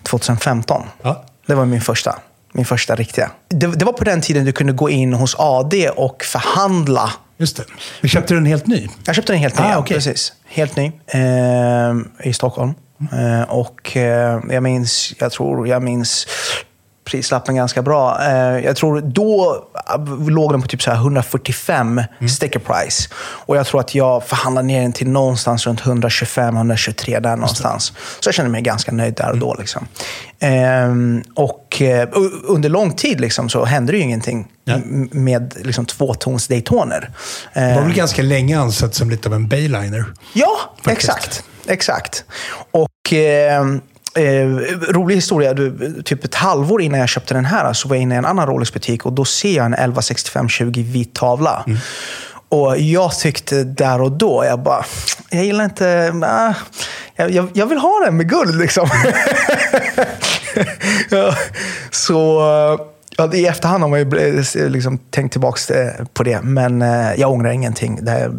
2015. 0.03 0.83
Ja. 1.01 1.23
Det 1.47 1.55
var 1.55 1.65
min 1.65 1.81
första. 1.81 2.15
Min 2.53 2.65
första 2.65 2.95
riktiga. 2.95 3.31
Det, 3.49 3.67
det 3.67 3.85
var 3.85 3.93
på 3.93 4.03
den 4.03 4.21
tiden 4.21 4.45
du 4.45 4.51
kunde 4.51 4.73
gå 4.73 4.89
in 4.89 5.13
hos 5.13 5.35
AD 5.39 5.89
och 5.89 6.23
förhandla 6.23 7.11
Just 7.37 7.57
det. 7.57 7.63
Du 8.01 8.07
köpte 8.07 8.33
den 8.33 8.45
helt 8.45 8.67
ny? 8.67 8.87
jag 9.05 9.15
köpte 9.15 9.33
den 9.33 9.39
helt 9.41 9.59
ny, 9.59 9.65
Ah, 9.65 9.77
okej. 9.77 9.95
precis. 9.95 10.33
Helt 10.47 10.75
ny. 10.75 10.91
Eh, 11.07 11.93
I 12.29 12.33
Stockholm. 12.33 12.73
Eh, 13.11 13.49
och 13.49 13.97
jag 14.49 14.63
minns, 14.63 15.13
jag 15.19 15.31
tror 15.31 15.67
jag 15.67 15.83
minns 15.83 16.27
prislappen 17.11 17.55
ganska 17.55 17.81
bra. 17.81 18.21
Eh, 18.23 18.59
jag 18.65 18.75
tror 18.75 19.01
då 19.01 19.63
eh, 19.89 20.29
låg 20.29 20.51
den 20.53 20.61
på 20.61 20.67
typ 20.67 20.81
så 20.81 20.91
här 20.91 20.97
145 20.97 22.01
sticker 22.29 22.59
price. 22.59 23.09
Och 23.15 23.57
jag 23.57 23.65
tror 23.65 23.79
att 23.79 23.95
jag 23.95 24.23
förhandlade 24.23 24.67
ner 24.67 24.81
den 24.81 24.93
till 24.93 25.09
någonstans 25.09 25.67
runt 25.67 25.81
125-123 25.81 27.19
där 27.19 27.35
någonstans. 27.35 27.93
Så 28.19 28.27
jag 28.27 28.33
kände 28.35 28.51
mig 28.51 28.61
ganska 28.61 28.91
nöjd 28.91 29.13
där 29.13 29.31
och 29.31 29.37
då. 29.37 29.55
Liksom. 29.59 29.87
Eh, 30.39 30.89
och 31.35 31.81
eh, 31.81 32.09
under 32.47 32.69
lång 32.69 32.93
tid 32.93 33.21
liksom, 33.21 33.49
så 33.49 33.65
hände 33.65 33.91
det 33.91 33.97
ju 33.97 34.03
ingenting 34.03 34.47
Ja. 34.63 34.77
med 35.11 35.53
liksom, 35.61 35.85
tvåtons 35.85 36.47
Daytoner. 36.47 37.09
Det 37.53 37.75
var 37.75 37.81
väl 37.81 37.93
ganska 37.93 38.21
länge 38.21 38.59
ansett 38.59 38.95
som 38.95 39.09
lite 39.09 39.29
av 39.29 39.35
en 39.35 39.47
bayliner. 39.47 40.05
Ja, 40.33 40.57
Faktiskt. 40.83 41.09
exakt. 41.09 41.43
Exakt. 41.67 42.23
Och 42.71 43.13
eh, 43.13 43.65
eh, 44.15 44.45
rolig 44.89 45.15
historia. 45.15 45.53
Du, 45.53 46.01
typ 46.03 46.23
ett 46.23 46.35
halvår 46.35 46.81
innan 46.81 46.99
jag 46.99 47.09
köpte 47.09 47.33
den 47.33 47.45
här 47.45 47.73
så 47.73 47.87
var 47.87 47.95
jag 47.95 48.03
inne 48.03 48.15
i 48.15 48.17
en 48.17 48.25
annan 48.25 48.47
Rolex-butik 48.47 49.05
och 49.05 49.13
då 49.13 49.25
ser 49.25 49.55
jag 49.55 49.65
en 49.65 49.73
116520 49.73 50.83
vit 50.91 51.13
tavla. 51.13 51.65
Och 52.49 52.77
jag 52.77 53.19
tyckte 53.19 53.63
där 53.63 54.01
och 54.01 54.11
då, 54.11 54.45
jag 54.45 54.59
bara, 54.59 54.85
jag 55.29 55.45
gillar 55.45 55.65
inte, 55.65 56.13
ah, 56.23 56.53
jag, 57.15 57.31
jag, 57.31 57.47
jag 57.53 57.65
vill 57.65 57.77
ha 57.77 58.05
den 58.05 58.17
med 58.17 58.29
guld 58.29 58.59
liksom. 58.59 58.89
ja, 61.09 61.35
så 61.91 62.41
ja, 63.17 63.33
i 63.33 63.45
efterhand 63.47 63.83
har 63.83 63.89
man 63.89 63.99
ju 63.99 64.37
eh, 64.63 64.69
liksom 64.69 64.97
tänkt 64.97 65.31
tillbaka 65.31 65.59
på 66.13 66.23
det, 66.23 66.41
men 66.41 66.81
eh, 66.81 67.13
jag 67.17 67.31
ångrar 67.31 67.51
ingenting. 67.51 67.99
Det, 68.05 68.11
här- 68.11 68.31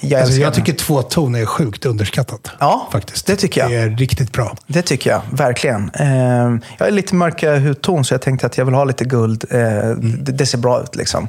jag, 0.00 0.20
Alltså, 0.20 0.40
jag 0.40 0.54
tycker 0.54 0.72
två 0.72 1.02
ton 1.02 1.34
är 1.34 1.46
sjukt 1.46 1.86
underskattat. 1.86 2.50
Ja, 2.58 2.88
faktiskt. 2.92 3.26
det 3.26 3.36
tycker 3.36 3.60
jag. 3.60 3.70
Det 3.70 3.76
är 3.76 3.88
riktigt 3.90 4.32
bra. 4.32 4.56
Det 4.66 4.82
tycker 4.82 5.10
jag, 5.10 5.22
verkligen. 5.32 5.90
Eh, 5.94 6.08
jag 6.78 6.88
är 6.88 6.90
lite 6.90 7.14
mörka 7.14 7.58
hudton 7.58 8.04
så 8.04 8.14
jag 8.14 8.22
tänkte 8.22 8.46
att 8.46 8.58
jag 8.58 8.64
vill 8.64 8.74
ha 8.74 8.84
lite 8.84 9.04
guld. 9.04 9.44
Eh, 9.50 9.58
det, 9.98 10.32
det 10.32 10.46
ser 10.46 10.58
bra 10.58 10.82
ut 10.82 10.96
liksom. 10.96 11.28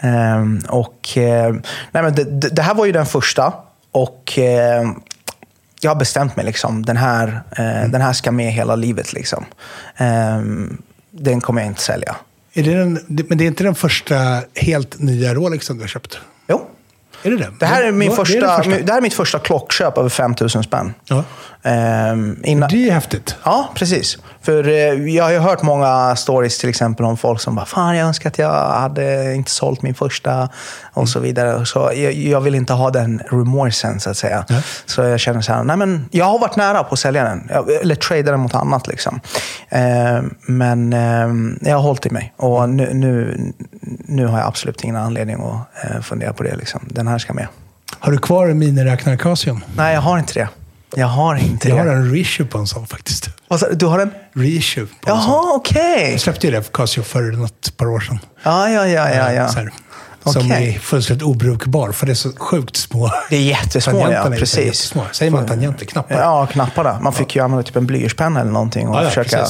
Eh, 0.00 0.68
och, 0.70 1.18
eh, 1.18 1.52
nej, 1.92 2.02
men 2.02 2.14
det, 2.14 2.24
det 2.24 2.62
här 2.62 2.74
var 2.74 2.86
ju 2.86 2.92
den 2.92 3.06
första. 3.06 3.52
Och 3.92 4.38
eh, 4.38 4.82
jag 5.80 5.90
har 5.90 5.96
bestämt 5.96 6.36
mig. 6.36 6.44
Liksom. 6.46 6.84
Den, 6.84 6.96
här, 6.96 7.42
eh, 7.56 7.88
den 7.90 8.00
här 8.00 8.12
ska 8.12 8.32
med 8.32 8.52
hela 8.52 8.76
livet. 8.76 9.12
Liksom. 9.12 9.44
Eh, 9.96 10.40
den 11.10 11.40
kommer 11.40 11.60
jag 11.60 11.68
inte 11.70 11.80
sälja. 11.82 12.16
Är 12.54 12.62
det 12.62 12.74
den, 12.74 12.98
men 13.28 13.38
det 13.38 13.44
är 13.44 13.48
inte 13.48 13.64
den 13.64 13.74
första 13.74 14.40
helt 14.54 14.98
nya 15.00 15.34
Rolexen 15.34 15.76
du 15.76 15.82
har 15.82 15.88
köpt? 15.88 16.18
Jo. 16.48 16.66
Är 17.22 17.30
det 17.30 17.36
det? 17.36 17.50
Det 17.60 17.66
här 17.66 17.82
är, 17.82 17.92
min 17.92 18.10
Ja, 18.10 18.16
första, 18.16 18.38
det 18.38 18.46
är 18.46 18.70
den 18.70 18.86
det 18.86 18.92
här 18.92 18.98
är 18.98 19.02
mitt 19.02 19.14
första 19.14 19.38
klockköp 19.38 19.98
över 19.98 20.08
5000 20.08 20.62
spänn. 20.62 20.94
Ja. 21.04 21.24
Ehm, 21.62 22.36
innan, 22.44 22.68
Det 22.68 22.88
är 22.88 22.92
häftigt. 22.92 23.36
Ja, 23.44 23.72
precis. 23.74 24.18
För 24.44 24.68
eh, 24.68 25.14
jag 25.14 25.24
har 25.24 25.30
ju 25.30 25.38
hört 25.38 25.62
många 25.62 26.16
stories 26.16 26.58
till 26.58 26.68
exempel 26.68 27.06
om 27.06 27.16
folk 27.16 27.40
som 27.40 27.54
bara 27.54 27.66
Fan, 27.66 27.96
jag 27.96 28.06
önskar 28.06 28.30
att 28.30 28.38
jag 28.38 28.52
hade 28.70 29.34
inte 29.34 29.50
sålt 29.50 29.82
min 29.82 29.94
första 29.94 30.48
och 30.92 31.08
så 31.08 31.20
vidare. 31.20 31.66
Så 31.66 31.90
jag, 31.94 32.12
jag 32.12 32.40
vill 32.40 32.54
inte 32.54 32.72
ha 32.72 32.90
den 32.90 33.22
remorsen 33.30 34.00
så 34.00 34.10
att 34.10 34.16
säga. 34.16 34.44
Ja. 34.48 34.62
Så 34.86 35.02
jag 35.02 35.20
känner 35.20 35.40
så 35.40 35.52
här, 35.52 35.64
nej 35.64 35.76
men 35.76 36.08
jag 36.10 36.24
har 36.24 36.38
varit 36.38 36.56
nära 36.56 36.84
på 36.84 36.92
att 36.92 36.98
sälja 36.98 37.24
den. 37.24 37.50
Eller 37.82 37.94
trada 37.94 38.30
den 38.30 38.40
mot 38.40 38.54
annat 38.54 38.86
liksom. 38.86 39.20
Eh, 39.68 40.22
men 40.40 40.92
eh, 40.92 41.68
jag 41.68 41.76
har 41.76 41.82
hållit 41.82 42.06
i 42.06 42.10
mig. 42.10 42.32
Och 42.36 42.68
nu, 42.68 42.94
nu, 42.94 43.38
nu 44.04 44.26
har 44.26 44.38
jag 44.38 44.48
absolut 44.48 44.84
ingen 44.84 44.96
anledning 44.96 45.36
att 45.36 45.84
eh, 45.84 46.00
fundera 46.00 46.32
på 46.32 46.42
det. 46.42 46.56
Liksom. 46.56 46.80
Den 46.90 47.08
här 47.08 47.18
ska 47.18 47.32
med. 47.32 47.46
Har 47.98 48.12
du 48.12 48.18
kvar 48.18 48.46
miniräknare 48.46 49.16
Casio? 49.16 49.60
Nej, 49.76 49.94
jag 49.94 50.00
har 50.00 50.18
inte 50.18 50.34
det. 50.34 50.48
Jag 50.96 51.06
har 51.06 51.34
inte 51.36 51.68
Jag 51.68 51.78
det. 51.78 51.82
har 51.90 51.96
en 51.96 52.10
reissue 52.12 52.46
på 52.46 52.58
en 52.58 52.66
sån 52.66 52.86
faktiskt. 52.86 53.28
Vad 53.48 53.60
sa 53.60 53.68
du? 53.68 53.74
Du 53.74 53.86
har 53.86 53.98
en? 53.98 54.10
Reissue 54.34 54.86
på 54.86 55.10
en 55.10 55.22
sån. 55.22 55.30
Jaha, 55.32 55.54
okej. 55.54 56.10
Jag 56.10 56.20
släppte 56.20 56.46
ju 56.46 56.52
det 56.52 56.62
för 56.62 56.72
Casio 56.72 57.02
för 57.02 57.22
något 57.22 57.76
par 57.76 57.86
år 57.86 58.00
sedan. 58.00 58.18
Ja, 58.42 58.68
ja, 58.70 58.86
ja, 58.86 59.10
ja. 59.14 59.32
ja. 59.32 59.48
Så 59.48 59.58
här. 59.58 59.72
Som 60.26 60.46
Okej. 60.50 60.74
är 60.74 60.78
fullständigt 60.78 61.22
obrukbar, 61.26 61.92
för 61.92 62.06
det 62.06 62.12
är 62.12 62.14
så 62.14 62.32
sjukt 62.36 62.76
små. 62.76 63.10
Det 63.30 63.36
är 63.36 63.40
jättesmå, 63.40 63.92
Tangenterna 63.92 64.14
ja. 64.14 64.26
är 64.26 64.34
så 64.34 64.38
Precis. 64.40 64.58
jättesmå. 64.64 65.02
Säger 65.12 65.32
man 65.32 65.46
tangenter? 65.46 65.86
Knappar? 65.86 66.14
Ja, 66.20 66.46
knapparna. 66.46 67.00
Man 67.00 67.12
fick 67.12 67.36
ju 67.36 67.42
använda 67.44 67.62
typ 67.62 67.76
en 67.76 67.86
blyertspenna 67.86 68.40
eller 68.40 68.50
någonting 68.50 68.88
och 68.88 68.96
Ja, 68.96 69.02
ja, 69.02 69.08
försöka 69.08 69.46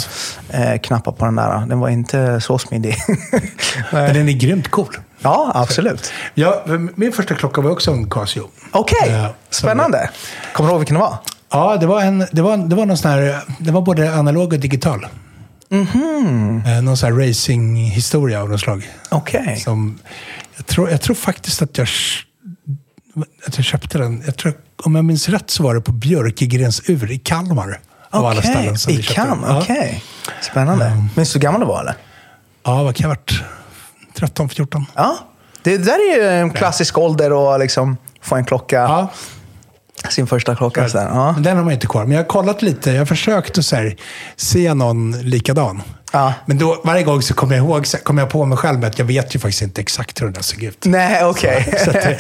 eh, 0.51 0.79
knappa 0.81 1.13
på 1.13 1.25
den 1.25 1.37
där. 1.37 1.67
Den 1.67 1.81
var 1.81 1.89
inte 1.89 2.41
så 2.41 2.59
smidig. 2.59 2.97
Men 3.91 4.15
den 4.15 4.29
är 4.29 4.33
grymt 4.33 4.71
cool. 4.71 4.97
ja, 5.21 5.51
absolut. 5.55 6.13
Ja, 6.35 6.65
min 6.95 7.13
första 7.13 7.35
klocka 7.35 7.61
var 7.61 7.71
också 7.71 7.91
en 7.91 8.11
Casio. 8.11 8.49
Okej, 8.73 9.11
Ja, 9.11 9.35
spännande. 9.51 10.11
Kommer 10.53 10.69
du 10.69 10.73
ihåg 10.73 10.81
vilken 10.81 10.95
det 10.95 11.01
var? 11.01 11.17
Ja, 11.55 11.77
det 11.77 11.87
var, 11.87 12.01
en, 12.01 12.27
det 12.33 12.43
var, 12.43 12.57
det 12.57 12.77
var 12.77 12.87
någon 12.87 12.97
sån 12.97 13.11
här, 13.11 13.41
det 13.59 13.73
var 13.73 13.81
både 13.83 14.15
analog 14.19 14.53
och 14.53 14.59
digital. 14.61 15.07
Mhm. 15.69 16.63
Eh, 16.67 16.83
någon 16.83 16.97
sån 16.97 17.13
här 17.13 17.29
racinghistoria 17.29 18.43
av 18.43 18.49
något 18.51 18.61
slag. 18.61 18.91
Okej. 19.11 19.57
Som, 19.57 19.99
jag, 20.57 20.67
tror, 20.67 20.91
jag 20.91 21.01
tror 21.01 21.17
faktiskt 21.17 21.63
att 21.63 21.79
jag, 21.79 21.89
att 23.47 23.57
jag 23.57 23.65
köpte 23.65 23.99
den. 23.99 24.23
Jag 24.27 24.37
tror, 24.37 24.55
om 24.85 24.95
jag 24.95 25.05
minns 25.05 25.29
rätt 25.29 25.51
så 25.51 25.63
var 25.63 25.75
det 25.75 25.81
på 25.81 25.93
Björkegrens 25.93 26.83
ur 26.87 27.11
i 27.13 27.19
Kalmar. 27.19 27.81
Av 28.11 28.27
alla 28.27 28.39
Okej, 28.41 28.51
ställen 28.51 28.79
som 28.79 28.93
i 28.93 28.97
vi 28.97 29.03
köpte. 29.03 29.39
Ja. 29.43 29.61
Okej. 29.63 30.05
Spännande. 30.43 31.03
Minns 31.17 31.33
du 31.33 31.39
hur 31.39 31.43
gammal 31.43 31.61
du 31.61 31.67
var 31.67 31.81
eller? 31.81 31.95
Ja, 32.65 32.83
vad 32.83 32.97
kan 32.97 33.11
jag 33.11 33.17
ha 33.17 33.21
varit? 33.21 33.43
13, 34.15 34.49
14. 34.49 34.87
Ja. 34.95 35.19
Det 35.63 35.79
där 35.79 36.13
är 36.13 36.23
ju 36.23 36.41
en 36.41 36.51
klassisk 36.51 36.99
ålder 36.99 37.55
att 37.55 37.61
liksom 37.61 37.97
få 38.21 38.37
en 38.37 38.45
klocka. 38.45 38.77
Ja. 38.77 39.09
Sin 40.11 40.27
första 40.27 40.57
klocka. 40.57 40.89
Så 40.89 40.99
där. 40.99 41.05
Ja. 41.07 41.35
Den 41.39 41.57
har 41.57 41.65
man 41.65 41.73
inte 41.73 41.87
kvar. 41.87 42.03
Men 42.05 42.13
jag 42.13 42.19
har 42.19 42.29
kollat 42.29 42.63
lite. 42.63 42.91
Jag 42.91 42.99
har 43.01 43.07
försökt 43.07 43.59
att 43.59 43.65
så 43.65 43.77
här, 43.77 43.97
se 44.37 44.75
någon 44.75 45.13
likadan. 45.23 45.83
Ja. 46.13 46.35
Men 46.47 46.59
då, 46.59 46.81
varje 46.85 47.03
gång 47.03 47.23
så 47.23 47.35
kommer 47.35 47.57
jag, 47.57 47.65
ihåg, 47.65 47.87
så 47.87 47.99
kommer 47.99 48.23
jag 48.23 48.31
på 48.31 48.45
mig 48.45 48.59
själv 48.59 48.79
med 48.79 48.89
att 48.89 48.99
jag 48.99 49.07
vet 49.07 49.35
ju 49.35 49.39
faktiskt 49.39 49.63
inte 49.63 49.81
exakt 49.81 50.21
hur 50.21 50.27
den 50.27 50.33
där 50.35 50.43
såg 50.43 50.63
ut. 50.63 50.85
Nej, 50.85 51.25
okej. 51.25 51.75
Så 51.85 51.91
det- 51.91 52.19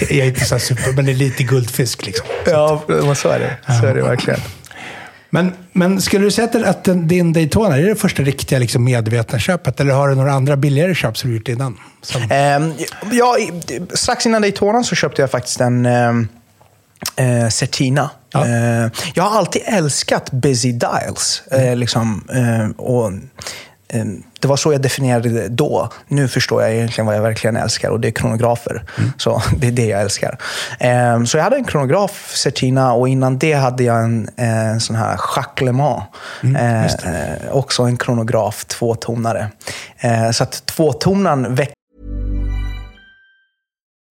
jag 0.00 0.18
är 0.18 0.24
inte 0.24 0.44
så 0.44 0.54
här 0.54 0.60
super, 0.60 0.92
men 0.92 1.06
det 1.06 1.12
är 1.12 1.16
lite 1.16 1.42
guldfisk 1.42 2.06
liksom. 2.06 2.26
ja, 2.46 2.82
men 2.88 3.16
så 3.16 3.28
är 3.28 3.38
det. 3.38 3.72
Så 3.80 3.86
är 3.86 3.94
det 3.94 4.02
verkligen. 4.02 4.40
Men, 5.30 5.52
men 5.72 6.00
skulle 6.00 6.24
du 6.24 6.30
säga 6.30 6.48
att, 6.64 6.84
din 6.84 7.32
Daytona 7.32 7.78
är 7.78 7.82
det 7.82 7.94
första 7.96 8.22
riktiga 8.22 8.58
liksom, 8.58 8.84
medvetna 8.84 9.38
köpet? 9.38 9.80
Eller 9.80 9.94
har 9.94 10.08
du 10.08 10.14
några 10.14 10.32
andra 10.32 10.56
billigare 10.56 10.94
köp 10.94 11.18
som 11.18 11.30
du 11.30 11.36
gjort 11.36 11.48
innan? 11.48 11.78
Som, 12.02 12.22
Ehm, 12.30 12.72
ja, 13.12 13.36
strax 13.94 14.26
innan 14.26 14.42
Daytona 14.42 14.82
så 14.84 14.94
köpte 14.94 15.22
jag 15.22 15.30
faktiskt 15.30 15.60
en 15.60 15.86
ehm, 15.86 16.28
eh, 17.16 17.48
Certina. 17.48 18.10
Ja. 18.32 18.46
Eh, 18.46 18.90
jag 19.14 19.24
har 19.24 19.38
alltid 19.38 19.62
älskat 19.64 20.30
busy 20.30 20.72
dials. 20.72 21.42
Eh, 21.50 21.76
liksom, 21.76 22.28
eh, 22.32 22.84
och, 22.84 23.12
eh, 23.88 24.04
det 24.40 24.48
var 24.48 24.56
så 24.56 24.72
jag 24.72 24.82
definierade 24.82 25.28
det 25.28 25.48
då. 25.48 25.88
Nu 26.08 26.28
förstår 26.28 26.62
jag 26.62 26.74
egentligen 26.74 27.06
vad 27.06 27.16
jag 27.16 27.22
verkligen 27.22 27.56
älskar 27.56 27.90
och 27.90 28.00
det 28.00 28.08
är 28.08 28.12
kronografer. 28.12 28.84
Så 29.16 29.42
det 29.56 29.66
är 29.66 29.72
det 29.72 29.86
jag 29.86 30.00
älskar. 30.00 30.38
Eh, 30.80 31.24
så 31.24 31.36
jag 31.36 31.44
hade 31.44 31.56
en 31.56 31.64
kronograf, 31.64 32.32
Certina, 32.34 32.92
och 32.92 33.08
innan 33.08 33.38
det 33.38 33.52
hade 33.52 33.84
jag 33.84 34.04
en, 34.04 34.28
en 34.36 34.80
sån 34.80 34.96
här 34.96 35.20
Jacques 35.36 35.66
Le 35.66 35.72
Mans. 35.72 36.04
Eh, 36.42 37.56
också 37.56 37.82
en 37.82 37.96
kronograf, 37.96 38.64
tvåtonare. 38.64 39.50
Så 40.32 40.42
att 40.42 40.66
tvåtonaren 40.66 41.54
väckte 41.54 41.81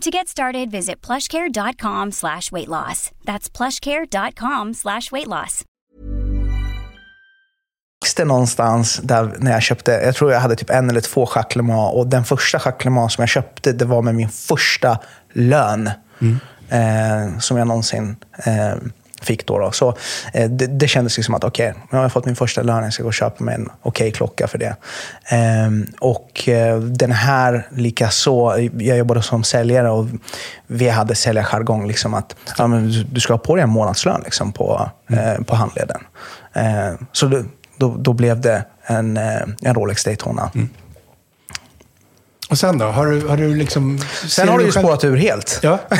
To 0.00 0.10
get 0.10 0.28
started, 0.28 0.70
visit 0.70 1.06
plushcare.com 1.06 2.12
slash 2.12 2.52
weight 2.52 2.68
loss. 2.68 3.10
That's 3.24 3.50
plushcare.com 3.50 4.74
slash 4.74 5.10
weight 5.12 5.26
loss. 5.26 5.64
det 8.18 8.24
någonstans 8.24 8.96
där 9.02 9.36
när 9.38 9.52
jag 9.52 9.62
köpte, 9.62 9.92
jag 9.92 10.14
tror 10.14 10.32
jag 10.32 10.40
hade 10.40 10.56
typ 10.56 10.70
en 10.70 10.90
eller 10.90 11.00
två 11.00 11.26
Mans 11.26 11.90
och 11.90 12.06
den 12.06 12.24
första 12.24 12.58
Mans 12.90 13.12
som 13.12 13.22
jag 13.22 13.28
köpte, 13.28 13.72
det 13.72 13.84
var 13.84 14.02
med 14.02 14.14
min 14.14 14.28
första 14.28 14.98
lön. 15.32 15.90
Eh, 16.68 17.38
som 17.38 17.56
jag 17.56 17.66
någonsin 17.66 18.16
eh, 18.44 18.76
fick 19.22 19.46
då. 19.46 19.58
då. 19.58 19.72
Så 19.72 19.94
eh, 20.32 20.50
det, 20.50 20.66
det 20.66 20.88
kändes 20.88 21.16
liksom 21.16 21.34
att 21.34 21.44
okej, 21.44 21.74
nu 21.90 21.98
har 21.98 22.04
jag 22.04 22.12
fått 22.12 22.24
min 22.24 22.36
första 22.36 22.62
lön, 22.62 22.84
jag 22.84 22.92
ska 22.92 23.02
gå 23.02 23.08
och 23.08 23.14
köpa 23.14 23.44
mig 23.44 23.54
en 23.54 23.68
okej 23.82 24.12
klocka 24.12 24.46
för 24.46 24.58
det. 24.58 24.76
Ehm, 25.28 25.86
och 26.00 26.48
eh, 26.48 26.78
den 26.80 27.12
här 27.12 27.68
likaså, 27.70 28.54
jag 28.78 28.98
jobbade 28.98 29.22
som 29.22 29.44
säljare 29.44 29.90
och 29.90 30.06
vi 30.66 30.88
hade 30.88 31.14
säljarjargong 31.14 31.88
liksom 31.88 32.14
att 32.14 32.36
ja, 32.58 32.66
men 32.66 33.04
du, 33.10 33.20
ska 33.20 33.32
ha 33.32 33.38
på 33.38 33.54
dig 33.54 33.62
en 33.62 33.70
månadslön 33.70 34.20
liksom 34.24 34.52
på, 34.52 34.90
eh, 35.10 35.44
på 35.44 35.56
handleden. 35.56 36.00
Eh, 36.52 36.92
så 37.12 37.26
då, 37.26 37.42
då, 37.76 37.96
då 37.98 38.12
blev 38.12 38.40
det 38.40 38.64
en, 38.86 39.16
eh, 39.16 39.42
en 39.62 39.74
Rolex 39.74 40.04
Daytona. 40.04 40.50
Och 42.48 42.58
sen 42.58 42.78
då? 42.78 42.84
Har 42.84 43.06
du, 43.06 43.28
har 43.28 43.36
du 43.36 43.54
liksom... 43.54 43.98
Sen 44.28 44.48
har 44.48 44.58
det 44.58 44.64
ju 44.64 44.72
själv- 44.72 44.84
spårat 44.84 45.04
ur 45.04 45.16
helt. 45.16 45.60
Ja, 45.62 45.78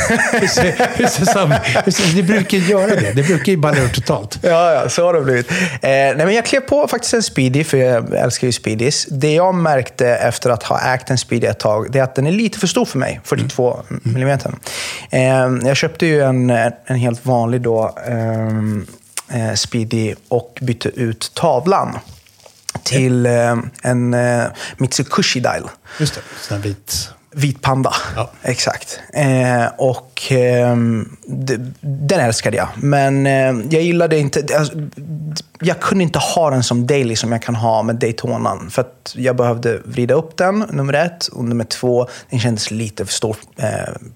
ser, 0.49 2.17
det 2.17 2.23
brukar 2.23 2.59
göra 2.59 2.87
det. 2.87 3.13
Det 3.13 3.23
brukar 3.23 3.53
ju 3.53 3.59
balla 3.59 3.79
ur 3.79 3.89
totalt. 3.89 4.39
Ja, 4.43 4.73
ja, 4.73 4.89
så 4.89 5.05
har 5.05 5.15
det 5.15 5.21
blivit. 5.21 5.51
Eh, 5.51 5.57
nej, 5.81 6.17
men 6.17 6.35
jag 6.35 6.45
klev 6.45 6.61
på 6.61 6.89
faktiskt 6.89 7.15
en 7.15 7.23
Speedy, 7.23 7.65
för 7.65 7.79
jag 7.79 8.15
älskar 8.15 8.47
ju 8.47 8.53
Speedys. 8.53 9.07
Det 9.11 9.35
jag 9.35 9.55
märkte 9.55 10.09
efter 10.09 10.51
att 10.51 10.63
ha 10.63 10.95
ägt 10.95 11.11
en 11.11 11.19
Speedy 11.19 11.47
ett 11.47 11.59
tag, 11.59 11.93
det 11.93 11.99
är 11.99 12.03
att 12.03 12.15
den 12.15 12.27
är 12.27 12.33
lite 12.33 12.59
för 12.59 12.67
stor 12.67 12.85
för 12.85 12.99
mig, 12.99 13.21
42 13.25 13.83
mm. 14.07 14.39
Eh, 15.11 15.69
jag 15.69 15.77
köpte 15.77 16.07
ju 16.07 16.23
en, 16.23 16.51
en 16.87 16.97
helt 16.97 17.27
vanlig 17.27 17.61
då, 17.61 17.95
ehm, 18.07 18.87
eh, 19.33 19.55
Speedy 19.55 20.15
och 20.29 20.59
bytte 20.61 20.89
ut 20.89 21.31
tavlan 21.35 21.99
till 22.83 23.27
eh, 23.27 23.57
en 23.83 24.15
eh, 24.15 24.45
Mitsukushi 24.77 25.41
Dial. 25.41 25.71
Just 26.01 26.15
det, 26.15 26.21
sån 26.41 26.61
vit. 26.61 27.11
Vit 27.33 27.63
panda, 27.63 27.95
Ja. 28.17 28.31
exakt. 28.43 29.01
Eh, 29.15 29.67
och 29.79 30.23
ehm, 30.31 31.17
d- 31.27 31.57
den 31.81 32.21
älskade 32.21 32.57
jag. 32.57 32.69
Men 32.77 33.27
eh, 33.27 33.33
jag 33.71 33.83
gillade 33.83 34.19
inte... 34.19 34.47
Alltså, 34.59 34.75
jag 35.61 35.81
kunde 35.81 36.05
inte 36.05 36.19
ha 36.19 36.51
den 36.51 36.63
som 36.63 36.87
daily 36.87 37.17
som 37.17 37.33
jag 37.33 37.43
kan 37.43 37.55
ha 37.55 37.83
med 37.83 37.97
Daytonan. 37.97 38.71
För 38.71 38.83
att 38.83 39.13
jag 39.17 39.37
behövde 39.37 39.79
vrida 39.85 40.15
upp 40.15 40.37
den, 40.37 40.59
nummer 40.71 40.93
ett. 40.93 41.27
Och 41.27 41.45
nummer 41.45 41.65
två, 41.65 42.09
den 42.31 42.41
kändes 42.41 42.71
lite 42.71 43.07
för 43.07 43.13
stor 43.13 43.37
eh, 43.57 43.69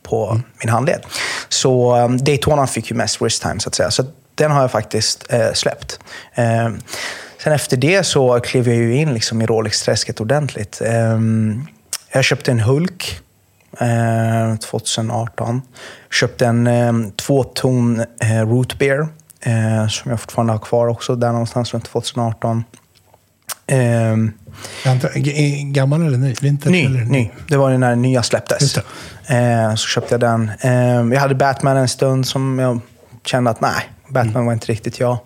på 0.03 0.41
min 0.61 0.69
handled. 0.69 1.01
Så 1.49 1.97
um, 1.97 2.19
Daytonan 2.25 2.69
fick 2.69 2.91
ju 2.91 2.97
mest 2.97 3.21
wrist 3.21 3.43
time, 3.43 3.61
så 3.61 3.69
att 3.69 3.75
säga. 3.75 3.91
Så 3.91 4.05
den 4.35 4.51
har 4.51 4.61
jag 4.61 4.71
faktiskt 4.71 5.33
eh, 5.33 5.53
släppt. 5.53 5.99
Eh, 7.43 7.45
sen 7.45 7.53
efter 7.53 7.77
det 7.77 8.07
så 8.07 8.41
klev 8.41 8.69
jag 8.69 8.77
ju 8.77 8.97
in 8.97 9.15
liksom 9.15 9.43
i 9.43 9.47
Rolex-träsket 9.47 10.21
ordentligt. 10.21 10.81
Ehm, 10.85 11.67
jag 12.13 12.25
köpte 12.25 12.51
en 12.51 12.61
Hulk 12.61 13.21
eh, 13.81 14.57
2018. 14.57 15.63
Köpte 16.11 16.47
en 16.47 16.67
eh, 16.67 16.93
tvåton 17.17 18.01
eh, 18.21 18.49
Root 18.49 18.79
Beer 18.79 19.09
eh, 19.41 19.89
som 19.89 20.11
jag 20.11 20.21
fortfarande 20.21 20.53
har 20.53 20.59
kvar 20.59 20.87
också, 20.87 21.17
där 21.17 21.33
någonstans 21.33 21.75
runt 21.75 21.85
2018. 21.85 22.65
Ehm, 23.67 24.33
Gammal 25.73 26.07
eller 26.07 26.19
ny? 26.19 26.35
Vinter, 26.41 26.71
ny, 26.71 26.85
eller 26.85 27.05
ny. 27.05 27.31
Det 27.49 27.57
var 27.57 27.79
när 27.79 27.91
den 27.91 28.03
nya 28.03 28.23
släpptes. 28.23 28.77
Eh, 29.27 29.75
så 29.75 29.89
köpte 29.89 30.15
jag 30.15 30.21
den. 30.21 30.51
Eh, 30.61 31.15
jag 31.15 31.21
hade 31.21 31.35
Batman 31.35 31.77
en 31.77 31.89
stund 31.89 32.27
som 32.27 32.59
jag 32.59 32.81
kände 33.25 33.51
att 33.51 33.61
nej, 33.61 33.91
Batman 34.13 34.47
var 34.47 34.53
inte 34.53 34.67
riktigt 34.67 35.01
jag. 35.01 35.19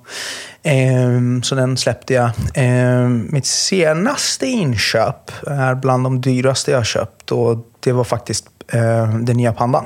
Eh, 0.62 1.40
så 1.42 1.54
den 1.54 1.76
släppte 1.76 2.14
jag. 2.14 2.30
Eh, 2.54 3.08
mitt 3.08 3.46
senaste 3.46 4.46
inköp 4.46 5.30
är 5.46 5.74
bland 5.74 6.04
de 6.04 6.20
dyraste 6.20 6.70
jag 6.70 6.78
har 6.78 6.84
köpt 6.84 7.32
och 7.32 7.56
det 7.80 7.92
var 7.92 8.04
faktiskt 8.04 8.46
eh, 8.72 9.14
den 9.14 9.36
nya 9.36 9.52
pandan. 9.52 9.84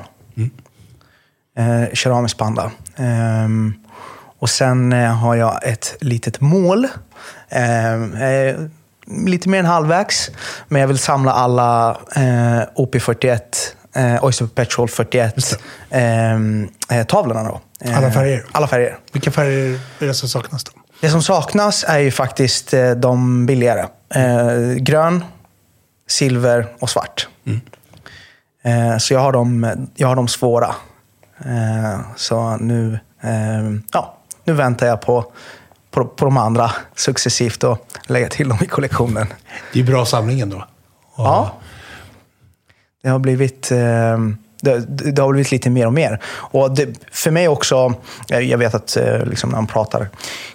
Eh, 1.58 1.94
keramisk 1.94 2.38
panda. 2.38 2.70
Ehm, 2.96 3.74
och 4.38 4.50
sen 4.50 4.92
eh, 4.92 5.14
har 5.14 5.34
jag 5.34 5.60
ett 5.64 5.96
litet 6.00 6.40
mål. 6.40 6.86
Ehm, 7.48 8.14
eh, 8.14 8.56
lite 9.26 9.48
mer 9.48 9.58
än 9.58 9.66
halvvägs. 9.66 10.30
Men 10.68 10.80
jag 10.80 10.88
vill 10.88 10.98
samla 10.98 11.32
alla 11.32 11.90
eh, 12.16 12.62
OP41, 12.76 13.40
eh, 13.94 14.24
Oyster 14.24 14.46
Petrol 14.46 14.88
41 14.88 15.58
ehm, 15.90 16.68
eh, 16.90 17.06
tavlorna 17.06 17.44
då. 17.44 17.60
Eh, 17.80 17.98
Alla 17.98 18.10
färger? 18.10 18.46
Alla 18.52 18.66
färger. 18.66 18.98
Vilka 19.12 19.30
färger 19.30 19.80
är 19.98 20.06
det 20.06 20.14
som 20.14 20.28
saknas 20.28 20.64
då? 20.64 20.72
Det 21.00 21.10
som 21.10 21.22
saknas 21.22 21.84
är 21.88 21.98
ju 21.98 22.10
faktiskt 22.10 22.74
eh, 22.74 22.90
de 22.90 23.46
billigare. 23.46 23.86
Eh, 24.14 24.74
grön, 24.74 25.24
silver 26.08 26.66
och 26.80 26.90
svart. 26.90 27.28
Eh, 28.64 28.98
så 28.98 29.14
jag 29.14 29.20
har 29.20 29.32
de, 29.32 29.76
jag 29.94 30.08
har 30.08 30.16
de 30.16 30.28
svåra. 30.28 30.74
Så 32.16 32.56
nu, 32.56 32.98
ja, 33.92 34.18
nu 34.44 34.52
väntar 34.52 34.86
jag 34.86 35.00
på, 35.00 35.32
på, 35.90 36.04
på 36.04 36.24
de 36.24 36.36
andra 36.36 36.70
successivt 36.94 37.64
och 37.64 37.86
lägga 38.06 38.28
till 38.28 38.48
dem 38.48 38.58
i 38.62 38.66
kollektionen. 38.66 39.26
Det 39.72 39.80
är 39.80 39.84
bra 39.84 40.06
samling 40.06 40.40
ändå. 40.40 40.64
Ja. 41.16 41.52
Det 43.02 43.08
har 43.08 43.18
blivit... 43.18 43.72
Det, 44.62 45.12
det 45.12 45.22
har 45.22 45.32
blivit 45.32 45.50
lite 45.50 45.70
mer 45.70 45.86
och 45.86 45.92
mer. 45.92 46.20
Och 46.26 46.74
det, 46.74 46.88
för 47.12 47.30
mig 47.30 47.48
också, 47.48 47.94
eh, 48.30 48.38
jag 48.38 48.58
vet 48.58 48.74
att 48.74 48.96
eh, 48.96 49.24
liksom 49.24 49.50
när 49.50 49.56
man 49.56 49.66
pratar 49.66 50.08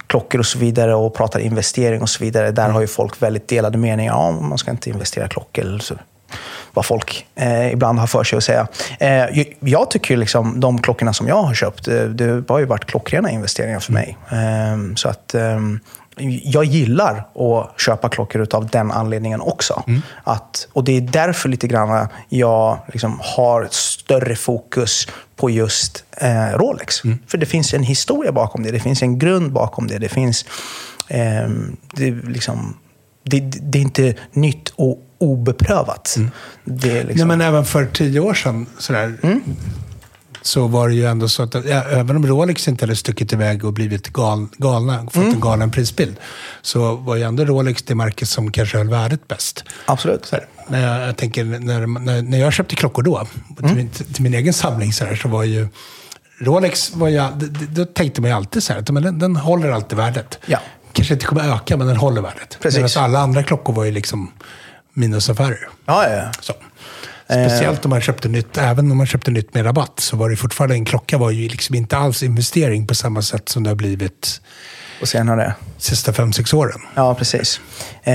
klockor 0.08 0.40
och 0.40 0.46
så 0.46 0.60
vidare 0.60 0.96
och 0.96 1.14
pratar 1.16 1.40
investering 1.40 2.02
och 2.02 2.10
så 2.10 2.24
vidare, 2.24 2.52
där 2.52 2.70
har 2.70 2.82
ju 2.82 2.88
folk 2.88 3.22
väldigt 3.22 3.48
delade 3.48 3.78
meningar. 3.78 4.14
Ja, 4.14 4.32
man 4.32 4.58
ska 4.58 4.72
inte 4.72 4.90
investera 4.90 5.26
i 5.26 5.30
klockor. 5.30 5.80
Så. 5.80 5.96
Vad 6.74 6.86
folk 6.86 7.26
eh, 7.36 7.72
ibland 7.74 8.00
har 8.00 8.08
för 8.08 8.24
sig 8.24 8.38
att 8.38 8.44
säga. 8.44 8.68
Eh, 9.00 9.44
jag- 9.60 9.92
tycker 9.92 10.18
liksom, 10.18 10.60
de 10.60 10.82
klockorna 10.82 11.14
som 11.14 11.28
jag 11.28 11.44
har 11.44 11.54
köpt, 11.54 11.88
eh, 11.88 12.04
det 12.04 12.44
har 12.50 12.60
ju 12.60 12.66
varit 12.66 12.86
klockrena 12.86 13.32
investeringar 13.32 13.80
för 13.80 13.94
mig. 13.94 14.18
Eh, 14.32 14.96
så 14.96 15.10
att 15.10 15.34
eh, 15.34 15.60
jag 16.44 16.66
gillar 16.66 17.28
att 17.36 17.82
köpa 17.82 18.10
klockor 18.10 18.48
av 18.52 18.68
den 18.68 18.92
anledningen 18.92 19.42
också. 19.42 19.84
Att, 20.24 20.68
och 20.74 20.84
det 20.84 20.98
är 20.98 21.02
därför 21.02 21.50
lite 21.50 21.68
grann 21.68 22.08
jag 22.30 22.80
liksom 22.88 23.20
har 23.24 23.64
ett 23.64 23.74
större 23.74 24.36
fokus 24.36 25.08
på 25.36 25.50
just 25.50 26.04
eh, 26.18 26.58
Rolex. 26.58 27.02
För 27.28 27.38
det 27.38 27.46
finns 27.46 27.74
en 27.74 27.84
historia 27.84 28.32
bakom 28.32 28.64
det. 28.64 28.72
Det 28.72 28.80
finns 28.80 29.02
en 29.02 29.20
grund 29.20 29.52
bakom 29.52 29.88
det. 29.88 29.98
Det 29.98 30.10
finns... 30.10 30.46
Eh, 31.08 31.50
det, 31.96 32.08
är 32.08 32.30
liksom, 32.30 32.78
det, 33.24 33.40
det 33.40 33.78
är 33.78 33.82
inte 33.82 34.16
nytt 34.32 34.70
och 34.76 35.02
obeprövat. 35.18 36.18
Det 36.64 36.90
är 36.90 36.94
Nej, 36.94 37.04
liksom, 37.04 37.28
men 37.28 37.42
även 37.42 37.66
för 37.66 37.86
tio 37.86 38.20
år 38.20 38.34
sedan, 38.34 38.66
sådär, 38.78 39.14
så 40.46 40.68
var 40.68 40.90
det 40.90 40.96
ju 40.96 41.06
ändå 41.06 41.28
så 41.30 41.44
att 41.44 41.54
ja, 41.54 41.62
även 41.84 42.16
om 42.16 42.28
Rolex 42.28 42.68
inte 42.68 42.86
hade 42.86 42.96
stuckit 42.96 43.34
iväg 43.34 43.66
och 43.66 43.74
blivit 43.74 44.08
gal, 44.14 44.48
galna, 44.58 45.04
fått 45.04 45.16
Mm. 45.16 45.34
en 45.34 45.40
galen 45.40 45.72
prisbild, 45.72 46.16
så 46.62 46.96
var 46.96 47.16
ju 47.16 47.24
ändå 47.24 47.46
Rolex 47.46 47.84
det 47.84 47.96
märke 47.96 48.26
som 48.26 48.52
kanske 48.52 48.78
höll 48.78 48.90
värdet 48.90 49.28
bäst. 49.28 49.64
Absolut. 49.86 50.26
Så 50.26 50.38
när 50.70 50.88
jag, 51.00 51.08
jag 51.08 51.18
tänker, 51.18 51.44
när, 51.44 51.88
när, 51.88 52.22
när 52.22 52.38
jag 52.38 52.54
köpte 52.54 52.76
klockor 52.76 53.04
då, 53.04 53.28
till, 53.58 53.66
Mm. 53.66 53.78
min, 53.78 53.90
till 53.90 54.24
min 54.24 54.34
egen 54.34 54.54
samling, 54.54 54.94
så, 54.94 55.06
här, 55.06 55.16
så 55.16 55.28
var 55.28 55.44
ju 55.44 55.68
Rolex, 56.40 56.96
var 56.96 57.10
d- 57.40 57.66
då 57.70 57.86
tänkte 57.86 58.22
man 58.22 58.30
ju 58.30 58.36
alltid 58.36 58.64
så 58.64 58.74
här, 58.74 58.80
att 58.80 58.90
men 58.90 59.04
den, 59.04 59.20
den 59.20 59.36
håller 59.36 59.70
alltid 59.72 59.98
värdet. 59.98 60.40
Ja. 60.46 60.60
Kanske 60.94 61.14
inte 61.14 61.26
kommer 61.26 61.54
öka, 61.56 61.78
men 61.78 61.88
den 61.88 61.98
håller 61.98 62.22
värdet. 62.22 62.58
Precis. 62.62 62.82
Medan 62.96 63.04
alla 63.04 63.20
andra 63.20 63.44
klockor 63.44 63.74
var 63.74 63.84
ju 63.84 63.92
liksom 63.92 64.32
minusaffärer. 64.94 65.68
Ja, 65.86 66.10
ja. 66.10 66.32
Så. 66.42 66.54
Speciellt 67.26 67.86
om 67.86 67.90
man 67.90 68.02
köpte 68.02 68.28
nytt, 68.28 68.58
även 68.58 68.92
om 68.92 68.98
man 68.98 69.08
köpte 69.08 69.32
nytt 69.32 69.54
med 69.54 69.66
rabatt, 69.66 70.00
så 70.00 70.18
var 70.18 70.30
det 70.30 70.36
fortfarande, 70.36 70.76
en 70.76 70.86
klocka 70.86 71.18
var 71.18 71.32
ju 71.32 71.48
liksom 71.48 71.76
inte 71.76 71.98
alls 71.98 72.24
investering 72.24 72.88
på 72.88 72.96
samma 72.96 73.22
sätt 73.22 73.50
som 73.50 73.64
det 73.64 73.70
har 73.70 73.76
blivit 73.76 74.42
Och 75.02 75.08
senare. 75.08 75.54
sista 75.78 76.14
fem, 76.14 76.34
sex 76.34 76.54
åren. 76.54 76.80
Ja, 76.96 77.16
precis. 77.16 77.62
Eh, 78.04 78.14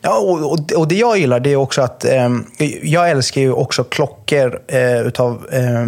ja, 0.00 0.18
och, 0.18 0.52
och, 0.52 0.72
och 0.72 0.88
det 0.88 0.94
jag 0.94 1.18
gillar 1.18 1.40
det 1.40 1.50
är 1.52 1.56
också 1.56 1.82
att 1.82 2.04
eh, 2.04 2.30
jag 2.82 3.10
älskar 3.10 3.40
ju 3.40 3.52
också 3.52 3.84
klockor 3.84 4.60
eh, 4.68 5.00
utav 5.00 5.46
eh, 5.52 5.86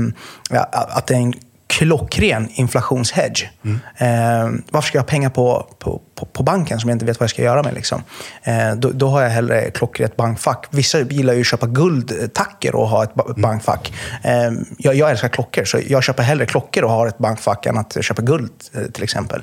ja, 0.50 0.68
att 0.72 1.06
det 1.06 1.14
är 1.14 1.18
en 1.18 1.34
klockren 1.70 2.48
inflationshedge. 2.52 3.50
Eh, 3.96 4.48
varför 4.70 4.86
ska 4.86 4.98
jag 4.98 5.02
ha 5.02 5.08
pengar 5.08 5.30
på, 5.30 5.66
på, 5.78 6.02
på, 6.14 6.26
på 6.26 6.42
banken 6.42 6.80
som 6.80 6.90
jag 6.90 6.94
inte 6.94 7.04
vet 7.04 7.20
vad 7.20 7.24
jag 7.24 7.30
ska 7.30 7.42
göra 7.42 7.62
med? 7.62 7.74
Liksom? 7.74 8.02
Eh, 8.42 8.74
då, 8.76 8.90
då 8.90 9.08
har 9.08 9.22
jag 9.22 9.30
hellre 9.30 9.60
ett 9.60 10.16
bankfack. 10.16 10.66
Vissa 10.70 11.00
gillar 11.00 11.34
ju 11.34 11.40
att 11.40 11.46
köpa 11.46 11.66
guldtacker 11.66 12.74
och 12.74 12.88
ha 12.88 13.04
ett 13.04 13.14
ba- 13.14 13.34
bankfack. 13.36 13.92
Eh, 14.22 14.50
jag, 14.78 14.94
jag 14.94 15.10
älskar 15.10 15.28
klockor, 15.28 15.64
så 15.64 15.80
jag 15.88 16.02
köper 16.02 16.22
hellre 16.22 16.46
klockor 16.46 16.84
och 16.84 16.90
har 16.90 17.06
ett 17.06 17.18
bankfack 17.18 17.66
än 17.66 17.78
att 17.78 18.04
köpa 18.04 18.22
guld 18.22 18.52
eh, 18.74 18.82
till 18.82 19.02
exempel. 19.02 19.42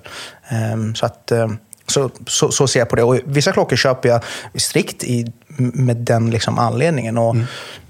Eh, 0.49 0.93
så 0.93 1.05
att... 1.05 1.31
Eh, 1.31 1.47
så, 1.89 2.09
så, 2.27 2.51
så 2.51 2.67
ser 2.67 2.79
jag 2.79 2.89
på 2.89 2.95
det. 2.95 3.03
Och 3.03 3.19
vissa 3.25 3.51
klockor 3.51 3.75
köper 3.75 4.09
jag 4.09 4.21
strikt 4.55 5.03
i, 5.03 5.33
med 5.57 5.97
den 5.97 6.29
liksom 6.29 6.59
anledningen. 6.59 7.17
Och 7.17 7.35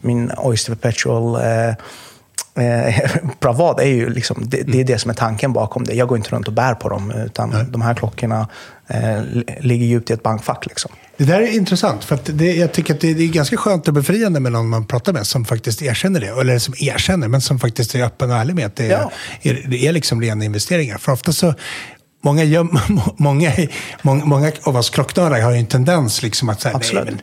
Min 0.02 0.32
Oyster 0.38 0.76
Perpetual 0.76 1.36
eh, 1.36 1.76
eh, 2.58 2.96
Bravad 3.40 3.80
är 3.80 3.86
ju 3.86 4.10
liksom, 4.10 4.44
det, 4.46 4.64
det 4.64 4.80
är 4.80 4.84
det 4.84 5.00
som 5.00 5.12
är 5.12 5.16
tanken 5.16 5.54
bakom 5.54 5.84
det. 5.84 5.94
Jag 5.94 6.08
går 6.08 6.18
inte 6.18 6.30
runt 6.30 6.48
och 6.48 6.54
bär 6.54 6.74
på 6.74 6.90
dem, 6.90 7.12
utan 7.12 7.72
de 7.72 7.82
här 7.82 7.94
klockorna 7.94 8.48
eh, 8.88 9.24
li- 9.24 9.46
ligger 9.60 9.86
djupt 9.86 10.10
i 10.10 10.14
ett 10.14 10.24
bankfack. 10.24 10.66
Liksom. 10.66 10.92
Det 11.18 11.24
där 11.24 11.42
är 11.42 11.48
intressant, 11.56 12.04
för 12.04 12.16
att 12.16 12.30
det, 12.34 12.56
jag 12.56 12.72
tycker 12.72 12.94
att 12.94 13.00
det, 13.02 13.14
det 13.14 13.24
är 13.24 13.28
ganska 13.28 13.58
skönt 13.58 13.88
och 13.88 13.94
befriande 13.94 14.40
med 14.40 14.52
någon 14.52 14.70
man 14.70 14.86
pratar 14.86 15.14
med 15.14 15.28
som 15.28 15.46
faktiskt 15.46 15.82
erkänner 15.82 16.20
det. 16.20 16.28
Eller 16.42 16.60
som 16.60 16.74
erkänner, 16.80 17.28
men 17.28 17.42
som 17.42 17.60
faktiskt 17.60 17.96
är 17.96 18.04
öppen 18.04 18.32
och 18.32 18.38
ärlig 18.38 18.56
med 18.56 18.66
att 18.66 18.76
det 18.76 18.86
är, 18.86 18.90
Ja. 18.92 19.12
är, 19.42 19.64
det 19.68 19.88
är 19.88 19.92
liksom 19.92 20.22
rena 20.22 20.46
investeringar. 20.46 20.98
För 20.98 21.12
ofta 21.12 21.32
så, 21.34 21.54
många, 22.24 22.44
göm, 22.44 22.80
många, 23.18 23.52
många, 24.02 24.26
många 24.26 24.52
av 24.64 24.78
oss 24.78 24.90
klocknördar 24.90 25.42
har 25.42 25.52
ju 25.52 25.58
en 25.60 25.66
tendens 25.66 26.24
liksom 26.24 26.50
att 26.50 26.62
säga, 26.62 26.80
nej, 26.94 27.04
men, 27.06 27.20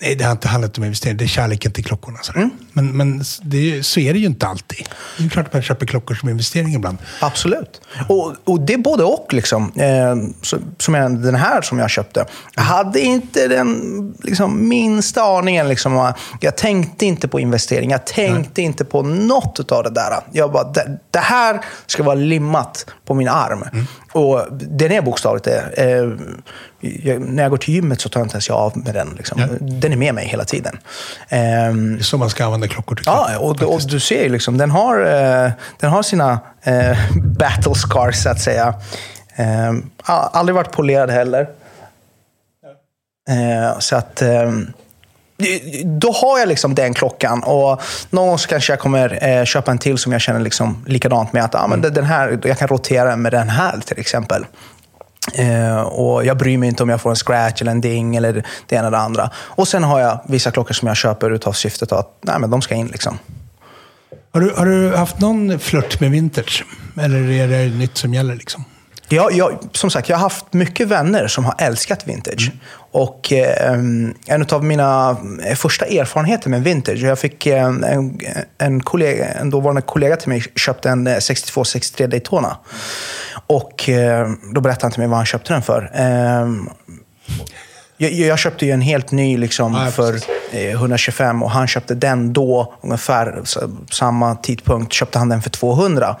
nej, 0.00 0.14
det 0.14 0.24
har 0.24 0.32
inte 0.32 0.48
handlat 0.48 0.78
om 0.78 0.84
investering, 0.84 1.16
det 1.16 1.24
är 1.24 1.28
kärleken 1.28 1.72
till 1.72 1.84
klockorna. 1.84 2.18
Så, 2.22 2.32
Mm. 2.34 2.50
Men, 2.72 2.96
men 2.96 3.24
det 3.42 3.86
så 3.86 4.00
är 4.00 4.12
det 4.12 4.18
ju 4.18 4.26
inte 4.26 4.46
alltid. 4.46 4.88
Det 5.18 5.24
är 5.24 5.28
klart 5.28 5.46
att 5.46 5.52
man 5.52 5.62
köper 5.62 5.86
klockor 5.86 6.14
som 6.14 6.28
investering 6.28 6.74
ibland. 6.74 6.98
Absolut. 7.20 7.80
Och, 8.08 8.34
och 8.44 8.60
det 8.60 8.74
är 8.74 8.78
både 8.78 9.04
och. 9.04 9.32
Liksom. 9.32 9.72
Eh, 9.76 10.16
så, 10.42 10.58
som 10.78 10.94
jag, 10.94 11.22
den 11.22 11.34
här 11.34 11.62
som 11.62 11.78
jag 11.78 11.90
köpte. 11.90 12.26
Jag 12.54 12.62
hade 12.62 13.00
inte 13.00 13.48
den 13.48 14.14
liksom, 14.22 14.68
minsta 14.68 15.22
aningen. 15.22 15.68
Liksom, 15.68 16.12
jag 16.40 16.56
tänkte 16.56 17.06
inte 17.06 17.28
på 17.28 17.40
investering. 17.40 17.90
Jag 17.90 18.06
tänkte 18.06 18.62
inte 18.62 18.84
på 18.84 19.02
något 19.02 19.72
av 19.72 19.82
det 19.82 19.90
där. 19.90 20.12
Jag 20.32 20.52
bara, 20.52 20.64
det, 20.64 20.98
det 21.10 21.18
här 21.18 21.60
ska 21.86 22.02
vara 22.02 22.14
limmat 22.14 22.86
på 23.04 23.14
min 23.14 23.28
arm. 23.28 23.64
Och 24.12 24.46
den 24.52 24.92
är 24.92 25.02
bokstavligt 25.02 25.44
det. 25.44 25.60
Eh, 25.76 26.10
jag, 27.02 27.20
när 27.20 27.42
jag 27.42 27.50
går 27.50 27.56
till 27.56 27.74
gymmet 27.74 28.00
så 28.00 28.08
tar 28.08 28.20
jag 28.20 28.24
inte 28.26 28.34
ens 28.34 28.48
jag 28.48 28.58
av 28.58 28.78
med 28.78 28.94
den. 28.94 29.14
Liksom. 29.16 29.40
Ja. 29.40 29.46
Den 29.60 29.92
är 29.92 29.96
med 29.96 30.14
mig 30.14 30.26
hela 30.26 30.44
tiden. 30.44 30.78
Ehm, 31.28 31.94
Det 31.94 32.00
är 32.00 32.02
så 32.02 32.18
man 32.18 32.30
ska 32.30 32.44
använda 32.44 32.68
klockor 32.68 32.96
tycker 32.96 33.10
jag. 33.10 33.30
Ja, 33.32 33.38
och, 33.38 33.62
och 33.62 33.80
du 33.88 34.00
ser 34.00 34.22
ju 34.22 34.28
liksom, 34.28 34.58
den 34.58 34.70
har, 34.70 34.98
eh, 35.00 35.50
den 35.80 35.90
har 35.90 36.02
sina 36.02 36.38
eh, 36.62 36.98
battle 37.38 37.74
scars 37.74 38.16
så 38.22 38.28
att 38.28 38.40
säga. 38.40 38.74
Eh, 39.36 39.70
a- 40.04 40.30
aldrig 40.32 40.54
varit 40.56 40.72
polerad 40.72 41.10
heller. 41.10 41.48
Eh, 43.30 43.78
så 43.78 43.96
att... 43.96 44.22
Eh, 44.22 44.52
då 45.84 46.12
har 46.12 46.38
jag 46.38 46.48
liksom 46.48 46.74
den 46.74 46.94
klockan 46.94 47.42
och 47.42 47.82
någon 48.10 48.28
gång 48.28 48.38
så 48.38 48.48
kanske 48.48 48.72
jag 48.72 48.80
kommer 48.80 49.24
eh, 49.28 49.44
köpa 49.44 49.70
en 49.70 49.78
till 49.78 49.98
som 49.98 50.12
jag 50.12 50.20
känner 50.20 50.40
liksom 50.40 50.84
likadant 50.86 51.32
med. 51.32 51.44
Att 51.44 51.54
ah, 51.54 51.66
men 51.66 51.80
den 51.80 52.04
här, 52.04 52.38
jag 52.44 52.58
kan 52.58 52.68
rotera 52.68 53.16
med 53.16 53.32
den 53.32 53.48
här 53.48 53.80
till 53.86 53.98
exempel. 53.98 54.46
Eh, 55.34 55.80
och 55.80 56.24
Jag 56.24 56.36
bryr 56.36 56.58
mig 56.58 56.68
inte 56.68 56.82
om 56.82 56.88
jag 56.88 57.00
får 57.00 57.10
en 57.10 57.16
scratch 57.16 57.60
eller 57.60 57.70
en 57.70 57.80
ding 57.80 58.16
eller 58.16 58.32
det 58.66 58.76
ena 58.76 58.86
eller 58.86 58.98
det 58.98 59.04
andra. 59.04 59.30
Och 59.36 59.68
sen 59.68 59.84
har 59.84 60.00
jag 60.00 60.20
vissa 60.28 60.50
klockor 60.50 60.74
som 60.74 60.88
jag 60.88 60.96
köper 60.96 61.30
utav 61.30 61.52
syftet 61.52 61.92
att 61.92 62.18
nej, 62.20 62.38
men 62.38 62.50
de 62.50 62.62
ska 62.62 62.74
in. 62.74 62.86
Liksom. 62.86 63.18
Har, 64.32 64.40
du, 64.40 64.54
har 64.56 64.66
du 64.66 64.96
haft 64.96 65.20
någon 65.20 65.58
flört 65.58 66.00
med 66.00 66.10
vintage? 66.10 66.64
Eller 67.00 67.30
är 67.30 67.48
det 67.48 67.76
nytt 67.76 67.96
som 67.96 68.14
gäller 68.14 68.34
liksom? 68.34 68.64
Jag, 69.08 69.32
jag, 69.32 69.58
som 69.72 69.90
sagt, 69.90 70.08
jag 70.08 70.16
har 70.16 70.22
haft 70.22 70.52
mycket 70.52 70.88
vänner 70.88 71.26
som 71.26 71.44
har 71.44 71.54
älskat 71.58 72.08
vintage. 72.08 72.50
Och 72.90 73.32
eh, 73.32 73.72
en 74.26 74.46
av 74.52 74.64
mina 74.64 75.16
eh, 75.44 75.54
första 75.54 75.86
erfarenheter 75.86 76.50
med 76.50 76.62
vintage, 76.62 76.98
jag 76.98 77.18
fick 77.18 77.46
eh, 77.46 77.64
en, 77.64 78.18
en, 78.58 78.80
kollega, 78.80 79.26
en 79.28 79.50
dåvarande 79.50 79.82
kollega 79.82 80.16
till 80.16 80.28
mig 80.28 80.42
köpte 80.56 80.90
en 80.90 81.06
eh, 81.06 81.16
62-63 81.16 82.06
Daytona. 82.06 82.56
Och 83.46 83.88
eh, 83.88 84.30
då 84.54 84.60
berättade 84.60 84.84
han 84.84 84.92
till 84.92 85.00
mig 85.00 85.08
vad 85.08 85.16
han 85.16 85.26
köpte 85.26 85.52
den 85.52 85.62
för. 85.62 85.90
Eh, 85.94 86.48
jag, 87.96 88.12
jag 88.12 88.38
köpte 88.38 88.66
ju 88.66 88.72
en 88.72 88.80
helt 88.80 89.10
ny 89.10 89.36
liksom, 89.36 89.74
Ja, 89.74 89.90
för 89.90 90.12
precis. 90.12 90.28
eh, 90.52 90.70
125 90.70 91.42
och 91.42 91.50
han 91.50 91.66
köpte 91.66 91.94
den 91.94 92.32
då, 92.32 92.74
ungefär 92.80 93.42
samma 93.90 94.34
tidpunkt, 94.36 94.92
köpte 94.92 95.18
han 95.18 95.28
den 95.28 95.42
för 95.42 95.50
200. 95.50 96.16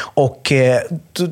Och 0.00 0.52
eh, 0.52 0.80
då, 1.12 1.26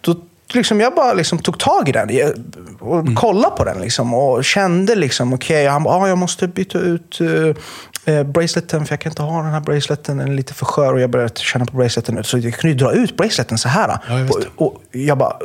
då 0.00 0.16
liksom, 0.54 0.80
jag 0.80 0.94
bara 0.94 1.12
liksom 1.12 1.38
tog 1.38 1.58
tag 1.58 1.88
i 1.88 1.92
den 1.92 2.08
jag- 2.16 2.32
och 2.80 3.00
Mm. 3.00 3.14
kollade 3.16 3.56
på 3.56 3.64
den 3.64 3.80
liksom, 3.80 4.14
och 4.14 4.44
kände 4.44 4.94
liksom, 4.94 5.32
okej, 5.32 5.66
han 5.66 5.82
bara, 5.82 5.94
ah, 5.96 6.08
jag 6.08 6.18
måste 6.18 6.48
byta 6.48 6.78
ut 6.78 7.20
eh, 7.20 8.14
eh, 8.14 8.22
braceleten 8.22 8.86
för 8.86 8.92
jag 8.92 9.00
kan 9.00 9.12
inte 9.12 9.22
ha 9.22 9.42
den 9.42 9.52
här 9.52 9.60
braceleten, 9.60 10.16
den 10.16 10.28
är 10.28 10.32
lite 10.34 10.54
för 10.54 10.66
skör 10.66 10.92
och 10.92 11.00
jag 11.00 11.10
började 11.10 11.32
känna 11.36 11.64
på 11.66 11.76
braceleten. 11.76 12.24
Så 12.24 12.38
jag 12.38 12.54
kunde 12.54 12.72
ju 12.72 12.78
dra 12.84 12.92
ut 12.92 13.16
braceleten 13.16 13.58
så 13.58 13.68
här. 13.68 13.98
Ja, 14.08 14.26
och, 14.56 14.66
och 14.66 14.82
jag 14.92 15.18
bara, 15.18 15.36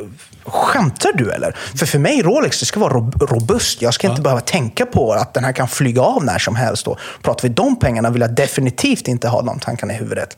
skämtar 0.44 1.10
du 1.14 1.30
eller? 1.32 1.56
För 1.78 1.86
för 1.86 1.98
mig 1.98 2.22
Rolex, 2.22 2.60
det 2.60 2.66
ska 2.66 2.80
vara 2.80 2.92
rob- 2.92 3.26
robust. 3.30 3.82
Jag 3.82 3.94
ska 3.94 4.08
inte 4.08 4.22
behöva 4.22 4.40
tänka 4.40 4.86
på 4.86 5.12
att 5.12 5.34
den 5.34 5.44
här 5.44 5.52
kan 5.52 5.68
flyga 5.68 6.02
av 6.02 6.24
när 6.24 6.38
som 6.38 6.56
helst. 6.56 6.86
Och 6.88 6.98
pratar 7.22 7.48
vi 7.48 7.54
de 7.54 7.78
pengarna 7.78 8.10
vill 8.10 8.20
jag 8.22 8.34
definitivt 8.34 9.08
inte 9.08 9.28
ha 9.28 9.42
de 9.42 9.58
tankarna 9.58 9.92
i 9.92 9.96
huvudet. 9.96 10.36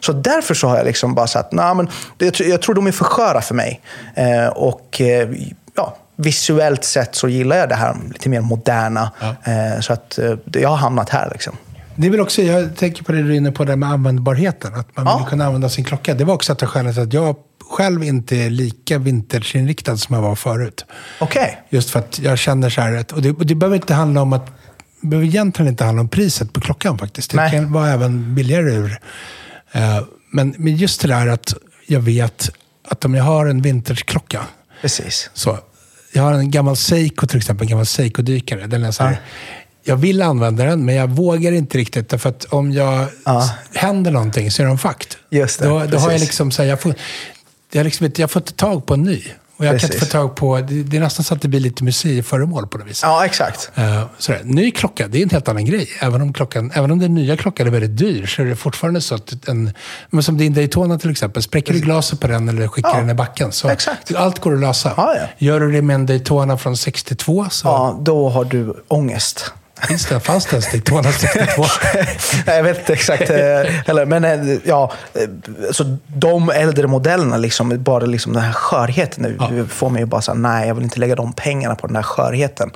Så 0.00 0.12
därför 0.12 0.54
så 0.54 0.68
har 0.68 0.76
jag 0.76 0.86
liksom 0.86 1.14
bara 1.14 1.26
sagt, 1.26 1.52
nej 1.52 1.74
men 1.74 1.88
det, 2.16 2.24
jag 2.24 2.34
tror- 2.34 2.48
jag 2.48 2.62
tror 2.62 2.74
de 2.74 2.86
är 2.86 2.92
för 2.92 3.04
sköra 3.04 3.40
för 3.40 3.54
mig. 3.54 3.80
Eh, 4.14 4.46
och 4.48 5.00
eh, 5.00 5.28
ja, 5.76 5.96
visuellt 6.16 6.84
sett 6.84 7.14
så 7.14 7.28
gillar 7.28 7.56
jag 7.56 7.68
det 7.68 7.74
här 7.74 7.96
lite 8.12 8.28
mer 8.28 8.40
moderna. 8.40 9.12
Eh, 9.44 9.80
så 9.80 9.92
att 9.92 10.18
jag 10.52 10.68
har 10.68 10.76
hamnat 10.76 11.08
här 11.08 11.28
liksom. 11.32 11.56
Det 11.96 12.06
är 12.06 12.10
väl 12.10 12.20
också, 12.20 12.42
jag 12.42 12.76
tänker 12.76 13.04
på 13.04 13.12
det 13.12 13.22
du 13.22 13.32
är 13.32 13.36
inne 13.36 13.52
på, 13.52 13.64
det 13.64 13.76
med 13.76 13.88
användbarheten. 13.88 14.74
Att 14.74 14.96
man 14.96 15.06
Ja. 15.06 15.18
vill 15.18 15.26
kunna 15.26 15.44
använda 15.46 15.68
sin 15.68 15.84
klocka. 15.84 16.14
Det 16.14 16.24
var 16.24 16.34
också 16.34 16.52
ett 16.52 16.62
av 16.62 16.68
skälen 16.68 16.94
till 16.94 17.02
att 17.02 17.12
jag 17.12 17.36
själv 17.70 18.04
inte 18.04 18.36
är 18.36 18.50
lika 18.50 18.98
vintageinriktad 18.98 19.96
som 19.96 20.14
jag 20.14 20.22
var 20.22 20.34
förut. 20.34 20.84
Okej. 21.20 21.58
Just 21.70 21.90
för 21.90 21.98
att 21.98 22.18
jag 22.18 22.38
känner 22.38 22.70
så 22.70 22.80
här, 22.80 23.04
och 23.14 23.22
det, 23.22 23.30
och 23.30 23.46
det 23.46 23.54
behöver 23.54 23.76
inte 23.76 23.94
handla 23.94 24.22
om 24.22 24.32
att, 24.32 24.46
det 25.00 25.06
behöver 25.08 25.26
egentligen 25.28 25.68
inte 25.68 25.84
handla 25.84 26.00
om 26.00 26.08
priset 26.08 26.52
på 26.52 26.60
klockan 26.60 26.98
faktiskt. 26.98 27.30
Det 27.30 27.36
Nej. 27.36 27.50
kan 27.50 27.72
vara 27.72 27.88
även 27.90 28.34
billigare 28.34 28.70
ur. 28.72 28.98
Men, 30.30 30.54
men 30.58 30.76
just 30.76 31.00
det 31.00 31.08
där 31.08 31.26
att 31.26 31.54
jag 31.86 32.00
vet 32.00 32.50
att 32.88 33.04
om 33.04 33.14
jag 33.14 33.24
har 33.24 33.46
en 33.46 33.62
vintageklocka, 33.62 34.46
Precis. 34.80 35.30
så, 35.34 35.58
jag 36.12 36.22
har 36.22 36.32
en 36.32 36.50
gammal 36.50 36.76
Seiko 36.76 37.26
till 37.26 37.38
exempel, 37.38 37.64
en 37.64 37.70
gammal 37.70 37.86
Seiko-dykare. 37.86 38.66
Den 38.66 38.84
är 38.84 38.90
så 38.90 39.02
här, 39.04 39.20
Jag 39.84 39.96
vill 39.96 40.22
använda 40.22 40.64
den, 40.64 40.84
men 40.84 40.94
jag 40.94 41.08
vågar 41.08 41.52
inte 41.52 41.78
riktigt. 41.78 42.08
Därför 42.08 42.28
att 42.30 42.44
om 42.44 42.72
jag 42.72 43.06
Ja. 43.24 43.50
händer 43.74 44.10
någonting 44.10 44.50
så 44.50 44.62
är 44.62 44.66
den 44.66 44.78
fucked. 44.78 45.14
Just 45.30 45.58
det, 45.60 45.66
Då, 45.68 45.84
då 45.86 45.98
har 45.98 46.10
jag 46.10 46.20
liksom 46.20 46.50
så 46.50 46.62
här, 46.62 46.68
jag 46.68 46.80
får, 46.80 46.94
jag 47.72 47.84
liksom 47.84 48.06
inte, 48.06 48.20
jag 48.20 48.30
får 48.30 48.42
inte 48.42 48.52
tag 48.52 48.86
på 48.86 48.94
en 48.94 49.02
ny. 49.02 49.22
Och 49.56 49.64
jag 49.64 49.70
kan 49.70 49.74
inte 49.74 49.86
Precis. 49.86 50.08
få 50.08 50.12
tag 50.12 50.34
på, 50.36 50.60
det, 50.60 50.82
det 50.82 50.96
är 50.96 51.00
nästan 51.00 51.24
så 51.24 51.34
att 51.34 51.42
det 51.42 51.48
blir 51.48 51.60
lite 51.60 51.84
museiföremål 51.84 52.66
på 52.66 52.78
något 52.78 52.86
vis. 52.86 53.00
Ja, 53.02 53.24
exakt. 53.24 53.70
Eh, 53.74 54.02
sådär. 54.18 54.40
Ny 54.44 54.70
klocka, 54.70 55.08
det 55.08 55.18
är 55.18 55.22
en 55.22 55.30
helt 55.30 55.48
annan 55.48 55.64
grej. 55.64 55.88
Även 56.00 56.22
om, 56.22 56.32
klockan, 56.32 56.72
även 56.74 56.90
om 56.90 56.98
den 56.98 57.14
nya 57.14 57.36
klockan 57.36 57.66
är 57.66 57.70
väldigt 57.70 57.96
dyr 57.96 58.26
så 58.26 58.42
är 58.42 58.46
det 58.46 58.56
fortfarande 58.56 59.00
så 59.00 59.14
att 59.14 59.48
en, 59.48 59.70
men 60.10 60.22
som 60.22 60.38
din 60.38 60.54
Daytona 60.54 60.98
till 60.98 61.10
exempel, 61.10 61.42
spräcker 61.42 61.72
du 61.72 61.80
glaset 61.80 62.20
på 62.20 62.26
den 62.26 62.48
eller 62.48 62.68
skickar 62.68 62.90
Ja, 62.90 62.96
den 62.96 63.10
i 63.10 63.14
backen 63.14 63.52
så 63.52 63.68
exakt. 63.68 64.14
allt 64.14 64.38
går 64.38 64.54
att 64.54 64.60
lösa. 64.60 64.92
Ja, 64.96 65.14
ja. 65.16 65.26
Gör 65.38 65.60
du 65.60 65.72
det 65.72 65.82
med 65.82 65.94
en 65.94 66.06
Daytona 66.06 66.58
från 66.58 66.76
62 66.76 67.46
så... 67.50 67.68
Ja, 67.68 67.98
då 68.02 68.28
har 68.28 68.44
du 68.44 68.74
ångest. 68.88 69.52
Finns 69.88 70.06
det? 70.06 70.20
Fanns 70.20 70.44
det 70.46 70.52
ens 70.52 70.64
Stig 70.64 70.84
262? 70.84 71.64
Nej, 72.46 72.56
jag 72.56 72.62
vet 72.62 72.78
inte 72.78 72.92
exakt 72.92 73.30
eh, 73.30 73.36
heller. 73.86 74.06
Men 74.06 74.24
eh, 74.24 74.58
ja, 74.64 74.92
eh, 75.14 75.28
så 75.72 75.96
de 76.06 76.50
äldre 76.50 76.86
modellerna, 76.86 77.36
liksom, 77.36 77.82
bara 77.82 78.04
liksom 78.06 78.32
den 78.32 78.42
här 78.42 78.52
skörheten 78.52 79.22
nu, 79.22 79.36
Ja. 79.40 79.64
får 79.68 79.90
mig 79.90 80.02
ju 80.02 80.06
bara 80.06 80.22
säga 80.22 80.34
nej, 80.34 80.68
jag 80.68 80.74
vill 80.74 80.84
inte 80.84 81.00
lägga 81.00 81.14
de 81.14 81.32
pengarna 81.32 81.74
på 81.74 81.86
den 81.86 81.96
här 81.96 82.02
skörheten. 82.02 82.70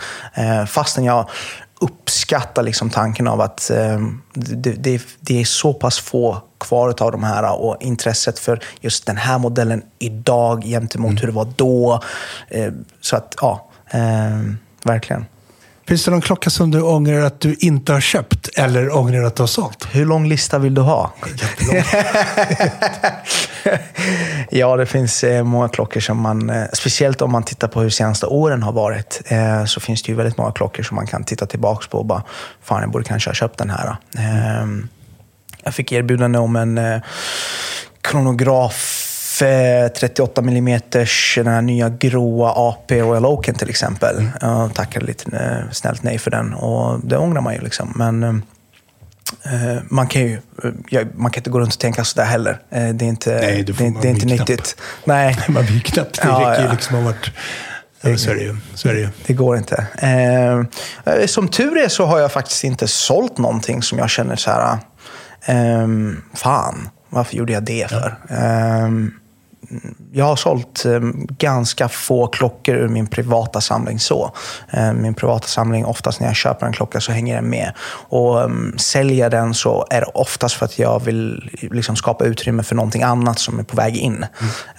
Fastän 0.69 1.05
jag 1.05 1.29
uppskattar 1.81 2.63
liksom 2.63 2.91
tanken 2.91 3.29
av 3.29 3.41
att 3.41 3.71
det, 4.35 4.73
det, 4.73 5.03
det 5.21 5.41
är 5.41 5.45
så 5.45 5.73
pass 5.75 5.99
få 5.99 6.43
kvar 6.61 7.03
av 7.03 7.13
de 7.13 7.25
här 7.25 7.61
och 7.61 7.77
intresset 7.81 8.39
för 8.39 8.61
just 8.81 9.07
den 9.07 9.17
här 9.17 9.39
modellen 9.39 9.83
idag 9.99 10.63
gentemot 10.65 11.23
hur 11.23 11.27
det 11.27 11.33
var 11.33 11.49
då. 11.57 12.03
Så 13.01 13.17
att, 13.17 13.35
ja, 13.41 13.69
verkligen. 14.85 15.27
Finns 15.87 16.05
det 16.05 16.11
någon 16.11 16.21
klocka 16.21 16.51
som 16.51 16.71
du 16.71 16.83
ångrar 16.83 17.21
att 17.21 17.41
du 17.41 17.57
inte 17.61 17.93
har 17.93 18.01
köpt 18.01 18.49
eller 18.57 18.97
ångrar 18.97 19.23
att 19.23 19.37
du 19.37 19.43
har 19.43 19.47
sålt? 19.47 19.89
Hur 19.93 20.07
lång 20.07 20.29
lista 20.29 20.59
vill 20.59 20.75
du 20.75 20.81
ha? 20.81 21.13
ja, 24.51 24.77
det 24.77 24.87
finns 24.87 25.25
eh, 25.25 25.45
många 25.45 25.69
klockor 25.69 26.01
som 26.01 26.21
man, 26.21 26.51
eh, 26.51 26.65
speciellt 26.73 27.23
om 27.23 27.33
man 27.33 27.43
tittar 27.43 27.69
på 27.69 27.81
hur 27.81 27.91
senaste 27.91 28.27
åren 28.27 28.63
har 28.63 28.73
varit, 28.73 29.23
eh, 29.27 29.65
så 29.65 29.81
finns 29.81 30.03
det 30.03 30.13
ju 30.13 30.17
väldigt 30.17 30.37
många 30.37 30.53
klockor 30.53 30.83
som 30.83 30.95
man 30.95 31.07
kan 31.07 31.25
titta 31.25 31.47
tillbaka 31.47 31.87
på 31.91 31.99
och 31.99 32.07
bara, 32.07 32.23
fan 32.63 32.81
jag 32.81 32.91
borde 32.91 33.05
kanske 33.05 33.31
ha 33.31 33.35
köpt 33.35 33.59
den 33.59 33.71
här. 33.71 33.97
Eh, 34.19 34.67
jag 35.65 35.75
fick 35.75 35.93
erbjudande 35.93 36.39
om 36.39 36.57
en 36.57 37.01
kronograf 38.01 39.13
eh, 39.43 39.89
38 39.89 40.41
mm, 40.41 40.81
den 41.37 41.47
här 41.47 41.63
nya 41.63 41.89
gråa 41.89 42.53
AP 42.57 43.01
Royal 43.01 43.27
Oaken 43.27 43.55
till 43.55 43.71
exempel. 43.71 44.29
Jag 44.41 44.75
tackade 44.75 45.07
lite 45.07 45.37
eh, 45.37 45.71
snällt 45.73 46.03
nej 46.03 46.19
för 46.19 46.31
den 46.31 46.55
och 46.55 47.01
det 47.05 47.17
ångrar 47.17 47.41
man 47.41 47.55
ju. 47.55 47.61
Liksom. 47.61 47.93
Men 47.97 48.23
eh, 48.23 49.83
man, 49.91 50.07
kan 50.07 50.23
ju, 50.23 50.35
eh, 50.35 50.71
ja, 50.89 51.01
man 51.15 51.31
kan 51.31 51.41
inte 51.41 51.51
gå 51.51 51.61
runt 51.61 51.75
och 51.75 51.81
tänka 51.81 52.05
sådär 52.05 52.27
heller. 52.27 52.61
Eh, 52.71 52.89
det 52.89 53.05
är 53.05 53.09
inte, 53.09 53.35
Nej, 53.35 53.63
det, 53.63 53.81
man 53.81 54.01
det 54.03 54.09
är 54.09 54.13
inte 54.13 54.27
knapp. 54.27 54.39
nyttigt. 54.49 54.77
Nej, 55.05 55.39
Man 55.49 55.65
blir 55.65 55.75
ju 55.75 55.81
knappt. 55.81 56.23
Det 56.23 56.29
Ja, 56.29 56.41
räcker 56.51 56.61
ju 56.63 56.67
ja. 56.67 56.73
liksom 56.73 56.97
att 56.97 57.03
ha 57.03 57.11
varit... 57.11 57.31
Ja, 58.01 58.17
så 58.17 58.31
är 58.31 58.35
det 58.35 58.43
ju. 58.43 58.57
Så 58.75 58.89
är 58.89 58.95
det 58.95 59.01
ju. 59.01 59.09
det 59.27 59.33
går 59.33 59.57
inte. 59.57 59.87
Eh, 59.99 61.27
som 61.27 61.49
tur 61.49 61.77
är 61.79 61.89
så 61.89 62.05
har 62.07 62.19
jag 62.19 62.33
faktiskt 62.33 62.65
inte 62.65 62.89
sålt 62.89 63.39
någonting 63.39 63.83
som 63.83 63.99
jag 63.99 64.11
känner 64.11 64.37
så 64.37 64.51
här, 64.51 64.79
ehm, 65.45 66.23
fan, 66.35 66.89
varför 67.09 67.37
gjorde 67.37 67.53
jag 67.53 67.63
det 67.63 67.91
för? 67.91 68.17
Ehm, 68.31 69.13
jag 70.13 70.25
har 70.25 70.37
sålt 70.37 70.85
eh, 70.85 71.01
ganska 71.39 71.89
få 71.89 72.27
klockor 72.27 72.75
ur 72.75 72.89
min 72.89 73.07
privata 73.07 73.61
samling 73.61 73.99
så. 73.99 74.33
Eh, 74.71 74.93
min 74.93 75.15
privata 75.15 75.47
samling, 75.47 75.85
oftast 75.85 76.21
när 76.21 76.27
jag 76.27 76.37
köper 76.37 76.67
en 76.67 76.73
klocka 76.73 77.01
så 77.01 77.13
hänger 77.13 77.35
den 77.35 77.51
med. 77.51 77.73
Och 78.09 78.45
um, 78.45 78.75
säljer 78.79 79.31
den 79.31 79.55
så 79.55 79.87
är 79.91 80.01
det 80.01 80.07
oftast 80.07 80.55
för 80.55 80.65
att 80.65 80.79
jag 80.79 81.05
vill 81.05 81.51
liksom, 81.71 81.97
skapa 81.97 82.25
utrymme 82.25 82.63
för 82.63 82.75
någonting 82.75 83.03
annat 83.03 83.39
som 83.39 83.59
är 83.59 83.63
på 83.63 83.77
väg 83.77 83.97
in. 83.97 84.27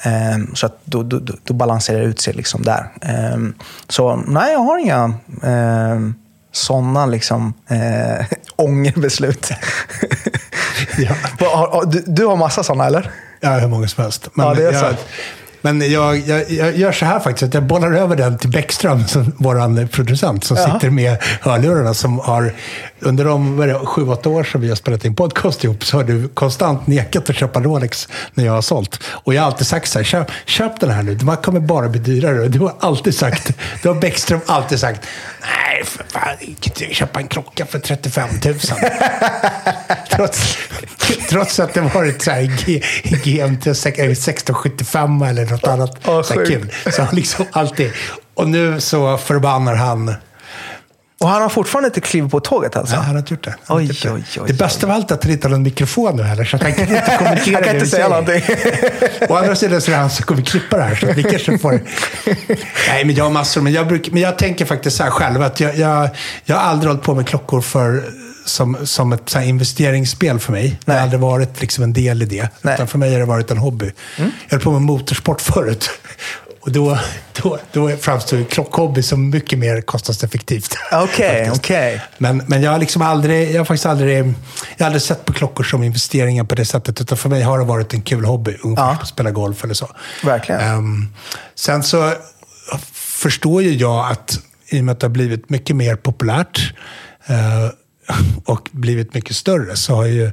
Eh, 0.03 0.37
så 0.53 0.65
att 0.65 0.79
då, 0.83 1.03
då, 1.03 1.19
då, 1.43 1.53
balanserar 1.53 1.99
det 1.99 2.05
ut 2.05 2.19
sig 2.19 2.33
liksom 2.33 2.63
där. 2.63 2.91
Så 3.89 4.15
nej, 4.15 4.53
jag 4.53 4.59
har 4.59 4.77
inga 4.77 5.13
sådana 6.51 7.05
liksom, 7.05 7.53
ångerbeslut. 8.55 9.51
Ja. 10.97 11.15
Du, 11.87 12.03
du 12.07 12.25
har 12.25 12.35
massa 12.35 12.63
sådana, 12.63 12.85
eller? 12.85 13.11
Ja, 13.39 13.49
hur 13.49 13.67
många 13.67 13.87
som 13.87 14.03
helst. 14.03 14.29
Men 14.33 14.47
Ja, 14.47 14.53
det 14.53 14.61
är 14.61 14.71
jag, 14.71 14.81
sant. 14.81 14.97
Men 15.61 15.91
jag, 15.91 16.17
jag, 16.17 16.51
jag 16.51 16.77
gör 16.77 16.91
så 16.91 17.05
här 17.05 17.19
faktiskt, 17.19 17.43
att 17.43 17.53
jag 17.53 17.63
bollar 17.63 17.91
över 17.91 18.15
den 18.15 18.37
till 18.37 18.49
Bäckström, 18.49 19.07
som 19.07 19.33
vår 19.37 19.87
producent, 19.87 20.43
som 20.43 20.57
Jaha. 20.57 20.73
sitter 20.73 20.89
med 20.89 21.17
hörlurarna. 21.41 21.93
Som 21.93 22.19
har, 22.19 22.53
under 22.99 23.25
de 23.25 23.57
det, 23.57 23.79
sju, 23.85 24.07
åtta 24.07 24.29
år 24.29 24.43
som 24.43 24.61
vi 24.61 24.69
har 24.69 24.75
spelat 24.75 25.05
in 25.05 25.15
podcast 25.15 25.63
ihop, 25.63 25.85
så 25.85 25.97
har 25.97 26.03
du 26.03 26.27
konstant 26.27 26.87
nekat 26.87 27.29
att 27.29 27.35
köpa 27.35 27.59
Rolex 27.59 28.07
när 28.33 28.45
jag 28.45 28.53
har 28.53 28.61
sålt. 28.61 29.03
Och 29.03 29.33
jag 29.33 29.41
har 29.41 29.47
alltid 29.47 29.67
sagt 29.67 29.89
så 29.89 29.99
här, 29.99 30.03
köp, 30.03 30.31
köp 30.45 30.79
den 30.79 30.89
här 30.89 31.03
nu, 31.03 31.15
de 31.15 31.27
här 31.29 31.35
kommer 31.35 31.59
bara 31.59 31.89
bli 31.89 31.99
dyrare. 31.99 32.41
Och 32.41 32.51
du 32.51 32.59
har 32.59 32.73
alltid 32.79 33.15
sagt, 33.15 33.51
du 33.81 33.87
har 33.87 33.95
Bäckström 33.95 34.39
alltid 34.45 34.79
sagt, 34.79 35.01
nej, 35.41 35.83
för 35.85 36.03
fan, 36.03 36.93
köpa 36.93 37.19
en 37.19 37.27
klocka 37.27 37.65
för 37.65 37.79
35 37.79 38.29
000. 38.45 38.55
trots, 40.09 40.57
trots 41.29 41.59
att 41.59 41.73
det 41.73 41.81
varit 41.81 42.21
så 42.21 42.31
här 42.31 42.43
GMT 43.23 43.67
1675 43.67 45.21
eller 45.21 45.45
något 45.45 45.67
annat 45.67 45.97
Åh, 46.05 46.21
så 46.21 46.33
kul. 46.33 46.71
Så 46.91 47.01
han 47.01 47.15
liksom 47.15 47.45
alltid... 47.51 47.91
Och 48.33 48.49
nu 48.49 48.81
så 48.81 49.17
förbannar 49.17 49.75
han... 49.75 50.15
Och 51.19 51.29
han 51.29 51.41
har 51.41 51.49
fortfarande 51.49 51.87
inte 51.87 52.01
klivit 52.01 52.31
på 52.31 52.39
tåget 52.39 52.75
alltså? 52.75 52.95
Ja, 52.95 53.01
han 53.01 53.11
har 53.11 53.19
inte 53.19 53.33
gjort 53.33 53.43
det. 53.43 53.55
Oj, 53.67 53.85
gjort 53.85 54.05
oj, 54.05 54.23
oj, 54.39 54.43
Det 54.47 54.53
bästa 54.53 54.87
av 54.87 54.93
allt 54.93 55.11
är 55.11 55.15
att 55.15 55.23
han 55.23 55.33
inte 55.33 55.47
har 55.47 55.51
någon 55.51 55.63
mikrofon 55.63 56.15
nu 56.15 56.23
heller, 56.23 56.43
så 56.43 56.57
han 56.57 56.73
kan 56.73 56.81
inte 56.81 57.15
kommentera 57.17 57.55
Han 57.55 57.63
kan 57.63 57.73
det 57.73 57.73
inte 57.73 57.85
säga 57.85 58.09
någonting. 58.09 58.41
Å 59.29 59.35
andra 59.35 59.55
sidan 59.55 59.81
så 59.81 59.91
är 59.91 59.95
det 59.95 60.01
han 60.01 60.09
som 60.09 60.25
kommer 60.25 60.41
klippa 60.41 60.77
det 60.77 60.83
här, 60.83 60.95
så 60.95 61.07
vi 61.07 61.23
kanske 61.23 61.57
får... 61.57 61.71
Nej, 62.89 63.05
men 63.05 63.15
jag 63.15 63.23
har 63.23 63.31
massor. 63.31 63.61
Men 63.61 63.73
jag, 63.73 63.87
bruk, 63.87 64.11
men 64.11 64.21
jag 64.21 64.37
tänker 64.37 64.65
faktiskt 64.65 64.97
så 64.97 65.03
här 65.03 65.11
själv, 65.11 65.41
att 65.41 65.59
jag, 65.59 65.77
jag, 65.77 66.09
jag 66.45 66.55
har 66.55 66.63
aldrig 66.63 66.89
hållit 66.89 67.03
på 67.03 67.15
med 67.15 67.27
klockor 67.27 67.61
för, 67.61 68.03
som, 68.45 68.77
som 68.83 69.13
ett 69.13 69.29
så 69.29 69.41
investeringsspel 69.41 70.39
för 70.39 70.51
mig. 70.51 70.79
Det 70.85 70.91
har 70.91 70.95
Nej. 70.95 71.03
aldrig 71.03 71.19
varit 71.19 71.61
liksom 71.61 71.83
en 71.83 71.93
del 71.93 72.21
i 72.21 72.25
det. 72.25 72.35
Nej. 72.35 72.49
Mm. 72.61 72.73
Utan 72.73 72.87
för 72.87 72.97
mig 72.97 73.11
har 73.11 73.19
det 73.19 73.25
varit 73.25 73.51
en 73.51 73.57
hobby. 73.57 73.91
Jag 74.17 74.31
höll 74.49 74.59
på 74.59 74.71
med 74.71 74.81
motorsport 74.81 75.41
förut. 75.41 75.89
Och 76.67 76.73
då, 76.73 76.97
då, 77.41 77.59
då 77.71 77.89
framstår 77.89 78.43
klockhobby 78.43 79.03
som 79.03 79.29
mycket 79.29 79.59
mer 79.59 79.81
kostnadseffektivt. 79.81 80.75
Okej, 80.91 81.45
faktiskt. 81.45 81.65
okej. 81.65 82.01
Men, 82.17 82.43
men 82.47 82.61
jag 82.61 82.71
har 82.71 82.79
liksom 82.79 83.01
aldrig, 83.01 83.51
jag 83.51 83.59
har 83.59 83.65
faktiskt 83.65 83.85
aldrig, 83.85 84.17
jag 84.17 84.25
har 84.79 84.85
aldrig 84.85 85.01
sett 85.01 85.25
på 85.25 85.33
klockor 85.33 85.63
som 85.63 85.83
investeringar 85.83 86.43
på 86.43 86.55
det 86.55 86.65
sättet. 86.65 87.01
Utan 87.01 87.17
för 87.17 87.29
mig 87.29 87.41
har 87.41 87.59
det 87.59 87.65
varit 87.65 87.93
en 87.93 88.01
kul 88.01 88.25
hobby. 88.25 88.57
Ungefär 88.63 88.83
Ja. 88.83 88.97
att 89.01 89.07
spela 89.07 89.31
golf 89.31 89.63
eller 89.63 89.73
så. 89.73 89.89
Verkligen. 90.23 90.61
Ehm, 90.61 91.13
sen 91.55 91.83
så 91.83 92.13
förstår 92.93 93.61
ju 93.63 93.73
jag 93.73 94.11
att 94.11 94.39
i 94.69 94.79
och 94.79 94.83
med 94.83 94.93
att 94.93 94.99
det 94.99 95.07
har 95.07 95.11
blivit 95.11 95.49
mycket 95.49 95.75
mer 95.75 95.95
populärt 95.95 96.73
eh, 97.27 97.69
och 98.45 98.69
blivit 98.71 99.13
mycket 99.13 99.35
större 99.35 99.75
så 99.75 99.95
har 99.95 100.05
ju 100.05 100.31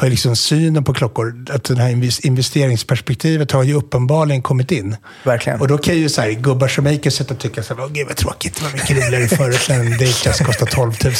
har 0.00 0.06
ju 0.06 0.10
liksom 0.10 0.36
synen 0.36 0.84
på 0.84 0.94
klockor, 0.94 1.44
att 1.50 1.64
det 1.64 1.82
här 1.82 1.90
invest- 1.90 2.20
investeringsperspektivet 2.26 3.52
har 3.52 3.62
ju 3.62 3.74
uppenbarligen 3.74 4.42
kommit 4.42 4.70
in. 4.72 4.96
Verkligen. 5.24 5.60
Och 5.60 5.68
då 5.68 5.78
kan 5.78 5.96
ju 5.96 6.08
så 6.08 6.20
här, 6.20 6.30
gubbar 6.30 6.68
som 6.68 6.84
mig 6.84 6.98
kan 6.98 7.12
sitta 7.12 7.34
och 7.34 7.40
tycka 7.40 7.62
så 7.62 7.74
här, 7.74 7.82
"Åh, 7.82 7.88
gud 7.92 8.06
vad 8.06 8.16
tråkigt, 8.16 8.56
det 8.56 8.62
var 8.64 8.72
mycket 8.72 8.90
roligare 8.90 9.28
förut 9.28 9.66
när 9.68 9.80
en 9.80 9.90
Datejazz 9.90 10.38
kostade 10.40 10.70
12 10.70 10.92
000. 11.04 11.12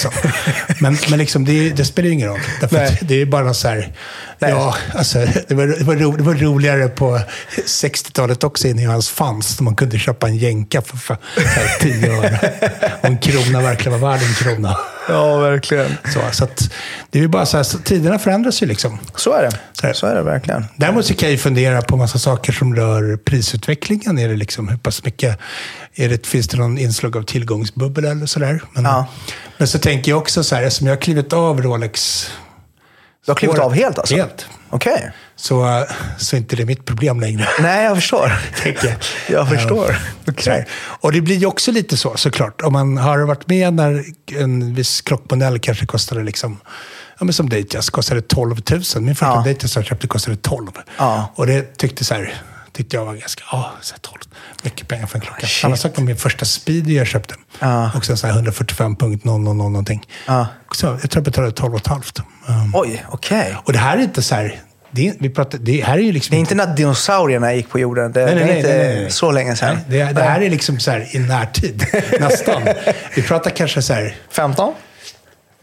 Men, 0.81 0.99
men 1.11 1.19
liksom, 1.19 1.45
det, 1.45 1.71
det 1.71 1.85
spelar 1.85 2.07
ju 2.07 2.13
ingen 2.15 2.29
roll. 2.29 2.41
Därför 2.61 2.99
det 3.05 3.15
är 3.23 3.27
bara 3.27 3.45
något 3.45 3.57
så 3.57 3.69
här, 3.69 3.93
Nej. 4.39 4.51
ja, 4.51 4.75
alltså, 4.95 5.19
det, 5.49 5.55
var, 5.55 5.67
det, 5.67 5.85
var 5.85 5.97
ro, 5.97 6.17
det 6.17 6.23
var 6.23 6.35
roligare 6.35 6.89
på 6.89 7.21
60-talet 7.67 8.45
också 8.45 8.69
innan 8.69 8.83
jag 8.85 8.91
ens 8.91 9.09
fanns. 9.11 9.57
Då 9.57 9.65
man 9.65 9.77
kunde 9.77 9.99
köpa 9.99 10.29
en 10.29 10.37
jänka 10.37 10.83
för, 10.83 10.97
för, 10.97 11.17
för 11.35 11.81
10 11.81 12.13
öre. 12.19 12.53
Och 13.01 13.05
en 13.09 13.19
krona 13.19 13.61
verkligen 13.61 14.01
var 14.01 14.11
värd 14.11 14.21
en 14.23 14.35
krona. 14.35 14.77
Ja, 15.09 15.37
verkligen. 15.39 15.97
Så, 16.15 16.21
så 16.33 16.45
att, 16.45 16.71
det 17.11 17.19
är 17.19 17.23
ju 17.23 17.29
bara 17.29 17.47
så 17.47 17.57
här, 17.57 17.65
så 17.65 17.79
tiderna 17.79 18.19
förändras 18.19 18.63
ju 18.63 18.67
liksom. 18.67 18.99
Så 19.17 19.33
är 19.33 19.43
det. 19.43 19.51
Så 19.73 19.85
är 19.87 19.89
det. 19.89 19.95
Så 19.95 20.07
är 20.07 20.15
det 20.15 20.23
verkligen. 20.23 20.65
Däremot 20.77 21.07
så 21.07 21.15
kan 21.15 21.27
jag 21.27 21.33
ju 21.33 21.39
fundera 21.39 21.83
på 21.83 21.97
massa 21.97 22.19
saker 22.19 22.53
som 22.53 22.77
rör 22.77 23.17
prisutvecklingen. 23.17 24.19
Är 24.19 24.29
det 24.29 24.37
liksom, 24.37 24.69
hur 24.69 24.77
pass 24.77 25.05
mycket, 25.05 25.39
är 25.95 26.09
det, 26.09 26.27
finns 26.27 26.49
det 26.49 26.57
någon 26.57 26.79
inslag 26.79 27.17
av 27.17 27.23
tillgångsbubbel 27.23 28.05
eller 28.05 28.27
sådär? 28.27 28.63
Men, 28.73 28.85
Ja. 28.85 29.07
men 29.59 29.69
så 29.69 29.79
tänker 29.79 30.11
jag 30.11 30.19
också 30.19 30.45
så 30.45 30.55
här, 30.55 30.63
eftersom 30.63 30.87
jag 30.87 30.95
har 30.97 31.01
klivit 31.01 31.33
av 31.33 31.63
Rolex 31.63 32.27
Du 33.27 33.31
har 33.31 33.37
klivit 33.37 33.59
av 33.59 33.75
helt 33.75 33.99
alltså? 33.99 34.17
Helt. 34.17 34.47
Okej. 34.71 35.13
Så, 35.37 35.87
så 36.19 36.37
är 36.37 36.39
inte 36.39 36.57
det 36.57 36.65
mitt 36.65 36.85
problem 36.85 37.21
längre. 37.21 37.49
Nej, 37.61 37.85
jag 37.85 37.97
förstår. 37.97 38.33
tänker 38.63 38.97
jag. 39.29 39.49
Förstår. 39.49 39.97
Så 40.39 40.51
här. 40.51 40.69
Och 41.01 41.13
det 41.13 41.21
blir 41.21 41.37
ju 41.37 41.47
också 41.47 41.73
lite 41.73 41.97
så 41.97 42.17
såklart. 42.17 42.63
Om 42.63 42.73
man 42.73 42.99
har 42.99 43.19
varit 43.19 43.49
med 43.49 43.75
när 43.75 44.05
en 44.37 44.75
viss 44.75 45.01
klockmodell 45.01 45.59
kanske 45.59 45.87
kostade 45.87 46.23
liksom 46.23 46.61
Ja, 47.19 47.25
men 47.25 47.33
som 47.33 47.49
Datejazz 47.49 47.91
kostade 47.91 48.21
12 48.23 48.57
000. 48.71 48.81
Min 49.03 49.15
första 49.15 49.27
Ja. 49.27 49.37
Datejazz 49.37 49.77
jag 49.77 49.85
köpte 49.85 50.07
kostade 50.07 50.37
12. 50.37 50.67
Ja. 50.99 51.33
Och 51.35 51.47
det 51.47 51.77
tyckte, 51.79 52.05
så 52.05 52.15
här, 52.15 52.35
tyckte 52.73 52.97
jag 52.97 53.05
var 53.05 53.15
ganska, 53.15 53.43
ja, 53.53 53.73
så 53.81 53.95
här 53.95 53.99
12. 54.01 54.19
Mycket 54.63 54.89
pengar 54.89 55.07
för 55.07 55.19
en 55.19 55.23
klocka. 55.23 55.47
Shit. 55.47 55.61
Samma 55.63 55.77
sak 55.77 55.97
med 55.97 56.07
min 56.07 56.17
första 56.17 56.45
Speedy 56.45 56.95
jag 56.95 57.07
köpte. 57.07 57.35
Ja. 57.59 57.91
Också 57.97 58.17
så 58.17 58.27
här 58.27 58.35
145.000 58.43 59.27
någonting. 59.55 60.07
Ja. 60.27 60.47
Så 60.75 60.87
jag 60.87 61.01
tror 61.01 61.11
jag 61.15 61.25
betalade 61.25 61.53
12 61.53 61.79
500. 61.87 62.05
Um, 62.49 62.73
Oj, 62.75 63.05
okej. 63.11 63.57
och 63.65 63.73
det 63.73 63.79
här 63.79 63.97
är 63.99 64.03
inte 64.03 64.23
så 64.23 64.35
här, 64.35 64.61
det, 64.91 65.09
är- 65.09 65.15
vi 65.19 65.31
pratar, 65.31 65.59
det 65.59 65.85
här 65.85 65.99
är 65.99 66.03
ju 66.03 66.13
liksom 66.13 66.31
Det 66.31 66.37
är 66.37 66.41
inte 66.41 66.55
när 66.55 66.77
dinosaurierna 66.77 67.55
gick 67.55 67.69
på 67.69 67.79
jorden. 67.79 68.13
Det, 68.13 68.25
Nej, 68.25 68.35
nej, 68.35 68.45
det 68.45 68.53
är 68.53 68.57
inte 68.57 68.69
nej, 68.69 69.01
nej, 69.03 69.11
så 69.11 69.31
länge 69.33 69.57
sedan. 69.57 69.79
Det, 69.89 70.05
det 70.05 70.23
här 70.23 70.41
är 70.41 70.51
liksom 70.51 70.81
så 70.81 70.91
här 70.91 71.17
i 71.17 71.19
närtid, 71.19 71.85
nästan. 72.21 72.63
Vi 73.17 73.23
pratar 73.23 73.51
kanske 73.51 73.83
så 73.83 73.93
här, 73.95 74.17
15? 74.31 74.75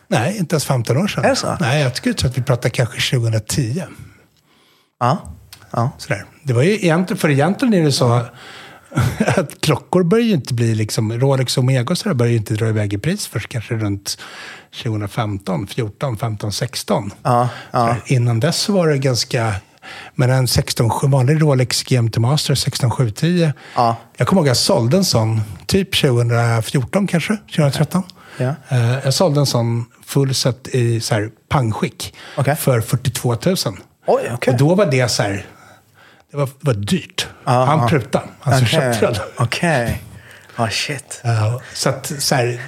nej, 0.07 0.37
inte 0.37 0.53
ens 0.55 0.65
15 0.65 0.97
år 0.97 1.07
sedan. 1.07 1.25
Är 1.25 1.29
det 1.29 1.35
så? 1.35 1.57
Nej, 1.59 1.81
jag 1.81 1.95
skulle 1.97 2.13
tro 2.13 2.29
att 2.29 2.37
vi 2.37 2.41
pratar 2.41 2.69
kanske 2.69 3.17
2010. 3.17 3.83
Ja. 4.99 5.33
Ja. 5.71 5.91
Sådär. 5.97 6.25
Det 6.43 6.53
var 6.53 6.63
ju 6.63 6.71
egentligen, 6.75 7.17
för 7.19 7.29
egentligen 7.29 7.73
är 7.73 7.83
det 7.83 7.91
så 7.91 8.11
att 9.35 9.61
klockor 9.61 10.03
börjar 10.03 10.25
ju 10.25 10.33
inte 10.33 10.53
bli 10.53 10.75
liksom, 10.75 11.13
Rolex 11.19 11.57
och 11.57 11.63
Omega 11.63 11.89
och 11.91 11.97
sådär 11.97 12.15
börjar 12.15 12.31
ju 12.31 12.37
inte 12.37 12.53
dra 12.53 12.67
iväg 12.67 12.93
i 12.93 12.97
pris 12.97 13.27
först 13.27 13.49
kanske 13.49 13.73
runt 13.75 14.17
2015, 14.83 15.67
14, 15.67 16.17
15, 16.17 16.51
16. 16.51 17.11
Ja, 17.23 17.49
ja. 17.71 17.95
Innan 18.05 18.39
dess 18.39 18.69
var 18.69 18.87
det 18.87 18.97
ganska, 18.97 19.53
men 20.15 20.29
en 20.29 20.47
16, 20.47 20.91
vanlig 21.03 21.41
Rolex 21.41 21.83
GMT 21.83 22.17
Master 22.17 22.55
16710. 22.55 23.51
Ja. 23.75 23.95
Jag 24.17 24.27
kommer 24.27 24.39
ihåg 24.41 24.45
att 24.47 24.49
jag 24.49 24.57
sålde 24.57 24.97
en 24.97 25.05
sån 25.05 25.41
typ 25.65 26.01
2014 26.01 27.07
kanske, 27.07 27.37
2013. 27.55 28.03
Ja. 28.37 28.55
Eh, 28.69 28.93
Jag 29.03 29.13
sålde 29.13 29.39
en 29.39 29.45
sån 29.45 29.85
fullset 30.05 30.67
i 30.67 30.99
så 31.01 31.13
här 31.15 31.29
pangskick 31.49 32.13
Okej. 32.37 32.55
för 32.55 32.81
42 32.81 33.29
000. 33.29 33.37
Oj, 34.07 34.29
okej. 34.33 34.51
Och 34.53 34.59
då 34.59 34.75
var 34.75 34.85
det 34.85 35.09
så 35.11 35.23
här, 35.23 35.45
det 36.31 36.37
var, 36.37 36.49
var 36.59 36.73
dyrt. 36.73 37.27
Ja, 37.45 37.65
Han 37.65 37.79
ja. 37.79 37.87
prutade, 37.87 38.25
han 38.39 38.53
Okej. 38.53 38.67
köpte 38.67 39.05
den. 39.05 39.15
Okej. 39.37 40.01
Ja, 40.55 40.69
shit. 40.69 41.21
Ja, 41.23 41.61
så 41.73 41.89
att 41.89 42.11
så 42.19 42.35
här, 42.35 42.61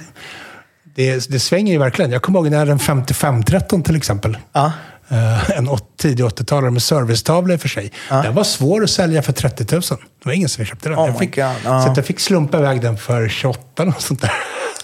det, 0.94 1.28
det 1.30 1.40
svänger 1.40 1.72
ju 1.72 1.78
verkligen. 1.78 2.10
Jag 2.10 2.22
kommer 2.22 2.38
ihåg 2.38 2.44
när 2.46 2.52
jag 2.52 2.58
hade 2.58 2.72
en 2.72 2.78
5513 2.78 3.82
till 3.82 3.96
exempel. 3.96 4.38
Ja. 4.52 4.72
Eh, 5.08 5.50
en 5.50 5.68
åt- 5.68 5.96
tidig 5.98 6.24
80-talare 6.24 6.70
med 6.70 6.82
servicestavla 6.82 7.54
i 7.54 7.56
och 7.56 7.60
för 7.60 7.68
sig. 7.68 7.92
Den 8.08 8.34
var 8.34 8.44
svår 8.44 8.82
att 8.84 8.90
sälja 8.90 9.22
för 9.22 9.32
30 9.32 9.66
000. 9.74 9.82
Det 9.82 9.98
var 10.22 10.32
ingen 10.32 10.48
som 10.48 10.64
köpte 10.64 10.88
den. 10.88 10.98
Oh 10.98 11.06
jag 11.06 11.18
fick, 11.18 11.36
ja. 11.36 11.54
Så 11.64 11.92
jag 11.96 12.06
fick 12.06 12.20
slumpa 12.20 12.58
iväg 12.58 12.80
den 12.80 12.96
för 12.96 13.28
28 13.28 13.82
och 13.82 14.02
sånt 14.02 14.20
där. 14.20 14.32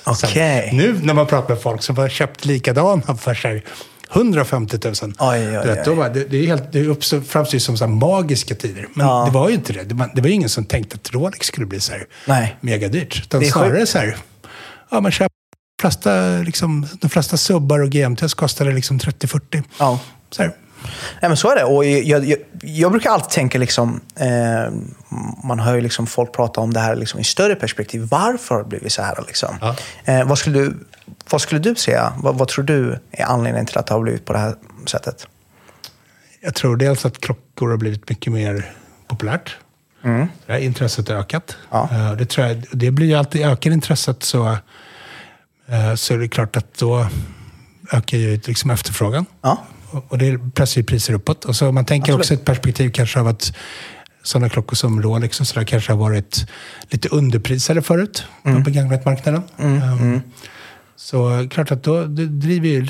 Sen, 0.04 0.28
Okej. 0.30 0.70
nu 0.72 1.00
när 1.02 1.14
man 1.14 1.26
pratar 1.26 1.48
med 1.54 1.62
folk 1.62 1.82
som 1.82 1.96
har 1.96 2.08
köpt 2.08 2.44
likadana 2.44 3.16
för 3.16 3.34
sig 3.34 3.64
150 4.12 4.78
000. 4.84 4.94
Oj, 5.02 5.58
oj, 5.58 5.66
vet, 5.66 5.84
då 5.84 5.94
det, 6.08 6.24
det, 6.24 6.36
är 6.36 6.46
helt, 6.46 6.72
det 6.72 7.04
framstår 7.28 7.58
som 7.58 7.76
så 7.76 7.86
magiska 7.86 8.54
tider. 8.54 8.86
Men 8.94 9.06
Ja. 9.06 9.24
det 9.24 9.30
var 9.30 9.48
ju 9.48 9.54
inte 9.54 9.72
det. 9.72 9.82
Det 9.84 9.94
var, 9.94 10.10
det 10.14 10.20
var 10.20 10.28
ingen 10.28 10.48
som 10.48 10.64
tänkte 10.64 10.94
att 10.96 11.12
Rolex 11.12 11.46
skulle 11.46 11.66
bli 11.66 11.80
så 11.80 11.92
här 11.92 12.06
Nej. 12.26 12.56
megadyrt. 12.60 13.18
Utan 13.18 13.40
Det 13.40 13.46
är 13.46 13.50
snarare 13.50 13.78
sjukt. 13.78 13.88
så 13.90 13.98
här, 13.98 14.16
ja 14.90 15.00
man 15.00 15.12
köper 15.12 15.30
de 15.76 15.82
flesta, 15.82 16.38
liksom, 16.42 16.86
de 17.00 17.08
flesta 17.10 17.36
subbar 17.36 17.78
och 17.82 17.90
GMTs 17.90 18.34
kostade 18.34 18.72
liksom 18.72 18.98
30-40. 18.98 19.62
Ja. 19.78 20.00
Så 20.30 20.42
här. 20.42 20.52
Nej, 21.22 21.28
men 21.28 21.36
så 21.36 21.50
är 21.50 21.56
det. 21.56 21.64
Och 21.64 21.84
jag, 21.84 22.24
jag, 22.24 22.38
jag 22.62 22.90
brukar 22.90 23.10
alltid 23.10 23.30
tänka, 23.30 23.58
liksom, 23.58 24.00
eh, 24.16 24.72
man 25.44 25.60
hör 25.60 25.74
ju 25.74 25.80
liksom 25.80 26.06
folk 26.06 26.32
prata 26.32 26.60
om 26.60 26.72
det 26.72 26.80
här 26.80 26.96
liksom, 26.96 27.20
i 27.20 27.24
större 27.24 27.54
perspektiv. 27.54 28.08
Varför 28.10 28.54
har 28.54 28.62
det 28.62 28.68
blivit 28.68 28.92
så 28.92 29.02
här? 29.02 29.24
Liksom? 29.26 29.56
Ja. 29.60 29.76
Eh, 30.04 30.24
vad, 30.28 30.38
skulle 30.38 30.58
du, 30.58 30.76
vad 31.30 31.40
skulle 31.40 31.60
du 31.60 31.74
säga? 31.74 32.12
Vad, 32.16 32.38
vad 32.38 32.48
tror 32.48 32.64
du 32.64 32.98
är 33.10 33.24
anledningen 33.24 33.66
till 33.66 33.78
att 33.78 33.86
det 33.86 33.94
har 33.94 34.00
blivit 34.00 34.24
på 34.24 34.32
det 34.32 34.38
här 34.38 34.54
sättet? 34.86 35.26
Jag 36.40 36.54
tror 36.54 36.76
dels 36.76 37.04
att 37.06 37.20
klockor 37.20 37.70
har 37.70 37.76
blivit 37.76 38.08
mycket 38.08 38.32
mer 38.32 38.72
populärt. 39.08 39.56
Det 40.46 40.52
här 40.52 40.58
intresset 40.58 41.08
har 41.08 41.16
ökat. 41.16 41.56
Ja. 41.70 41.88
Eh, 41.92 42.12
Det, 42.12 42.26
tror 42.26 42.46
jag, 42.46 42.64
det 42.72 42.90
blir 42.90 43.06
ju 43.06 43.14
alltid, 43.14 43.46
ökar 43.46 43.70
intresset 43.70 44.22
så, 44.22 44.46
eh, 45.68 45.94
så 45.94 46.14
är 46.14 46.18
det 46.18 46.28
klart 46.28 46.56
att 46.56 46.74
då 46.78 47.06
ökar 47.92 48.18
ju 48.18 48.40
liksom 48.44 48.70
efterfrågan. 48.70 49.26
Ja. 49.42 49.58
Och 50.08 50.18
det 50.18 50.38
pressar 50.54 50.80
ju 50.80 50.84
priser 50.84 51.14
uppåt. 51.14 51.44
Och 51.44 51.56
så 51.56 51.72
man 51.72 51.84
tänker 51.84 52.12
Absolut. 52.12 52.20
också 52.24 52.34
ett 52.34 52.44
perspektiv 52.44 52.90
kanske 52.90 53.20
av 53.20 53.26
att 53.28 53.52
sådana 54.22 54.48
klockor 54.48 54.76
som 54.76 55.02
Rolex 55.02 55.40
och 55.40 55.46
sådär 55.46 55.66
kanske 55.66 55.92
har 55.92 55.98
varit 55.98 56.46
lite 56.90 57.08
underprisade 57.08 57.82
förut 57.82 58.24
Mm. 58.44 58.56
på 58.64 58.70
begagnatmarknaden. 58.70 59.42
Um, 59.56 60.20
Så 60.96 61.48
klart 61.50 61.70
att 61.70 61.82
då 61.84 62.04
driver 62.04 62.68
ju 62.68 62.86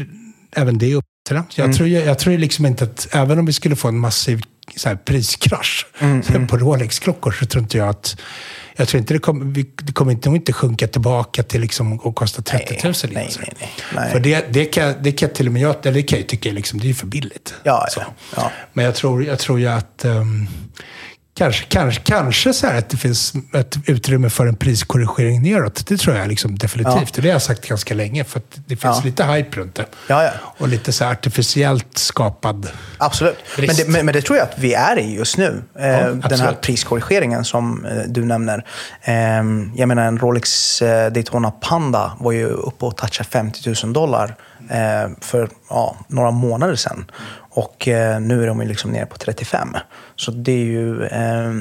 även 0.53 0.79
det 0.79 0.95
upp 0.95 1.05
det. 1.29 1.35
Jag, 1.55 1.65
Mm. 1.65 1.77
tror, 1.77 1.89
ju- 1.89 1.99
jag 2.05 2.19
tror 2.19 2.39
liksom 2.39 2.67
inte 2.67 2.85
att, 2.85 3.09
även 3.13 3.39
om 3.39 3.47
vi 3.47 3.53
skulle 3.53 3.77
få 3.77 3.89
en 3.89 3.99
massiv 3.99 4.43
så 4.77 4.89
här, 4.89 4.97
priskrasch 4.97 5.87
Mm, 5.99 6.47
på 6.49 6.57
Rolex-klockor 6.59 7.31
så 7.33 7.47
tror 7.47 7.63
inte 7.63 7.79
jag 7.79 7.89
att 7.89 8.17
jag 8.77 8.89
tror 8.89 8.99
inte 8.99 9.15
det 9.15 9.19
kommer, 9.19 9.45
vi, 9.45 9.67
det 9.77 9.93
kommer 9.93 10.13
inte, 10.13 10.29
inte 10.29 10.53
sjunka 10.53 10.87
tillbaka 10.87 11.43
till 11.43 11.61
liksom 11.61 12.01
att 12.05 12.15
kosta 12.15 12.43
30 12.43 12.81
000 12.85 12.95
Nej, 13.05 13.13
igen. 13.13 13.15
nej, 13.15 13.53
nej, 13.61 13.71
nej. 13.95 14.13
För 14.13 14.21
det, 14.21 14.53
det, 14.53 14.65
kan, 14.65 14.95
det 15.03 15.13
kan 15.13 15.31
till 15.31 15.47
och 15.47 15.53
med 15.53 15.63
jag, 15.63 15.77
eller 15.83 15.93
det 15.93 16.03
kan 16.03 16.19
jag 16.19 16.29
tycka 16.29 16.53
liksom, 16.53 16.81
det 16.81 16.91
är 16.91 16.95
för 16.95 17.07
billigt. 17.07 17.55
Ja, 17.63 17.87
ja, 17.97 18.03
ja. 18.37 18.51
Men 18.73 18.85
jag 18.85 18.95
tror, 18.95 19.25
jag 19.25 19.39
tror 19.39 19.61
ju 19.61 19.67
att 19.67 20.05
ehm, 20.05 20.47
kanske, 21.37 21.65
kanske, 21.69 22.01
kanske 22.03 22.53
så 22.53 22.67
att 22.67 22.89
det 22.89 22.97
finns 22.97 23.33
ett 23.55 23.77
utrymme 23.87 24.31
för 24.31 24.47
en 24.47 24.57
priskorrigering 24.57 25.43
neråt. 25.43 25.87
Det 25.87 25.97
tror 25.97 26.17
jag 26.17 26.29
liksom 26.29 26.59
definitivt. 26.59 26.95
Ja. 27.17 27.23
Det 27.23 27.29
har 27.29 27.33
jag 27.33 27.43
sagt 27.43 27.69
ganska 27.69 27.95
länge. 27.95 28.25
För 28.25 28.39
att 28.39 28.51
det 28.67 28.77
finns 28.77 28.97
Ja. 28.97 29.03
lite 29.05 29.25
hype 29.25 29.57
runt 29.57 29.75
det. 29.75 29.87
Ja, 30.09 30.25
ja. 30.25 30.31
Och 30.59 30.69
lite 30.69 30.93
så 30.93 31.05
artificiellt 31.05 31.99
skapad. 31.99 32.69
Absolut. 32.99 33.37
Men 33.59 33.67
det, 33.77 33.89
men, 33.89 34.07
men 34.07 34.13
det 34.15 34.23
tror 34.23 34.39
jag 34.39 34.45
att 34.49 34.59
vi 34.59 34.75
är 34.75 34.99
i 34.99 35.15
just 35.15 35.37
nu. 35.39 35.63
Eh, 35.79 36.13
den 36.13 36.41
här 36.41 36.53
priskorrigeringen 36.53 37.45
som 37.45 37.85
eh, 37.87 37.93
du 38.09 38.25
nämner. 38.25 38.65
Eh, 39.03 39.15
jag 39.77 39.89
menar, 39.89 40.03
en 40.03 40.19
Rolex 40.19 40.83
eh, 40.83 41.13
Daytona 41.13 41.51
Panda 41.51 42.13
var 42.21 42.33
ju 42.33 42.47
uppe 42.47 42.85
och 42.85 42.97
touchade 42.97 43.29
50 43.29 43.75
000 43.85 43.93
dollar 43.93 44.37
eh, 44.71 45.11
för 45.21 45.49
ja, 45.71 45.97
några 46.09 46.31
månader 46.31 46.77
sedan. 46.77 47.11
Och 47.57 47.89
eh, 47.89 48.21
nu 48.21 48.43
är 48.43 48.47
de 48.47 48.61
ju 48.63 48.69
liksom 48.69 48.91
nere 48.91 49.07
på 49.07 49.17
35. 49.17 49.77
Så 50.17 50.31
det 50.31 50.53
är 50.53 50.65
ju... 50.65 51.05
Eh, 51.05 51.53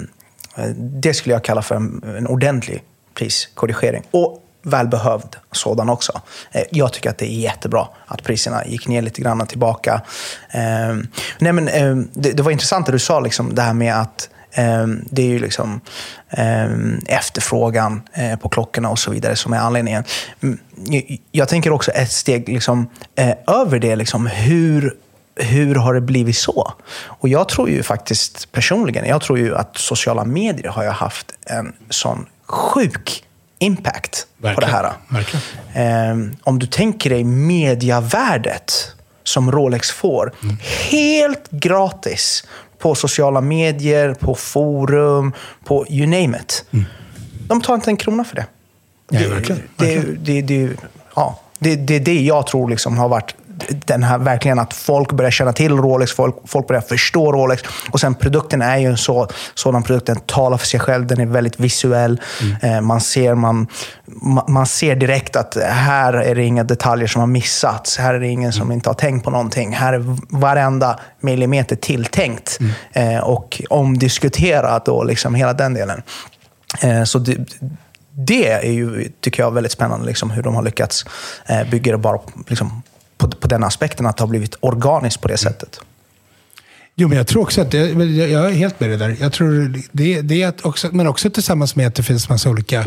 det 0.77 1.13
skulle 1.13 1.35
jag 1.35 1.43
kalla 1.43 1.61
för 1.61 1.75
en, 1.75 2.03
en 2.17 2.27
ordentlig 2.27 2.83
priskorrigering. 3.13 4.03
Och 4.11 4.41
välbehövd 4.63 5.35
sådan 5.51 5.89
också. 5.89 6.21
Eh, 6.51 6.61
Jag 6.71 6.93
tycker 6.93 7.09
att 7.09 7.17
det 7.17 7.25
är 7.31 7.39
jättebra 7.39 7.87
att 8.07 8.23
priserna 8.23 8.65
gick 8.65 8.87
ner 8.87 9.01
lite 9.01 9.21
grann 9.21 9.47
tillbaka. 9.47 10.01
Eh, 10.51 10.95
nej 11.39 11.53
men, 11.53 11.67
eh, 11.67 11.95
det, 12.13 12.31
det 12.31 12.43
var 12.43 12.51
intressant 12.51 12.85
det 12.85 12.91
du 12.91 12.99
sa, 12.99 13.19
liksom, 13.19 13.55
det 13.55 13.61
här 13.61 13.73
med 13.73 13.95
att 14.01 14.29
eh, 14.51 14.87
det 14.87 15.21
är 15.21 15.27
ju 15.27 15.39
liksom 15.39 15.81
eh, 16.29 16.69
efterfrågan 17.17 18.01
eh, 18.13 18.35
på 18.39 18.49
klockorna 18.49 18.89
och 18.89 18.99
så 18.99 19.11
vidare 19.11 19.35
som 19.35 19.53
är 19.53 19.57
anledningen. 19.59 20.03
Mm, 20.43 20.59
jag- 20.85 21.17
Jag 21.31 21.47
tänker 21.49 21.71
också 21.71 21.91
ett 21.91 22.11
steg 22.11 22.49
liksom, 22.49 22.89
eh, 23.15 23.33
över 23.47 23.79
det, 23.79 23.95
liksom, 23.95 24.27
hur 24.27 24.95
hur 25.35 25.75
har 25.75 25.93
det 25.93 26.01
blivit 26.01 26.37
så? 26.37 26.73
Och 27.03 27.29
jag 27.29 27.49
tror 27.49 27.69
ju 27.69 27.83
faktiskt 27.83 28.51
personligen, 28.51 29.05
jag 29.05 29.21
tror 29.21 29.39
ju 29.39 29.55
att 29.55 29.77
sociala 29.77 30.25
medier 30.25 30.67
har 30.67 30.85
haft 30.85 31.31
en 31.45 31.73
sån 31.89 32.25
sjuk 32.45 33.23
impact 33.59 34.27
på 34.41 34.47
det 34.47 34.53
Verkligen, 34.53 34.73
här. 34.73 34.91
verkligen. 35.09 35.43
Ehm, 35.73 36.35
om 36.43 36.59
du 36.59 36.65
tänker 36.65 37.09
dig 37.09 37.23
mediavärdet 37.23 38.91
som 39.23 39.51
Rolex 39.51 39.91
får, 39.91 40.33
helt 40.91 41.49
gratis 41.49 42.43
på 42.79 42.95
sociala 42.95 43.41
medier, 43.41 44.13
på 44.13 44.35
forum, 44.35 45.33
på 45.65 45.85
you 45.89 46.07
name 46.07 46.39
it. 46.41 46.65
De 47.47 47.61
tar 47.61 47.75
inte 47.75 47.89
en 47.89 47.97
krona 47.97 48.23
för 48.23 48.35
det. 48.35 48.45
Nej, 49.09 49.23
det, 49.23 49.29
verkligen, 49.29 49.61
det, 49.75 49.95
verkligen. 49.95 50.23
det, 50.23 50.41
det, 50.41 50.75
ja, 51.15 51.39
det, 51.59 51.75
det 51.75 51.95
är 51.95 51.99
det 51.99 52.21
jag 52.21 52.47
tror 52.47 52.69
liksom 52.69 52.97
har 52.97 53.09
varit 53.09 53.35
den 53.69 54.03
här, 54.03 54.17
verkligen 54.17 54.59
att 54.59 54.73
folk 54.73 55.11
börjar 55.11 55.31
känna 55.31 55.53
till 55.53 55.77
Rolex, 55.77 56.11
folk, 56.11 56.35
folk 56.45 56.67
börjar 56.67 56.81
förstå 56.81 57.31
Rolex. 57.31 57.63
Och 57.91 57.99
sen 57.99 58.15
produkten 58.15 58.61
är 58.61 58.77
ju 58.77 58.87
en 58.87 58.97
så, 58.97 59.27
sådan 59.53 59.83
produkt, 59.83 60.05
den 60.05 60.19
talar 60.19 60.57
för 60.57 60.67
sig 60.67 60.79
själv, 60.79 61.07
den 61.07 61.19
är 61.19 61.25
väldigt 61.25 61.59
visuell. 61.59 62.21
Eh, 62.61 62.81
man, 62.81 63.01
ser, 63.01 63.35
man, 63.35 63.67
man, 64.47 64.65
ser 64.65 64.95
direkt 64.95 65.35
att 65.35 65.57
här 65.69 66.13
är 66.13 66.35
det 66.35 66.43
inga 66.43 66.63
detaljer 66.63 67.07
som 67.07 67.19
har 67.19 67.27
missats. 67.27 67.97
Här 67.97 68.13
är 68.13 68.19
det 68.19 68.27
ingen 68.27 68.53
som 68.53 68.71
inte 68.71 68.89
har 68.89 68.93
tänkt 68.93 69.23
på 69.23 69.29
någonting. 69.29 69.73
Här 69.73 69.93
är 69.93 70.03
varenda 70.29 70.99
millimeter 71.19 71.75
tilltänkt 71.75 72.59
eh, 72.93 73.19
och 73.19 73.61
omdiskuterat 73.69 74.87
och 74.87 75.05
liksom 75.05 75.35
hela 75.35 75.53
den 75.53 75.73
delen. 75.73 76.01
Eh, 76.81 77.03
så 77.03 77.19
det, 77.19 77.37
det 78.17 78.51
är 78.51 78.71
ju, 78.71 79.11
tycker 79.21 79.43
jag, 79.43 79.51
väldigt 79.51 79.71
spännande 79.71 80.05
liksom, 80.05 80.31
hur 80.31 80.43
de 80.43 80.55
har 80.55 80.63
lyckats 80.63 81.05
eh, 81.45 81.69
bygga 81.69 81.91
det 81.91 81.97
bara 81.97 82.19
liksom, 82.47 82.81
på, 83.17 83.31
på 83.31 83.47
den 83.47 83.63
aspekten 83.63 84.05
att 84.05 84.17
det 84.17 84.23
har 84.23 84.27
blivit 84.27 84.55
organiskt 84.59 85.21
på 85.21 85.27
det 85.27 85.37
sättet. 85.37 85.79
Jo, 86.95 87.07
men 87.07 87.17
jag 87.17 87.27
tror 87.27 87.41
också 87.41 87.61
att 87.61 87.71
det, 87.71 87.89
jag 88.15 88.45
är 88.45 88.51
helt 88.51 88.79
med 88.79 88.89
dig 88.89 88.97
där. 88.97 89.17
Jag 89.19 89.33
tror 89.33 89.81
det, 89.91 90.21
det 90.21 90.41
är 90.41 90.67
också, 90.67 90.89
men 90.91 91.07
också 91.07 91.29
tillsammans 91.29 91.75
med 91.75 91.87
att 91.87 91.95
det 91.95 92.03
finns 92.03 92.29
massa 92.29 92.49
olika, 92.49 92.85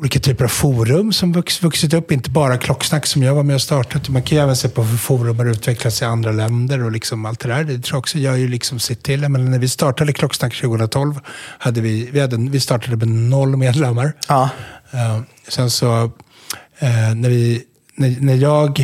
olika 0.00 0.20
typer 0.20 0.44
av 0.44 0.48
forum 0.48 1.12
som 1.12 1.32
vux, 1.32 1.62
vuxit 1.62 1.94
upp. 1.94 2.12
Inte 2.12 2.30
bara 2.30 2.58
Klocksnack 2.58 3.06
som 3.06 3.22
jag 3.22 3.34
var 3.34 3.42
med 3.42 3.54
och 3.54 3.62
startade. 3.62 4.12
Man 4.12 4.22
kan 4.22 4.38
ju 4.38 4.44
även 4.44 4.56
se 4.56 4.68
på 4.68 4.82
hur 4.82 4.96
forum 4.96 5.38
har 5.38 5.46
utvecklats 5.46 6.02
i 6.02 6.04
andra 6.04 6.32
länder 6.32 6.84
och 6.84 6.92
liksom 6.92 7.26
allt 7.26 7.40
det 7.40 7.48
där. 7.48 7.64
Det 7.64 7.78
tror 7.78 7.96
jag 7.96 7.98
också 7.98 8.18
gör 8.18 8.36
ju 8.36 8.48
liksom 8.48 8.78
sitt 8.78 9.02
till. 9.02 9.28
Men 9.28 9.50
när 9.50 9.58
vi 9.58 9.68
startade 9.68 10.12
Klocksnack 10.12 10.60
2012, 10.60 11.20
hade 11.58 11.80
vi, 11.80 12.10
vi, 12.12 12.20
hade, 12.20 12.36
vi 12.36 12.60
startade 12.60 12.96
med 12.96 13.08
noll 13.08 13.56
medlemmar. 13.56 14.12
Ja. 14.28 14.50
Eh, 14.90 15.20
sen 15.48 15.70
så, 15.70 16.02
eh, 16.78 17.14
när, 17.14 17.28
vi, 17.28 17.64
när, 17.94 18.16
när 18.20 18.34
jag 18.34 18.80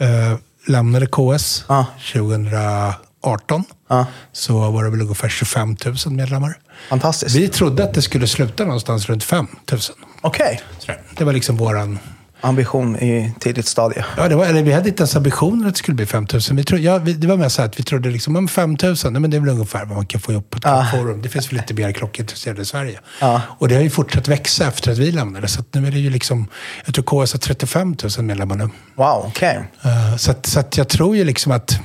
eh, 0.00 0.38
lämnade 0.66 1.06
KS 1.06 1.64
Ja. 1.68 1.86
2018 2.12 3.64
Ja. 3.88 4.06
så 4.32 4.70
var 4.70 4.84
det 4.84 4.90
väl 4.90 5.00
ungefär 5.00 5.28
25 5.28 5.76
000 6.06 6.14
medlemmar. 6.14 6.58
Fantastiskt. 6.90 7.36
Vi 7.36 7.48
trodde 7.48 7.84
att 7.84 7.94
det 7.94 8.02
skulle 8.02 8.26
sluta 8.26 8.64
någonstans 8.64 9.06
runt 9.08 9.24
5 9.24 9.46
000. 9.72 9.80
Okej. 10.20 10.60
Sådär. 10.78 11.02
Det 11.16 11.24
var 11.24 11.32
liksom 11.32 11.56
våran... 11.56 11.98
ambition 12.42 12.96
i 12.96 13.32
tidigt 13.40 13.66
stadie. 13.66 14.04
Ja, 14.16 14.28
det 14.28 14.36
var, 14.36 14.46
eller 14.46 14.62
vi 14.62 14.72
hade 14.72 14.88
inte 14.88 15.00
ens 15.02 15.16
ambitionen 15.16 15.66
att 15.66 15.74
det 15.74 15.78
skulle 15.78 15.94
bli 15.94 16.06
5 16.06 16.26
000. 16.32 16.40
Vi 16.52 16.64
tro, 16.64 16.78
ja, 16.78 16.98
vi, 16.98 17.12
det 17.12 17.26
var 17.26 17.36
mer 17.36 17.48
så 17.48 17.62
att 17.62 17.78
vi 17.80 17.82
trodde 17.84 18.10
liksom, 18.10 18.36
om 18.36 18.48
5 18.48 18.76
000, 18.82 18.96
nej, 19.10 19.20
men 19.20 19.30
det 19.30 19.36
är 19.36 19.40
väl 19.40 19.48
ungefär 19.50 19.84
vad 19.84 19.96
man 19.96 20.06
kan 20.06 20.20
få 20.20 20.32
ihop 20.32 20.50
på 20.50 20.58
ett 20.58 20.64
Ja. 20.66 20.86
forum. 20.92 21.22
Det 21.22 21.28
finns 21.28 21.52
väl 21.52 21.56
lite 21.60 21.74
mer 21.74 21.92
klockintresserade 21.92 22.62
i 22.62 22.64
Sverige. 22.64 23.00
Ja. 23.20 23.40
Och 23.58 23.68
det 23.68 23.74
har 23.74 23.82
ju 23.82 23.90
fortsatt 23.90 24.28
växa 24.28 24.66
efter 24.68 24.92
att 24.92 24.98
vi 24.98 25.12
lämnade. 25.12 25.48
Så 25.48 25.64
nu 25.72 25.86
är 25.86 25.90
det 25.90 25.98
ju 25.98 26.10
liksom, 26.10 26.48
jag 26.84 26.94
tror 26.94 27.24
KS 27.24 27.32
har 27.32 27.38
35 27.38 27.96
000 28.18 28.24
medlemmar 28.26 28.56
nu. 28.56 28.68
Wow, 28.94 29.24
okej. 29.26 29.62
Eh, 29.82 30.16
Så, 30.16 30.30
att, 30.30 30.46
så 30.46 30.60
att 30.60 30.76
jag 30.76 30.88
tror 30.88 31.16
ju 31.16 31.24
liksom 31.24 31.52
att 31.52 31.78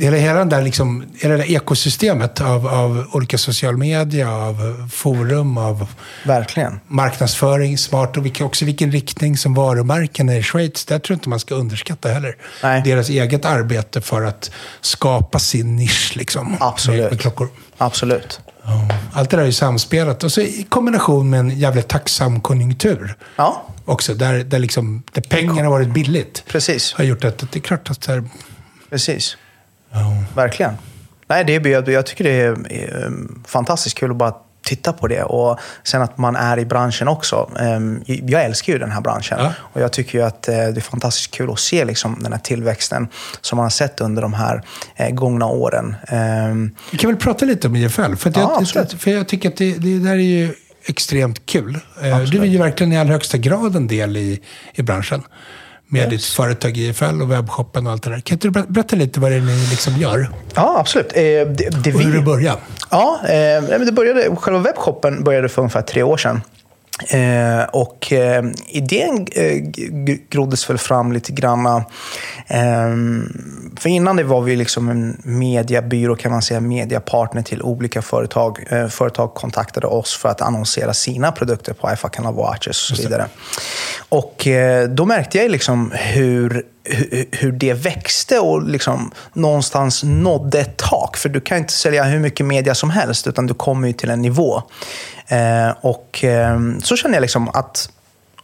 hela, 0.00 0.16
hela, 0.16 0.38
den 0.38 0.48
där 0.48 0.62
liksom, 0.62 1.04
hela 1.22 1.36
det 1.36 1.50
ekosystemet 1.52 2.40
av, 2.40 2.66
av 2.66 3.06
olika 3.12 3.38
social 3.38 3.76
media, 3.76 4.30
av 4.32 4.88
forum, 4.92 5.58
av 5.58 5.88
Verkligen. 6.24 6.80
marknadsföring, 6.88 7.78
smart 7.78 8.16
och 8.16 8.24
vilka, 8.24 8.44
också 8.44 8.64
vilken 8.64 8.92
riktning 8.92 9.36
som 9.36 9.54
varumärken 9.54 10.28
är 10.28 10.38
i 10.38 10.42
Schweiz. 10.42 10.84
Det 10.84 10.98
tror 10.98 11.14
jag 11.14 11.16
inte 11.16 11.28
man 11.28 11.40
ska 11.40 11.54
underskatta 11.54 12.08
heller. 12.08 12.36
Nej. 12.62 12.82
Deras 12.84 13.08
eget 13.08 13.44
arbete 13.44 14.00
för 14.00 14.22
att 14.22 14.50
skapa 14.80 15.38
sin 15.38 15.76
nisch 15.76 16.12
liksom, 16.16 16.56
Absolut. 16.60 17.10
Med, 17.10 17.20
klockor. 17.20 17.48
Absolut. 17.78 18.40
Allt 19.12 19.30
det 19.30 19.36
där 19.36 19.42
är 19.42 19.46
ju 19.46 19.52
samspelat. 19.52 20.24
Och 20.24 20.32
så 20.32 20.40
i 20.40 20.66
kombination 20.68 21.30
med 21.30 21.40
en 21.40 21.50
jävligt 21.58 21.88
tacksam 21.88 22.40
konjunktur. 22.40 23.14
Ja, 23.36 23.66
Också, 23.84 24.14
där, 24.14 24.34
där, 24.44 24.58
liksom, 24.58 25.02
där 25.12 25.22
pengarna 25.22 25.62
har 25.62 25.70
varit 25.70 25.88
billigt. 25.88 26.44
precis. 26.48 26.92
Har 26.92 27.04
gjort 27.04 27.24
att 27.24 27.38
det 27.38 27.56
är 27.56 27.60
klart 27.60 27.90
att 27.90 28.00
det 28.00 28.12
här, 28.12 28.24
Precis. 28.90 29.36
Ja. 30.00 30.24
Verkligen. 30.34 30.72
Nej, 31.28 31.44
det 31.44 31.54
är, 31.54 31.66
jag, 31.68 31.88
jag 31.88 32.06
tycker 32.06 32.24
det 32.24 32.30
är, 32.40 33.04
um, 33.06 33.42
fantastiskt 33.46 33.98
kul 33.98 34.10
att 34.10 34.16
bara 34.16 34.34
titta 34.64 34.92
på 34.92 35.08
det. 35.08 35.22
Och 35.22 35.58
sen 35.84 36.02
att 36.02 36.18
man 36.18 36.36
är 36.36 36.58
i 36.58 36.64
branschen 36.66 37.08
också. 37.08 37.50
Ehm, 37.60 38.00
Jag 38.06 38.44
älskar 38.44 38.72
ju 38.72 38.78
den 38.78 38.90
här 38.90 39.00
branschen. 39.00 39.38
Ja. 39.40 39.52
Och 39.58 39.80
jag 39.80 39.92
tycker 39.92 40.22
att 40.22 40.48
eh, 40.48 40.54
det 40.54 40.60
är 40.76 40.80
fantastiskt 40.80 41.30
kul 41.34 41.50
att 41.50 41.58
se 41.58 41.84
liksom 41.84 42.18
den 42.22 42.32
här 42.32 42.40
tillväxten 42.40 43.08
som 43.40 43.56
man 43.56 43.64
har 43.64 43.70
sett 43.70 44.00
under 44.00 44.22
de 44.22 44.34
här 44.34 44.62
eh, 44.96 45.10
gångna 45.10 45.46
åren. 45.46 45.96
Ehm, 46.08 46.74
Vi 46.92 46.98
kan 46.98 47.10
väl 47.10 47.20
prata 47.20 47.44
lite 47.44 47.68
om 47.68 47.76
IFL. 47.76 48.14
För, 48.14 48.30
att 48.30 48.36
Ja, 48.36 48.42
jag, 48.42 48.62
absolut. 48.62 48.92
för 49.02 49.10
jag 49.10 49.28
tycker 49.28 49.48
att 49.48 49.56
det, 49.56 49.74
det 49.74 49.98
där 49.98 50.12
är 50.12 50.16
ju 50.16 50.54
extremt 50.84 51.46
kul. 51.46 51.78
Eh, 52.02 52.18
Du 52.20 52.40
är 52.40 52.44
ju 52.44 52.58
verkligen 52.58 52.92
i 52.92 52.98
allra 52.98 53.12
högsta 53.12 53.38
grad 53.38 53.76
en 53.76 53.86
del 53.88 54.16
i, 54.16 54.40
i 54.74 54.82
branschen. 54.82 55.22
Med 55.88 56.10
ditt 56.10 56.24
företag 56.24 56.76
IFL 56.76 57.22
och 57.22 57.30
webbshoppen 57.32 57.86
och 57.86 57.92
allt 57.92 58.02
det 58.02 58.10
där. 58.10 58.20
Kan 58.20 58.34
inte 58.34 58.46
du 58.48 58.50
ber- 58.52 58.64
berätta 58.68 58.96
lite 58.96 59.20
vad 59.20 59.30
det 59.30 59.36
är 59.36 59.40
ni 59.40 59.66
liksom 59.70 59.96
gör? 59.96 60.30
Ja, 60.54 60.76
absolut. 60.80 61.06
Eh, 61.14 61.20
Det, 61.22 61.46
det 61.84 61.94
Och 61.94 62.00
hur 62.00 62.10
vi- 62.12 62.18
det 62.18 62.24
började? 62.24 62.58
Ja, 62.90 63.20
eh, 63.24 63.62
det 63.86 63.92
började, 63.92 64.36
själva 64.36 64.60
webbshoppen 64.60 65.24
började 65.24 65.48
för 65.48 65.62
ungefär 65.62 65.82
tre 65.82 66.02
år 66.02 66.16
sedan. 66.16 66.40
Eh, 67.04 67.64
och 67.64 68.12
eh, 68.12 68.44
idén 68.68 69.26
eh, 69.32 69.56
groddes 70.30 70.70
väl 70.70 70.78
fram 70.78 71.12
lite 71.12 71.32
granna. 71.32 71.84
Eh, 72.46 72.96
för 73.76 73.86
innan 73.88 74.16
det 74.16 74.24
var 74.24 74.40
vi 74.40 74.56
liksom 74.56 74.88
en 74.88 75.20
mediebyrå, 75.24 76.16
kan 76.16 76.32
man 76.32 76.42
säga, 76.42 76.60
mediapartner 76.60 77.42
till 77.42 77.62
olika 77.62 78.02
företag. 78.02 78.66
Eh, 78.70 78.88
företag 78.88 79.34
kontaktade 79.34 79.86
oss 79.86 80.16
för 80.16 80.28
att 80.28 80.40
annonsera 80.40 80.94
sina 80.94 81.32
produkter 81.32 81.72
på 81.72 81.92
iFakan 81.92 82.26
och 82.26 82.34
Watches 82.34 82.90
och 82.90 82.96
så 82.96 83.02
vidare. 83.02 83.26
Och 84.08 84.46
eh, 84.46 84.88
då 84.88 85.04
märkte 85.04 85.38
jag 85.38 85.50
liksom 85.50 85.92
hur 85.94 86.66
hur, 87.32 87.52
det 87.52 87.72
växte 87.72 88.38
och 88.38 88.62
liksom 88.62 89.10
någonstans 89.32 90.02
nådde 90.04 90.60
ett 90.60 90.76
tak. 90.76 91.16
För 91.16 91.28
du 91.28 91.40
kan 91.40 91.58
inte 91.58 91.72
sälja 91.72 92.04
hur 92.04 92.18
mycket 92.18 92.46
media 92.46 92.74
som 92.74 92.90
helst, 92.90 93.26
utan 93.26 93.46
du 93.46 93.54
kommer 93.54 93.88
ju 93.88 93.92
till 93.92 94.10
en 94.10 94.22
nivå. 94.22 94.62
Eh, 95.28 95.70
och 95.80 96.24
eh, 96.24 96.60
så 96.82 96.96
känner 96.96 97.14
jag 97.14 97.20
liksom 97.20 97.48
att 97.48 97.90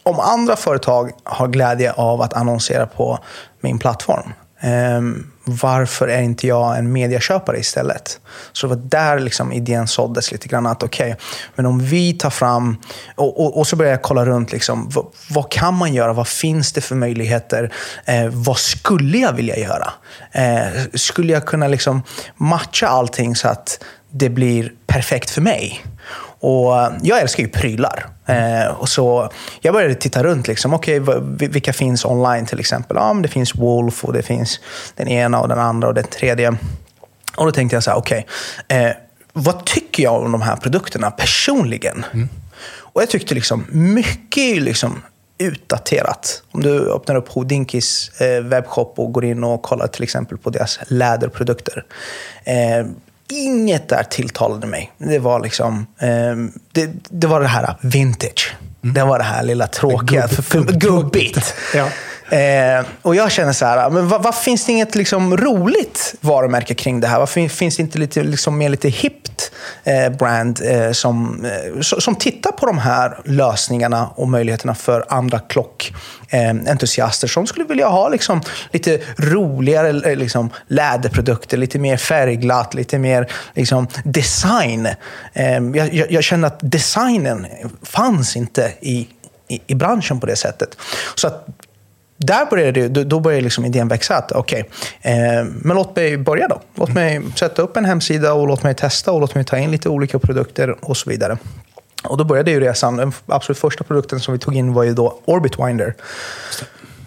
om 0.02 0.20
andra 0.20 0.56
företag 0.56 1.10
har 1.24 1.48
glädje 1.48 1.92
av 1.92 2.22
att 2.22 2.32
annonsera 2.32 2.86
på 2.86 3.18
min 3.60 3.78
plattform, 3.78 4.32
eh, 4.60 5.00
varför 5.44 6.08
är 6.08 6.22
inte 6.22 6.46
jag 6.46 6.78
en 6.78 6.92
medieköpare 6.92 7.58
istället? 7.58 8.20
Så 8.52 8.66
det 8.66 8.74
var 8.74 8.82
där 8.84 9.18
liksom 9.18 9.52
idén 9.52 9.88
såddes 9.88 10.32
lite 10.32 10.48
grann. 10.48 10.66
att 10.66 10.82
okej, 10.82 11.16
men 11.54 11.66
om 11.66 11.80
vi 11.80 12.12
tar 12.12 12.30
fram... 12.30 12.76
Och, 13.14 13.40
och, 13.40 13.58
och 13.58 13.66
så 13.66 13.76
började 13.76 13.94
jag 13.94 14.02
kolla 14.02 14.26
runt. 14.26 14.52
Liksom, 14.52 14.88
vad, 14.88 15.06
vad 15.30 15.50
kan 15.50 15.74
man 15.74 15.94
göra? 15.94 16.12
Vad 16.12 16.28
finns 16.28 16.72
det 16.72 16.80
för 16.80 16.94
möjligheter? 16.94 17.72
Eh, 18.04 18.26
vad 18.28 18.58
skulle 18.58 19.18
jag 19.18 19.32
vilja 19.32 19.56
göra? 19.56 19.92
Eh, 20.32 20.82
skulle 20.94 21.32
jag 21.32 21.46
kunna 21.46 21.68
liksom 21.68 22.02
matcha 22.36 22.88
allting 22.88 23.36
så 23.36 23.48
att 23.48 23.84
det 24.10 24.28
blir 24.28 24.72
perfekt 24.86 25.30
för 25.30 25.40
mig? 25.40 25.84
Och 26.42 26.72
jag 27.02 27.20
älskar 27.20 27.42
ju 27.42 27.48
prylar. 27.48 28.06
Eh, 28.26 28.66
och 28.66 28.88
så 28.88 29.30
jag 29.60 29.74
började 29.74 29.94
titta 29.94 30.22
runt. 30.22 30.48
Liksom, 30.48 30.74
okay, 30.74 31.00
vilka 31.38 31.72
finns 31.72 32.04
online 32.04 32.46
till 32.46 32.60
exempel? 32.60 32.96
Ja, 33.00 33.14
det 33.22 33.28
finns 33.28 33.54
Wolf 33.54 34.04
och 34.04 34.12
det 34.12 34.22
finns 34.22 34.60
den 34.96 35.08
ena 35.08 35.40
och 35.40 35.48
den 35.48 35.58
andra 35.58 35.88
och 35.88 35.94
den 35.94 36.04
tredje. 36.04 36.56
Och 37.36 37.46
då 37.46 37.52
tänkte 37.52 37.76
jag 37.76 37.82
så 37.82 37.90
här, 37.90 37.98
okej. 37.98 38.26
eh, 38.68 38.90
vad 39.32 39.64
tycker 39.64 40.02
jag 40.02 40.22
om 40.22 40.32
de 40.32 40.42
här 40.42 40.56
produkterna 40.56 41.10
personligen? 41.10 42.04
Och 42.78 43.02
jag 43.02 43.10
tyckte 43.10 43.34
liksom 43.34 43.66
mycket 43.70 44.42
är 44.42 44.54
ju 44.54 44.60
liksom 44.60 45.02
utdaterat. 45.38 46.42
Om 46.50 46.62
du 46.62 46.92
öppnar 46.92 47.16
upp 47.16 47.28
Hodinkis 47.28 48.20
eh, 48.20 48.42
webbshop 48.42 48.98
och 48.98 49.12
går 49.12 49.24
in 49.24 49.44
och 49.44 49.62
kollar 49.62 49.86
till 49.86 50.02
exempel 50.02 50.38
på 50.38 50.50
deras 50.50 50.78
läderprodukter. 50.86 51.84
Eh, 52.44 52.86
inget 53.40 53.88
där 53.88 54.02
tilltalade 54.02 54.66
mig. 54.66 54.92
Det 54.98 55.18
var 55.18 55.40
liksom, 55.40 55.86
eh, 55.98 56.08
det, 56.72 56.90
det 57.10 57.26
var 57.26 57.40
det 57.40 57.46
här 57.46 57.76
vintage. 57.80 58.56
Det 58.80 59.04
var 59.04 59.18
det 59.18 59.24
här 59.24 59.42
lilla 59.42 59.66
tråkiga, 59.66 60.26
Gubb- 60.26 60.28
för, 60.34 60.42
för, 60.42 60.58
gubb- 60.58 60.78
gubbigt. 60.78 61.54
Ja. 61.74 61.88
Eh, 62.32 62.84
och 63.02 63.14
jag 63.14 63.32
känner 63.32 63.52
så 63.52 63.66
här, 63.66 63.90
men 63.90 64.08
vad, 64.08 64.22
vad 64.22 64.34
finns 64.34 64.64
det 64.64 64.72
inget 64.72 64.94
liksom 64.94 65.36
roligt 65.36 66.14
varumärke 66.20 66.74
kring 66.74 67.00
det 67.00 67.06
här? 67.06 67.18
Varför 67.18 67.48
finns 67.48 67.76
det 67.76 67.82
inte 67.82 67.98
lite, 67.98 68.22
liksom 68.22 68.58
mer 68.58 68.68
lite 68.68 68.88
hippt 68.88 69.52
eh, 69.84 70.08
brand 70.08 70.60
eh, 70.64 70.92
som, 70.92 71.44
eh, 71.44 71.80
som, 71.80 72.14
tittar 72.14 72.52
på 72.52 72.66
de 72.66 72.78
här 72.78 73.18
lösningarna 73.24 74.08
och 74.08 74.28
möjligheterna 74.28 74.74
för 74.74 75.04
andra 75.08 75.38
klockentusiaster 75.38 77.28
som 77.28 77.46
skulle 77.46 77.64
vilja 77.66 77.88
ha 77.88 78.08
liksom, 78.08 78.40
lite 78.70 79.00
roligare 79.16 80.10
eh, 80.10 80.16
liksom, 80.16 80.50
läderprodukter, 80.66 81.56
lite 81.56 81.78
mer 81.78 81.96
färgglatt, 81.96 82.74
lite 82.74 82.98
mer 82.98 83.32
liksom, 83.54 83.88
design. 84.04 84.86
Eh, 85.32 85.58
jag, 85.74 85.94
jag, 85.94 86.12
jag 86.12 86.24
känner 86.24 86.46
att 86.46 86.58
designen 86.60 87.46
fanns 87.82 88.36
inte 88.36 88.72
i, 88.80 89.08
i, 89.48 89.60
i 89.66 89.74
branschen 89.74 90.20
på 90.20 90.26
det 90.26 90.36
sättet. 90.36 90.76
Så 91.14 91.26
att 91.26 91.46
där 92.26 92.46
började 92.46 92.88
det, 92.88 93.04
då- 93.04 93.20
började 93.20 93.42
liksom 93.44 93.64
idén 93.64 93.88
växa. 93.88 94.16
att 94.16 94.32
Okej, 94.32 94.70
eh, 95.00 95.12
men 95.44 95.76
låt 95.76 95.96
mig 95.96 96.16
börja 96.16 96.48
då. 96.48 96.60
Låt 96.74 96.94
mig 96.94 97.20
sätta 97.36 97.62
upp 97.62 97.76
en 97.76 97.84
hemsida 97.84 98.32
och 98.32 98.46
låt 98.48 98.62
mig 98.62 98.74
testa 98.74 99.12
och 99.12 99.20
låt 99.20 99.34
mig 99.34 99.44
ta 99.44 99.58
in 99.58 99.70
lite 99.70 99.88
olika 99.88 100.18
produkter 100.18 100.76
och 100.84 100.96
så 100.96 101.10
vidare. 101.10 101.36
Och 102.04 102.16
då 102.16 102.24
började 102.24 102.50
ju 102.50 102.60
resan. 102.60 102.96
Den 102.96 103.12
absolut 103.26 103.58
första 103.58 103.84
produkten 103.84 104.20
som 104.20 104.32
vi 104.34 104.38
tog 104.38 104.56
in 104.56 104.72
var 104.72 104.82
ju 104.82 104.94
då 104.94 105.18
Orbitwinder. 105.24 105.94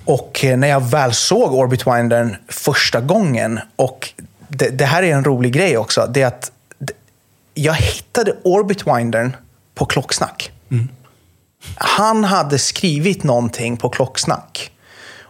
Och 0.05 0.45
eh, 0.45 0.57
när 0.57 0.67
jag 0.67 0.83
väl 0.83 1.13
såg 1.13 1.53
Orbitwindern 1.53 2.35
första 2.47 3.01
gången, 3.01 3.59
och 3.75 4.09
det, 4.47 4.69
det 4.69 4.85
här 4.85 5.03
är 5.03 5.13
en 5.13 5.23
rolig 5.23 5.53
grej 5.53 5.77
också, 5.77 6.07
det 6.13 6.21
är 6.21 6.27
att 6.27 6.51
jag 7.53 7.73
hittade 7.73 8.35
Orbitwindern 8.43 9.35
på 9.75 9.85
Klocksnack. 9.85 10.51
Han 11.75 12.23
hade 12.23 12.59
skrivit 12.59 13.23
någonting 13.23 13.77
på 13.77 13.89
Klocksnack. 13.89 14.71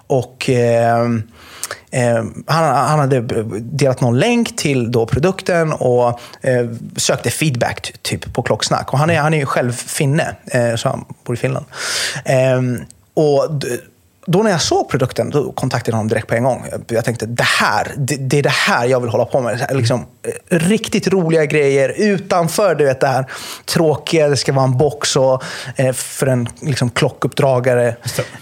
Och 0.08 0.50
eh, 0.50 1.02
eh, 1.92 2.24
han, 2.48 2.76
han 2.76 3.00
hade 3.00 3.22
delat 3.60 4.02
någon 4.02 4.20
länk 4.20 4.56
till 4.56 4.92
då 4.92 5.06
produkten 5.06 5.74
och 5.74 6.20
eh, 6.42 6.70
sökte 6.96 7.30
feedback 7.30 7.94
typ 8.02 8.34
på 8.34 8.42
Klocksnack. 8.42 8.94
Och 8.94 9.00
han 9.00 9.10
är, 9.10 9.20
han 9.20 9.34
är 9.34 9.38
ju 9.38 9.46
själv 9.46 9.72
finne, 9.72 10.36
eh, 10.46 10.76
så 10.76 10.90
han 10.90 11.06
bor 11.24 11.36
i 11.36 11.38
Finland. 11.40 11.66
Eh, 12.26 12.62
och 13.14 13.50
då 14.26 14.44
när 14.44 14.52
jag 14.52 14.62
såg 14.62 14.90
produkten, 14.90 15.30
då 15.30 15.52
kontaktade 15.52 15.92
jag 15.92 15.98
honom 15.98 16.08
direkt 16.08 16.28
på 16.28 16.36
en 16.36 16.44
gång. 16.44 16.66
Jag 16.88 17.06
tänkte, 17.06 17.26
det 17.26 17.44
här, 17.44 17.92
det, 17.98 18.16
det 18.16 18.40
är 18.40 18.44
det 18.44 18.50
här 18.50 18.86
jag 18.86 19.00
vill 19.00 19.10
hålla 19.10 19.26
på 19.26 19.42
med. 19.42 19.68
Liksom, 19.72 20.06
eh, 20.50 20.58
riktigt 20.58 21.08
roliga 21.08 21.46
grejer 21.46 21.94
utanför 21.98 22.76
du 22.76 22.86
vet, 22.86 23.00
det 23.00 23.08
här 23.08 23.26
tråkiga. 23.66 24.28
Det 24.28 24.38
ska 24.38 24.54
vara 24.54 24.66
en 24.66 24.78
box 24.78 25.16
och, 25.16 25.44
eh, 25.76 25.94
för 25.94 26.28
en 26.28 26.50
liksom, 26.62 26.90
klockuppdragare. 26.90 27.96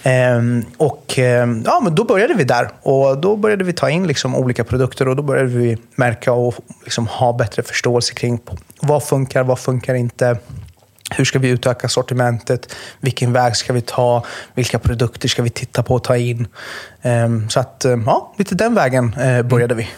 Ehm, 0.03 0.65
och 0.77 1.13
ehm, 1.17 1.63
ja, 1.65 1.79
men 1.83 1.95
Då 1.95 2.03
började 2.03 2.33
vi 2.33 2.43
där. 2.43 2.69
Och 2.81 3.17
Då 3.17 3.35
började 3.35 3.63
vi 3.63 3.73
ta 3.73 3.89
in 3.89 4.07
liksom, 4.07 4.35
olika 4.35 4.63
produkter 4.63 5.07
och 5.07 5.15
då 5.15 5.23
började 5.23 5.49
vi 5.49 5.77
märka 5.95 6.33
och 6.33 6.55
liksom, 6.83 7.07
ha 7.07 7.33
bättre 7.33 7.63
förståelse 7.63 8.13
kring 8.13 8.39
vad 8.81 9.03
funkar, 9.03 9.43
vad 9.43 9.59
funkar 9.59 9.93
inte. 9.93 10.37
Hur 11.15 11.25
ska 11.25 11.39
vi 11.39 11.49
utöka 11.49 11.89
sortimentet? 11.89 12.75
Vilken 12.99 13.33
väg 13.33 13.55
ska 13.55 13.73
vi 13.73 13.81
ta? 13.81 14.25
Vilka 14.53 14.79
produkter 14.79 15.27
ska 15.29 15.41
vi 15.43 15.49
titta 15.49 15.83
på 15.83 15.95
och 15.95 16.03
ta 16.03 16.17
in? 16.17 16.47
Ehm, 17.01 17.49
Så 17.49 17.59
att, 17.59 17.85
eh, 17.85 17.97
ja, 18.05 18.33
lite 18.37 18.55
den 18.55 18.75
vägen 18.75 19.13
eh, 19.13 19.41
började 19.41 19.75
vi. 19.75 19.89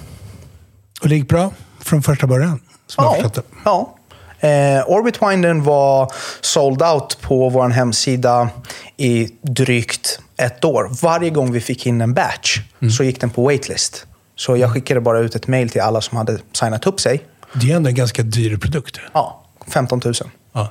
Och 1.01 1.09
det 1.09 1.15
gick 1.15 1.29
bra 1.29 1.51
från 1.79 2.03
första 2.03 2.27
början? 2.27 2.59
Som 2.87 3.03
jag 3.03 3.11
Ja, 3.11 3.13
förstått 3.23 3.33
det. 3.35 3.41
ja. 3.65 3.95
Eh, 4.39 4.83
Orbitwinden 4.89 5.63
var 5.63 6.11
sold 6.41 6.81
out 6.83 7.17
på 7.21 7.49
vår 7.49 7.69
hemsida 7.69 8.49
i 8.97 9.29
drygt 9.41 10.19
ett 10.37 10.65
år. 10.65 10.89
Varje 11.01 11.29
gång 11.29 11.51
vi 11.51 11.61
fick 11.61 11.85
in 11.85 12.01
en 12.01 12.13
batch 12.13 12.59
så 12.97 13.03
gick 13.03 13.21
den 13.21 13.29
på 13.29 13.43
waitlist. 13.43 14.05
Så 14.35 14.57
jag 14.57 14.73
skickade 14.73 15.01
bara 15.01 15.19
ut 15.19 15.35
ett 15.35 15.47
mail 15.47 15.69
till 15.69 15.81
alla 15.81 16.01
som 16.01 16.17
hade 16.17 16.37
signat 16.53 16.87
upp 16.87 16.99
sig. 16.99 17.23
Det 17.53 17.71
är 17.71 17.75
ändå 17.75 17.89
en 17.89 17.95
ganska 17.95 18.23
dyr 18.23 18.57
produkt. 18.57 18.99
Ja, 19.13 19.43
15 19.67 20.01
000. 20.05 20.13
Ja. 20.53 20.69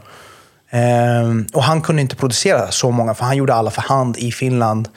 Ehm, 0.75 1.47
och 1.53 1.63
han 1.63 1.83
kunde 1.83 2.03
inte 2.03 2.17
producera 2.17 2.71
så 2.71 2.91
många, 2.91 3.15
för 3.15 3.25
han 3.25 3.37
gjorde 3.37 3.55
alla 3.55 3.71
för 3.71 3.83
hand 3.83 4.17
i 4.17 4.33
Finland. 4.33 4.89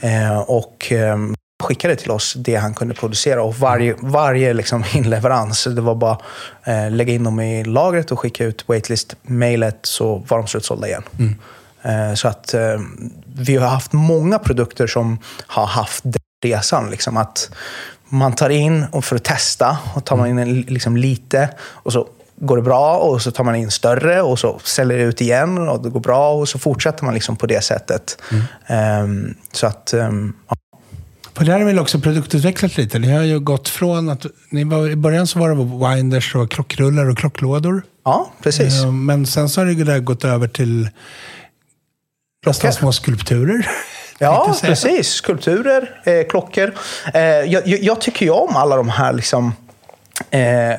Ehm, 0.00 0.38
och 0.38 0.92
ehm, 0.92 1.34
skickade 1.62 1.96
till 1.96 2.10
oss 2.10 2.34
det 2.34 2.56
han 2.56 2.74
kunde 2.74 2.94
producera. 2.94 3.42
Och 3.42 3.56
varje, 3.56 3.94
varje 4.00 4.52
liksom 4.52 4.84
inleverans, 4.94 5.64
det 5.64 5.80
var 5.80 5.94
bara 5.94 6.18
eh, 6.64 6.90
lägga 6.90 7.12
in 7.12 7.24
dem 7.24 7.40
i 7.40 7.64
lagret 7.64 8.12
och 8.12 8.20
skicka 8.20 8.44
ut 8.44 8.64
waitlist-mailet 8.68 9.78
så 9.82 10.22
var 10.28 10.38
de 10.38 10.46
slutsålda 10.46 10.88
igen. 10.88 11.02
Eh, 11.82 12.14
så 12.14 12.28
att 12.28 12.54
eh, 12.54 12.80
vi 13.36 13.56
har 13.56 13.68
haft 13.68 13.92
många 13.92 14.38
produkter 14.38 14.86
som 14.86 15.18
har 15.46 15.66
haft 15.66 16.04
den 16.04 16.22
resan. 16.44 16.90
Liksom, 16.90 17.16
att 17.16 17.50
man 18.08 18.32
tar 18.32 18.50
in 18.50 18.86
och 18.92 19.04
för 19.04 19.16
att 19.16 19.24
testa 19.24 19.78
och 19.94 20.04
tar 20.04 20.16
man 20.16 20.28
in 20.28 20.60
liksom, 20.60 20.96
lite 20.96 21.48
och 21.60 21.92
så 21.92 22.08
går 22.40 22.56
det 22.56 22.62
bra 22.62 22.96
och 22.96 23.22
så 23.22 23.30
tar 23.30 23.44
man 23.44 23.54
in 23.54 23.70
större 23.70 24.22
och 24.22 24.38
så 24.38 24.58
säljer 24.64 24.98
det 24.98 25.04
ut 25.04 25.20
igen 25.20 25.68
och 25.68 25.82
det 25.82 25.90
går 25.90 26.00
bra 26.00 26.32
och 26.32 26.48
så 26.48 26.58
fortsätter 26.58 27.04
man 27.04 27.14
liksom 27.14 27.36
på 27.36 27.46
det 27.46 27.64
sättet. 27.64 28.22
Ehm, 28.66 29.34
så 29.52 29.66
att, 29.66 29.92
ehm, 29.92 30.32
ja. 30.48 30.56
För 31.34 31.44
där 31.44 31.52
har 31.58 31.64
väl 31.64 31.78
också 31.78 32.00
produktutvecklat 32.00 32.76
lite. 32.76 32.98
Ni 32.98 33.12
har 33.12 33.22
ju 33.22 33.40
gått 33.40 33.68
från 33.68 34.08
att... 34.08 34.26
Ni 34.50 34.64
var, 34.64 34.88
I 34.90 34.96
början 34.96 35.26
så 35.26 35.38
var 35.38 35.48
det 35.48 35.94
winders 35.96 36.34
och 36.34 36.50
klockrullar 36.50 37.10
och 37.10 37.18
klocklådor. 37.18 37.82
ja, 38.04 38.30
precis. 38.42 38.82
Eh, 38.82 38.92
Men 38.92 39.26
sen 39.26 39.48
så 39.48 39.60
har 39.60 39.66
det 39.66 39.84
där 39.84 39.98
gått 39.98 40.24
över 40.24 40.48
till 40.48 40.88
nästan 42.46 42.72
små 42.72 42.92
skulpturer. 42.92 43.68
Ja, 44.18 44.56
precis. 44.62 45.08
Skulpturer, 45.08 46.00
eh, 46.04 46.28
klockor. 46.28 46.74
Eh, 47.14 47.20
jag, 47.22 47.68
jag, 47.68 47.82
jag 47.82 48.00
tycker 48.00 48.26
ju 48.26 48.32
om 48.32 48.56
alla 48.56 48.76
de 48.76 48.88
här 48.88 49.12
liksom, 49.12 49.52
eh, 50.30 50.74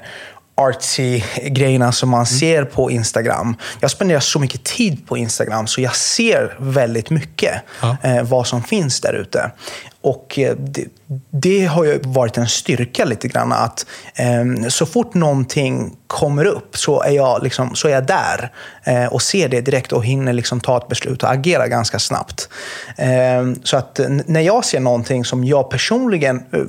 artsy 0.68 1.24
grejerna 1.43 1.91
som 1.91 2.09
man 2.09 2.26
ser 2.26 2.64
på 2.64 2.91
Instagram. 2.91 3.55
Jag 3.80 3.91
spenderar 3.91 4.20
så 4.20 4.39
mycket 4.39 4.64
tid 4.64 5.07
på 5.07 5.18
Instagram 5.18 5.68
så 5.68 5.82
jag 5.82 5.95
ser 5.95 6.55
väldigt 6.59 7.09
mycket 7.09 7.53
Ja. 7.82 7.97
eh, 8.03 8.24
vad 8.24 8.47
som 8.47 8.64
finns 8.64 9.01
där 9.01 9.14
ute. 9.14 9.51
Och 10.03 10.39
eh, 10.39 10.55
det, 10.55 10.86
det 11.32 11.66
har 11.66 11.84
ju 11.84 11.99
varit 12.03 12.38
en 12.38 12.47
styrka 12.47 13.05
lite 13.05 13.28
grann 13.28 13.51
att 13.51 13.86
eh, 14.16 14.68
så 14.68 14.86
fort 14.86 15.14
någonting 15.14 15.95
kommer 16.07 16.45
upp 16.45 16.78
så 16.78 17.01
är 17.01 17.12
jag, 17.12 17.43
liksom, 17.43 17.76
så 17.76 17.88
är 17.88 17.91
jag 17.91 18.05
där 18.07 18.51
eh, 18.84 19.05
och 19.05 19.22
ser 19.22 19.49
det 19.49 19.62
direkt 19.62 19.91
och 19.91 20.05
hinner 20.05 20.34
liksom 20.34 20.59
ta 20.59 20.78
ett 20.78 20.88
beslut 20.88 21.24
och 21.24 21.32
agera 21.32 21.68
ganska 21.68 21.99
snabbt. 21.99 22.49
Eh, 22.97 23.53
så 23.64 23.78
att 23.78 23.99
när 24.26 24.41
jag 24.41 24.66
ser 24.66 24.80
någonting 24.80 25.26
som 25.26 25.43
jag 25.45 25.70
personligen, 25.70 26.36
eh, 26.53 26.59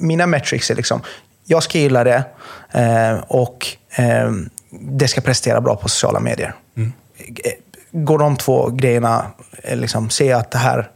mina 0.00 0.26
metrics 0.26 0.70
är 0.70 0.74
liksom, 0.74 1.02
jag 1.50 1.62
ska 1.62 1.78
gilla 1.78 2.04
det 2.04 2.24
eh, 2.72 3.18
och 3.28 3.66
eh, 3.90 4.30
det 4.70 5.08
ska 5.08 5.20
prestera 5.20 5.60
bra 5.60 5.76
på 5.76 5.88
sociala 5.88 6.20
medier. 6.20 6.54
Eh, 6.74 7.52
Går 7.92 8.18
de 8.18 8.36
två 8.36 8.70
grejerna, 8.70 9.26
eh, 9.62 9.76
liksom, 9.76 10.10
ser 10.10 10.30
jag 10.30 10.40
att 10.40 10.50
det 10.50 10.58
här 10.58 10.90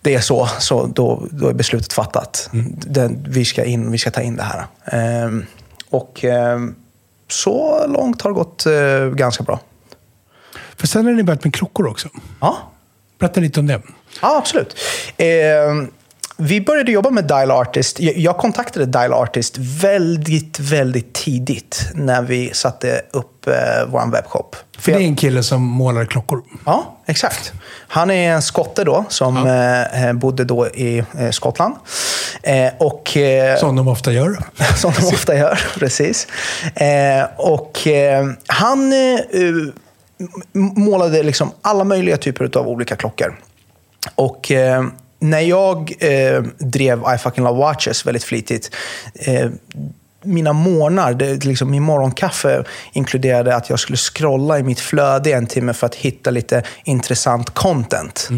det 0.00 0.14
är 0.14 0.20
så, 0.20 0.48
så 0.58 0.86
då, 0.86 1.26
då 1.30 1.48
är 1.48 1.52
beslutet 1.52 1.92
fattat. 1.92 2.50
Den, 2.86 3.26
vi, 3.28 3.44
ska 3.44 3.64
in, 3.64 3.90
vi 3.90 3.98
ska 3.98 4.10
ta 4.10 4.20
in 4.22 4.36
det 4.36 4.42
här. 4.42 4.66
Ehm, 4.84 5.46
och 5.90 6.24
ehm, 6.24 6.74
så 7.28 7.86
långt 7.86 8.22
har 8.22 8.30
det 8.30 8.34
gått 8.34 8.66
eh, 8.66 9.16
ganska 9.16 9.44
bra. 9.44 9.60
För 10.76 10.86
sen 10.86 11.04
har 11.06 11.12
ni 11.12 11.22
börjat 11.22 11.44
med 11.44 11.54
klockor 11.54 11.86
också. 11.86 12.08
Ja, 12.40 12.56
Berätta 13.18 13.40
lite 13.40 13.60
om 13.60 13.66
det. 13.66 13.80
Ja, 14.22 14.38
absolut. 14.38 14.76
Eh, 15.16 15.26
vi 16.36 16.60
började 16.60 16.92
jobba 16.92 17.10
med 17.10 17.24
Dial 17.24 17.50
Artist. 17.50 18.00
Jag, 18.00 18.36
kontaktade 18.36 18.86
Dial 18.86 19.12
Artist 19.12 19.58
väldigt, 19.58 20.60
väldigt 20.60 21.12
tidigt 21.12 21.90
när 21.94 22.22
vi 22.22 22.50
satte 22.54 23.00
upp 23.10 23.46
eh, 23.46 23.54
vår 23.88 24.12
webbshop. 24.12 24.56
För 24.78 24.92
det 24.92 24.98
är 24.98 25.00
en 25.00 25.16
kille 25.16 25.42
som 25.42 25.62
målar 25.62 26.04
klockor. 26.04 26.42
Ja, 26.64 26.96
exakt. 27.06 27.52
Han 27.88 28.10
är 28.10 28.32
en 28.32 28.42
skotte 28.42 28.84
då, 28.84 29.04
som 29.08 29.46
eh, 29.46 30.12
bodde 30.12 30.44
då 30.44 30.68
i 30.68 31.04
eh, 31.18 31.30
Skottland. 31.30 31.74
Eh, 32.42 32.72
och, 32.78 33.16
eh, 33.16 33.58
Som 33.58 33.76
de 33.76 33.88
ofta 33.88 34.12
gör. 34.12 34.38
som 34.76 34.92
de 35.00 35.06
ofta 35.06 35.36
gör, 35.36 35.60
precis. 35.78 36.26
Eh, 36.74 37.24
och 37.36 37.86
eh, 37.86 38.26
han 38.46 38.92
eh, 38.92 39.50
målade 40.52 41.22
liksom 41.22 41.52
alla 41.62 41.84
möjliga 41.84 42.16
typer 42.16 42.58
av 42.58 42.68
olika 42.68 42.96
klockor. 42.96 43.38
Och 44.14 44.50
eh, 44.52 44.84
när 45.24 45.40
jag 45.40 45.92
eh, 45.98 46.42
drev 46.58 47.02
I 47.14 47.18
fucking 47.18 47.44
love 47.44 47.58
watches 47.58 48.06
väldigt 48.06 48.24
flitigt, 48.24 48.74
eh, 49.14 49.50
mina 50.22 50.52
morgnar, 50.52 51.14
det, 51.14 51.44
liksom, 51.44 51.70
min 51.70 51.82
morgonkaffe 51.82 52.64
inkluderade 52.92 53.56
att 53.56 53.70
jag 53.70 53.78
skulle 53.78 53.96
scrolla 53.96 54.58
i 54.58 54.62
mitt 54.62 54.80
flöde 54.80 55.32
en 55.32 55.46
timme 55.46 55.72
för 55.72 55.86
att 55.86 55.94
hitta 55.94 56.30
lite 56.30 56.62
intressant 56.84 57.50
content. 57.50 58.28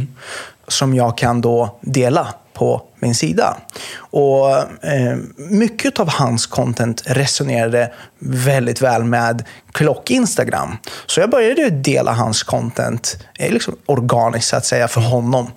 Som 0.68 0.95
jag 0.95 1.18
kan 1.18 1.41
då 1.41 1.78
dela 1.80 2.34
på 2.57 2.83
min 3.01 3.15
sida. 3.15 3.57
Och 3.99 4.59
eh, 4.85 5.17
Mycket 5.37 6.01
av 6.01 6.09
hans 6.09 6.47
content 6.47 7.03
resonerade 7.07 7.93
väldigt 8.19 8.83
väl 8.83 9.05
med 9.05 9.45
klock-Instagram. 9.73 10.77
Så 11.07 11.21
jag 11.21 11.31
började 11.31 11.71
dela 11.71 12.13
hans 12.13 12.43
content 12.43 13.17
eh, 13.39 13.53
liksom 13.53 13.77
organiskt 13.87 14.49
så 14.49 14.57
att 14.57 14.67
säga 14.67 14.89
för 14.89 15.01
honom. 15.01 15.51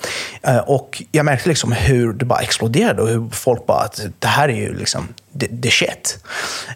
Eh, 0.44 0.58
och 0.58 1.04
Jag 1.12 1.26
märkte 1.26 1.50
liksom 1.50 1.72
hur 1.72 2.14
det 2.14 2.26
bara 2.26 2.40
exploderade 2.40 3.02
och 3.02 3.08
hur 3.08 3.30
folk 3.30 3.66
bara 3.66 3.82
att 3.82 4.02
det 4.20 4.28
här 4.28 4.50
är 4.50 4.56
ju 4.56 4.78
liksom 4.78 5.08
the, 5.40 5.70
shit. 5.72 6.20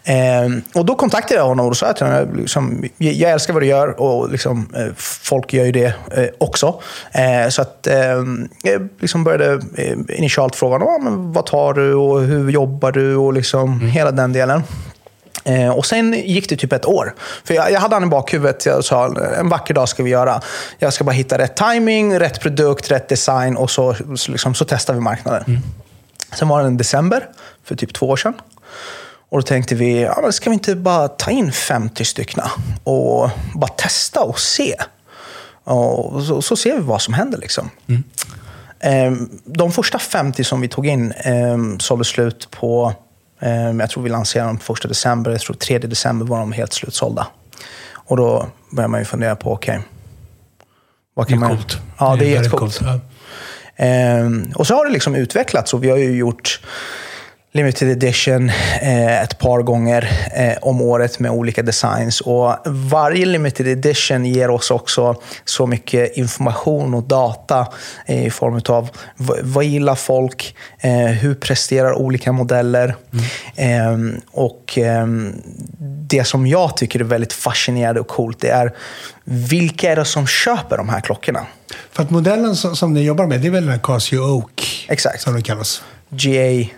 Eh, 0.04 0.48
och 0.74 0.84
då 0.84 0.94
kontaktade 0.94 1.40
jag 1.40 1.46
honom 1.46 1.66
och 1.66 1.76
sa 1.76 1.92
till 1.92 2.06
honom 2.06 2.36
liksom, 2.36 2.84
jag 2.98 3.30
älskar 3.32 3.52
vad 3.54 3.62
du 3.62 3.66
gör 3.66 4.00
och 4.00 4.30
liksom, 4.30 4.68
eh, 4.76 4.86
folk 4.96 5.52
gör 5.52 5.64
ju 5.64 5.72
det 5.72 5.94
eh, 6.16 6.26
också. 6.38 6.80
Eh, 7.12 7.48
så 7.48 7.62
att 7.62 7.86
eh, 7.86 7.96
jag 8.62 8.88
liksom 9.00 9.24
började 9.24 9.52
eh, 9.76 10.18
initialt 10.18 10.56
fråga 10.56 10.74
honom, 10.74 10.88
"Ah, 10.88 10.98
men 11.10 11.32
vad 11.32 11.46
tar 11.46 11.74
du 11.74 11.94
och 11.94 12.20
hur 12.20 12.50
jobbar 12.50 12.92
du 12.92 13.16
och 13.16 13.32
liksom 13.32 13.80
hela 13.80 14.10
den 14.10 14.32
delen. 14.32 14.62
Eh, 15.44 15.68
och 15.70 15.86
sen 15.86 16.12
gick 16.12 16.48
det 16.48 16.56
typ 16.56 16.72
ett 16.72 16.86
år. 16.86 17.14
För 17.44 17.54
jag, 17.54 17.72
jag 17.72 17.80
hade 17.80 17.94
han 17.96 18.02
i 18.04 18.06
bakhuvudet. 18.06 18.66
Jag 18.66 18.84
sa, 18.84 19.14
en 19.38 19.48
vacker 19.48 19.74
dag 19.74 19.88
ska 19.88 20.02
vi 20.02 20.10
göra. 20.10 20.40
Jag 20.78 20.92
ska 20.92 21.04
bara 21.04 21.12
hitta 21.12 21.38
rätt 21.38 21.56
timing, 21.56 22.18
rätt 22.18 22.40
produkt, 22.40 22.90
rätt 22.90 23.08
design 23.08 23.56
och 23.56 23.70
så, 23.70 23.96
så, 24.16 24.30
liksom, 24.32 24.54
så 24.54 24.64
testar 24.64 24.94
vi 24.94 25.00
marknaden. 25.00 25.58
Sen 26.38 26.48
var 26.48 26.60
det 26.60 26.66
en 26.66 26.76
december, 26.76 27.28
för 27.64 27.74
typ 27.74 27.92
två 27.94 28.06
år 28.08 28.16
sedan. 28.16 28.34
Och 29.34 29.40
då 29.40 29.46
tänkte 29.46 29.74
vi, 29.74 30.02
ja, 30.02 30.18
men 30.22 30.32
ska 30.32 30.50
vi 30.50 30.54
inte 30.54 30.76
bara 30.76 31.08
ta 31.08 31.30
in 31.30 31.52
50 31.52 32.04
styckna 32.04 32.50
och 32.84 33.30
bara 33.54 33.70
testa 33.76 34.20
och 34.22 34.40
se? 34.40 34.74
Och 35.64 36.22
så, 36.22 36.42
så 36.42 36.56
ser 36.56 36.76
vi 36.76 36.80
vad 36.82 37.02
som 37.02 37.14
händer. 37.14 37.38
Liksom. 37.38 37.70
Ehm, 38.80 39.30
De 39.44 39.72
första 39.72 39.98
50 39.98 40.44
som 40.44 40.60
vi 40.60 40.68
tog 40.68 40.86
in 40.86 41.12
um, 41.26 41.80
sålde 41.80 42.04
slut 42.04 42.48
på, 42.50 42.94
ehm, 43.40 43.80
jag 43.80 43.90
tror 43.90 44.02
vi 44.02 44.10
lanserade 44.10 44.48
dem 44.48 44.58
första 44.58 44.88
december, 44.88 45.30
jag 45.30 45.40
tror 45.40 45.56
3 45.56 45.78
december 45.78 46.26
var 46.26 46.38
de 46.38 46.52
helt 46.52 46.72
slutsålda. 46.72 47.26
Och 47.92 48.16
då 48.16 48.46
börjar 48.72 48.88
man 48.88 49.00
ju 49.00 49.04
fundera 49.04 49.36
på, 49.36 49.52
okej, 49.52 49.80
vad 51.14 51.26
Det 51.26 51.30
är 51.30 51.32
kan 51.32 51.40
man... 51.40 51.56
coolt. 51.56 51.78
Ja, 51.98 52.06
det 52.06 52.12
är 52.12 52.16
väldigt 52.16 52.30
jättecoolt. 52.30 52.80
Ja. 52.82 53.00
Ehm, 53.76 54.52
och 54.54 54.66
så 54.66 54.74
har 54.74 54.84
det 54.86 54.92
liksom 54.92 55.14
utvecklats 55.14 55.74
och 55.74 55.84
vi 55.84 55.90
har 55.90 55.96
ju 55.96 56.16
gjort 56.16 56.60
limited 57.54 57.88
edition 57.88 58.48
eh, 58.82 59.22
ett 59.22 59.38
par 59.38 59.62
gånger 59.62 60.28
eh, 60.34 60.54
om 60.62 60.82
året 60.82 61.18
med 61.18 61.30
olika 61.30 61.62
designs. 61.62 62.20
Och 62.20 62.56
varje 62.66 63.26
limited 63.26 63.68
edition 63.68 64.24
ger 64.24 64.50
oss 64.50 64.70
också 64.70 65.20
så 65.44 65.66
mycket 65.66 66.16
information 66.16 66.94
och 66.94 67.02
data 67.02 67.66
i 68.06 68.30
form 68.30 68.60
av 68.68 68.88
vad, 69.42 69.64
gillar 69.64 69.94
folk, 69.94 70.56
eh, 70.78 70.90
hur 70.90 71.34
presterar 71.34 71.94
olika 71.94 72.32
modeller. 72.32 72.96
Ehm, 73.56 74.20
och 74.30 74.78
ehm, 74.78 75.32
det 76.08 76.24
som 76.24 76.46
jag 76.46 76.76
tycker 76.76 77.00
är 77.00 77.04
väldigt 77.04 77.32
fascinerande 77.32 78.00
och 78.00 78.08
coolt, 78.08 78.40
det 78.40 78.48
är 78.48 78.72
vilka 79.24 79.92
är 79.92 79.96
det 79.96 80.04
som 80.04 80.26
köper 80.26 80.76
de 80.76 80.88
här 80.88 81.00
klockorna? 81.00 81.46
För 81.92 82.02
att 82.02 82.10
modellen 82.10 82.56
som, 82.56 82.76
som 82.76 82.92
ni 82.94 83.02
jobbar 83.02 83.26
med, 83.26 83.40
det 83.40 83.46
är 83.46 83.50
väl 83.50 83.64
den 83.64 83.72
här 83.72 83.80
Casio 83.82 84.18
Oak? 84.18 84.86
Exakt. 84.88 85.20
Som 85.20 85.32
den 85.32 85.42
kallas. 85.42 85.82
GA 86.10 86.68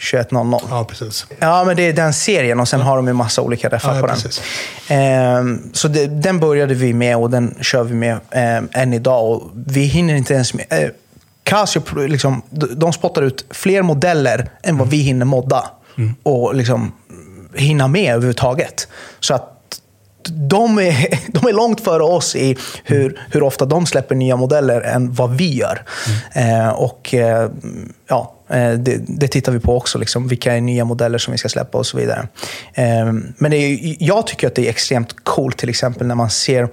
2100. 0.00 0.60
Ja, 0.70 0.84
precis. 0.84 1.26
Ja, 1.38 1.64
men 1.64 1.76
det 1.76 1.82
är 1.82 1.92
den 1.92 2.12
serien 2.14 2.60
och 2.60 2.68
sen 2.68 2.80
har 2.80 2.96
de 2.96 3.08
en 3.08 3.16
massa 3.16 3.42
olika 3.42 3.68
reffar 3.68 3.88
Ja, 3.88 3.94
ja, 3.94 4.00
på 4.00 4.06
den. 4.06 4.16
precis. 4.16 4.42
Ehm, 4.88 5.70
så 5.72 5.88
det, 5.88 6.06
den 6.06 6.40
började 6.40 6.74
vi 6.74 6.92
med 6.92 7.16
och 7.16 7.30
den 7.30 7.54
kör 7.60 7.82
vi 7.84 7.94
med 7.94 8.18
ehm, 8.30 8.68
än 8.72 8.92
idag. 8.94 9.30
Och 9.30 9.50
vi 9.54 9.80
hinner 9.80 10.14
inte 10.14 10.34
ens 10.34 10.54
med... 10.54 10.66
Eh, 10.70 10.88
Casio, 11.42 12.06
liksom, 12.06 12.42
de 12.76 12.92
spottar 12.92 13.22
ut 13.22 13.44
fler 13.50 13.82
modeller 13.82 14.50
än 14.62 14.78
vad 14.78 14.88
vi 14.88 14.96
hinner 14.96 15.26
modda. 15.26 15.64
Och 16.22 16.54
liksom 16.54 16.92
hinna 17.54 17.88
med 17.88 18.10
överhuvudtaget. 18.14 18.88
Så 19.20 19.34
att 19.34 19.59
de 20.28 20.78
är, 20.78 21.08
de 21.32 21.48
är 21.48 21.52
långt 21.52 21.80
före 21.80 22.02
oss 22.02 22.36
i 22.36 22.56
hur, 22.84 23.20
hur 23.30 23.42
ofta 23.42 23.64
de 23.64 23.86
släpper 23.86 24.14
nya 24.14 24.36
modeller 24.36 24.80
än 24.80 25.12
vad 25.12 25.36
vi 25.36 25.54
gör. 25.54 25.84
Eh, 26.32 26.68
och 26.68 27.14
eh, 27.14 27.50
ja, 28.08 28.34
eh, 28.48 28.72
det, 28.72 29.00
det, 29.06 29.28
tittar 29.28 29.52
vi 29.52 29.60
på 29.60 29.76
också, 29.76 29.98
liksom, 29.98 30.28
vilka 30.28 30.54
är 30.54 30.60
nya 30.60 30.84
modeller 30.84 31.18
som 31.18 31.32
vi 31.32 31.38
ska 31.38 31.48
släppa 31.48 31.78
och 31.78 31.86
så 31.86 31.96
vidare. 31.96 32.28
Eh, 32.74 33.12
men 33.36 33.52
är, 33.52 33.96
jag 34.02 34.26
tycker 34.26 34.46
att 34.46 34.54
det 34.54 34.66
är 34.66 34.70
extremt 34.70 35.24
coolt 35.24 35.58
till 35.58 35.68
exempel 35.68 36.06
när 36.06 36.14
man 36.14 36.30
ser 36.30 36.68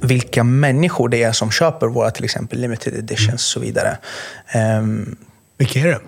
vilka 0.00 0.44
människor 0.44 1.08
det 1.08 1.22
är 1.22 1.32
som 1.32 1.50
köper 1.50 1.86
våra 1.86 2.10
till 2.10 2.24
exempel 2.24 2.60
limited 2.60 2.94
editions 2.94 3.34
och 3.34 3.40
så 3.40 3.60
vidare. 3.60 3.96
Um, 4.78 5.16
vilka 5.58 5.80
är 5.80 5.86
det? 5.86 5.98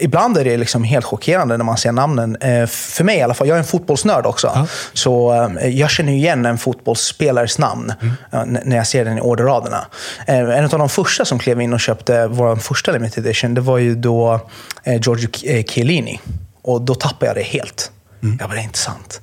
Ibland 0.00 0.38
är 0.38 0.44
det 0.44 0.56
liksom 0.56 0.84
helt 0.84 1.04
chockerande 1.04 1.56
när 1.56 1.64
man 1.64 1.76
ser 1.76 1.92
namnen. 1.92 2.36
Eh, 2.36 2.66
för 2.66 3.04
mig 3.04 3.18
i 3.18 3.22
alla 3.22 3.34
fall, 3.34 3.48
jag 3.48 3.54
är 3.54 3.58
en 3.58 3.64
fotbollsnörd 3.64 4.26
också. 4.26 4.52
Ja. 4.54 4.66
Så 4.92 5.32
eh, 5.60 5.68
jag 5.68 5.90
känner 5.90 6.12
igen 6.12 6.46
en 6.46 6.58
fotbollsspelares 6.58 7.58
namn 7.58 7.92
mm. 8.32 8.58
när 8.64 8.76
jag 8.76 8.86
ser 8.86 9.04
den 9.04 9.18
i 9.18 9.20
orderraderna. 9.20 9.86
Eh, 10.26 10.38
en 10.38 10.64
av 10.64 10.70
de 10.70 10.88
första 10.88 11.24
som 11.24 11.38
klev 11.38 11.60
in 11.60 11.72
och 11.72 11.80
köpte 11.80 12.26
vår 12.26 12.56
första 12.56 12.92
limited 12.92 13.26
edition, 13.26 13.54
det 13.54 13.60
var 13.60 13.78
ju 13.78 13.94
då 13.94 14.40
Giorgio 14.84 15.62
Chiellini. 15.62 16.20
Och 16.62 16.82
då 16.82 16.94
tappade 16.94 17.26
jag 17.26 17.36
det 17.36 17.42
helt. 17.42 17.90
Mm. 18.22 18.36
Jag 18.40 18.48
bara, 18.48 18.54
det 18.54 18.60
är 18.60 18.64
inte 18.64 18.78
sant. 18.78 19.20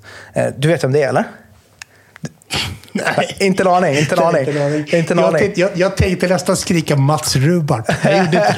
Du 0.57 0.67
vet 0.67 0.83
vem 0.83 0.91
det 0.91 1.03
är, 1.03 1.09
eller? 1.09 1.23
Nej. 2.93 3.35
Inte 3.39 3.63
en 3.63 3.67
aning. 3.67 3.95
Inte 3.95 4.15
en 4.15 4.23
aning. 4.23 4.85
Inte 4.93 5.13
en 5.13 5.19
aning. 5.19 5.31
Jag, 5.31 5.37
tänkte, 5.39 5.61
jag, 5.61 5.69
jag 5.73 5.97
tänkte 5.97 6.27
nästan 6.27 6.57
skrika 6.57 6.95
Mats 6.95 7.35
Rubart. 7.35 7.89
Jag 8.03 8.17
gjorde 8.17 8.37
inte 8.37 8.55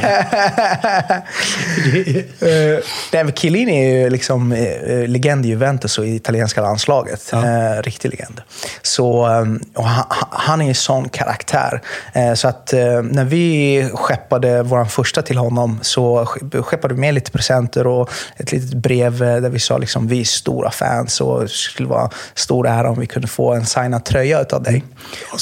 det. 2.42 3.24
uh, 3.24 3.32
Chiellini 3.32 3.86
är 3.86 4.00
ju 4.00 4.10
liksom 4.10 4.52
uh, 4.52 5.08
legend 5.08 5.46
i 5.46 5.50
Juventus 5.50 5.98
och 5.98 6.06
i 6.06 6.16
italienska 6.16 6.62
landslaget. 6.62 7.30
Ja. 7.32 7.38
Uh, 7.38 7.82
riktig 7.82 8.10
legend. 8.10 8.42
Så, 8.82 9.28
um, 9.28 9.62
han, 9.74 10.06
han, 10.30 10.62
är 10.62 10.68
en 10.68 10.76
sån 10.76 11.10
karaktär. 11.10 11.82
Uh, 12.18 12.34
så 12.34 12.48
att 12.48 12.74
när 13.04 13.26
vi 13.26 13.90
skeppade 13.94 14.64
vår 14.64 14.86
första 14.86 15.22
till 15.22 15.38
honom 15.38 15.80
så 15.82 16.26
skeppade 16.64 16.94
vi 16.94 17.00
med 17.00 17.14
lite 17.14 17.32
presenter 17.32 17.88
och 17.88 18.10
ett 18.38 18.52
litet 18.52 18.74
brev 18.74 19.18
där 19.18 19.50
vi 19.50 19.60
sa 19.60 19.78
liksom 19.78 20.08
vi 20.08 20.22
är 20.22 20.26
stora 20.26 20.72
fans 20.72 21.22
och 21.22 21.42
det 21.42 21.50
skulle 21.50 21.90
vara 21.90 22.10
stor 22.34 22.68
ära 22.68 22.90
om 22.90 23.00
vi 23.00 23.08
kunde 23.08 23.28
få 23.28 23.54
en 23.54 23.66
signad 23.66 23.85
tröja 23.92 24.26
tröja 24.26 24.42
utav 24.42 24.64
dig. 24.64 24.84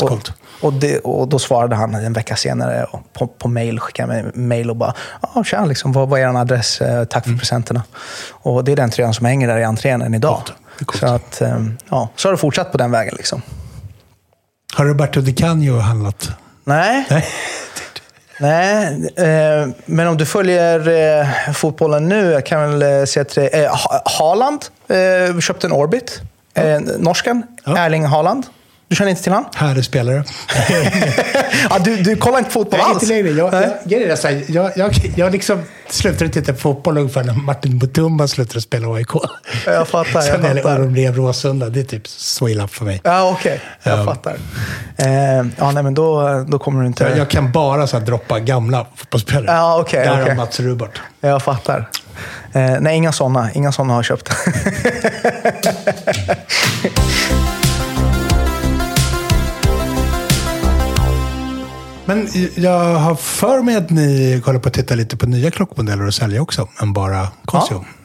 Och, 0.01 0.29
och, 0.61 0.73
det, 0.73 0.99
och, 0.99 1.27
då 1.27 1.39
svarade 1.39 1.75
han 1.75 1.95
en 1.95 2.13
vecka 2.13 2.35
senare 2.35 2.87
på, 3.13 3.27
på 3.27 3.47
mail, 3.47 3.79
skickade 3.79 4.07
mig 4.07 4.31
mail 4.33 4.69
och 4.69 4.75
bara 4.75 4.93
ja, 5.21 5.43
tja, 5.43 5.65
liksom, 5.65 5.91
vad, 5.91 6.09
vad 6.09 6.19
är 6.19 6.23
er 6.23 6.37
adress? 6.37 6.81
Eh, 6.81 7.03
tack 7.03 7.23
för 7.23 7.29
mm. 7.29 7.39
presenterna. 7.39 7.83
Och 8.31 8.63
det 8.63 8.71
är 8.71 8.75
den 8.75 8.89
tröjan 8.89 9.13
som 9.13 9.25
hänger 9.25 9.47
där 9.47 9.57
i 9.57 9.63
entrén 9.63 10.01
än 10.01 10.13
idag. 10.13 10.41
Coolt. 10.85 10.99
Så, 10.99 11.05
att, 11.05 11.41
ehm, 11.41 11.77
ja, 11.89 12.09
så 12.15 12.27
har 12.27 12.31
det 12.33 12.37
fortsatt 12.37 12.71
på 12.71 12.77
den 12.77 12.91
vägen. 12.91 13.13
Liksom. 13.17 13.41
Har 14.73 14.85
Roberto 14.85 15.21
Di 15.21 15.33
Canio 15.33 15.79
handlat? 15.79 16.29
Nej. 16.63 17.05
Nej. 17.09 17.25
Nej, 18.39 19.11
eh, 19.15 19.67
men 19.85 20.07
om 20.07 20.17
du 20.17 20.25
följer 20.25 20.87
eh, 20.87 21.53
fotbollen 21.53 22.09
nu, 22.09 22.31
jag 22.31 22.45
kan 22.45 22.79
väl 22.79 22.99
eh, 22.99 23.05
säga 23.05 23.21
att 23.21 23.37
eh, 23.37 23.91
Haaland 24.19 24.65
eh, 24.87 25.39
köpte 25.39 25.67
en 25.67 25.73
Orbit. 25.73 26.21
Eh, 26.55 26.79
norsken, 26.99 27.43
ja. 27.65 27.77
Erling 27.77 28.05
Haaland. 28.05 28.45
Du 28.93 28.95
känner 28.97 29.09
inte 29.09 29.23
till 29.23 29.31
han? 29.31 29.45
Härlig 29.55 29.85
spelare. 29.85 30.23
ja, 31.69 31.79
du, 31.79 31.95
du 31.95 32.15
kollar 32.15 32.37
inte 32.37 32.51
fotboll 32.51 32.79
Nej, 32.79 32.89
alls? 32.89 33.03
Inte 33.03 33.13
längre. 33.13 33.29
Jag, 33.29 33.53
jag, 33.53 34.01
jag, 34.01 34.19
jag, 34.19 34.43
jag, 34.49 34.71
jag, 34.75 35.13
jag 35.15 35.31
liksom 35.31 35.63
slutade 35.89 36.29
titta 36.29 36.53
på 36.53 36.59
fotboll 36.59 36.97
ungefär 36.97 37.23
när 37.23 37.33
Martin 37.33 37.77
Mutumba 37.77 38.27
slutade 38.27 38.61
spela 38.61 38.93
AIK. 38.93 39.07
Jag 39.65 39.87
fattar. 39.87 40.21
Sen 40.21 40.43
jag 40.43 40.55
fattar. 40.55 40.79
de 40.79 40.93
blev 40.93 41.15
Råsunda. 41.15 41.69
Det 41.69 41.79
är 41.79 41.83
typ 41.83 42.07
så 42.07 42.49
illa 42.49 42.67
för 42.67 42.85
mig. 42.85 43.01
Ja, 43.03 43.31
okej. 43.31 43.61
Okay. 43.79 43.93
Jag 43.93 43.99
um, 43.99 44.05
fattar. 44.05 44.35
Eh, 44.97 45.45
ja, 45.57 45.71
nej, 45.71 45.83
men 45.83 45.93
då, 45.93 46.45
då 46.47 46.59
kommer 46.59 46.81
du 46.81 46.87
inte... 46.87 47.03
Jag, 47.03 47.17
jag 47.17 47.29
kan 47.29 47.51
bara 47.51 47.87
så 47.87 47.97
här, 47.97 48.05
droppa 48.05 48.39
gamla 48.39 48.85
fotbollsspelare. 48.95 49.55
Ja, 49.55 49.79
okay, 49.79 50.05
Där 50.05 50.23
okay. 50.23 50.35
Mats 50.35 50.59
Rubart. 50.59 51.01
Jag 51.21 51.43
fattar. 51.43 51.89
Eh, 52.53 52.79
nej, 52.79 52.97
inga 52.97 53.11
sådana. 53.11 53.51
Inga 53.53 53.71
sådana 53.71 53.93
har 53.93 53.97
jag 53.97 54.05
köpt. 54.05 54.29
Men 62.05 62.27
jag 62.55 62.95
har 62.95 63.15
för 63.15 63.61
mig 63.61 63.75
att 63.75 63.89
ni 63.89 64.41
kollar 64.45 64.59
på 64.59 64.67
att 64.67 64.73
titta 64.73 64.95
lite 64.95 65.17
på 65.17 65.25
nya 65.25 65.51
klockmodeller 65.51 66.07
och 66.07 66.13
sälja 66.13 66.41
också, 66.41 66.67
än 66.81 66.93
bara 66.93 67.27
Casio. 67.47 67.73
Ja. 67.73 68.02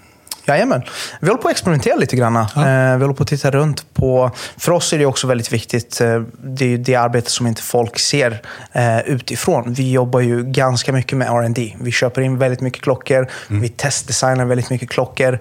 Jajamän. 0.49 0.83
Vi 1.21 1.29
håller 1.29 1.43
på 1.43 1.49
att 1.49 1.53
experimentera 1.53 1.97
lite 1.97 2.17
grann. 2.17 2.35
Ja. 2.35 2.69
Eh, 2.69 2.97
vi 2.97 3.03
håller 3.03 3.15
på 3.15 3.23
att 3.23 3.29
titta 3.29 3.51
runt 3.51 3.95
på... 3.95 4.31
För 4.57 4.73
oss 4.73 4.93
är 4.93 4.99
det 4.99 5.07
också 5.07 5.27
väldigt 5.27 5.53
viktigt, 5.53 6.01
eh, 6.01 6.23
det 6.43 6.75
är 6.75 6.79
det 6.79 6.95
arbete 6.95 7.31
som 7.31 7.47
inte 7.47 7.63
folk 7.63 7.99
ser 7.99 8.43
eh, 8.73 9.01
utifrån. 9.01 9.73
Vi 9.73 9.93
jobbar 9.93 10.21
ju 10.21 10.45
ganska 10.45 10.93
mycket 10.93 11.19
med 11.19 11.29
R&D. 11.29 11.77
Vi 11.81 11.93
köper 11.93 12.21
in 12.21 12.39
väldigt 12.39 12.61
mycket 12.61 12.83
klockor, 12.83 13.29
mm. 13.51 13.63
vi 13.63 13.69
testdesignar 13.69 14.45
väldigt 14.45 14.71
mycket 14.71 14.91
klockor. 14.91 15.39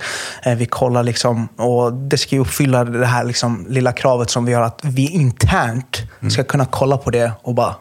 Vi 0.57 0.65
kollar 0.65 1.03
liksom, 1.03 1.47
och 1.47 1.93
det 1.93 2.17
ska 2.17 2.35
ju 2.35 2.41
uppfylla 2.41 2.83
det 2.83 3.05
här 3.05 3.23
liksom 3.23 3.65
lilla 3.69 3.91
kravet 3.91 4.29
som 4.29 4.45
vi 4.45 4.53
har 4.53 4.61
att 4.61 4.79
vi 4.83 5.09
internt 5.09 6.01
mm. 6.19 6.31
ska 6.31 6.43
kunna 6.43 6.65
kolla 6.65 6.97
på 6.97 7.11
det 7.11 7.31
och 7.41 7.53
bara, 7.53 7.75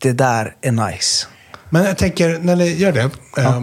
det 0.00 0.12
där 0.12 0.54
är 0.60 0.72
nice. 0.72 1.26
Men 1.70 1.84
jag 1.84 1.98
tänker, 1.98 2.38
när 2.38 2.56
ni 2.56 2.72
gör 2.72 2.92
det, 2.92 3.10
ja. 3.36 3.62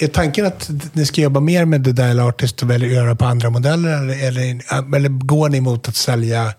Är 0.00 0.08
tanken 0.08 0.46
att 0.46 0.70
ni 0.92 1.06
ska 1.06 1.20
jobba 1.20 1.40
mer 1.40 1.64
med 1.64 1.84
The 1.84 1.92
Dial 1.92 2.20
Artist 2.20 2.62
och 2.62 2.70
välja 2.70 2.88
göra 2.88 3.14
på 3.14 3.24
andra 3.24 3.50
modeller? 3.50 3.90
Eller, 3.90 4.28
eller, 4.28 4.94
eller 4.96 5.08
går 5.08 5.48
ni 5.48 5.60
mot 5.60 5.88
att 5.88 5.96
sälja 5.96 6.54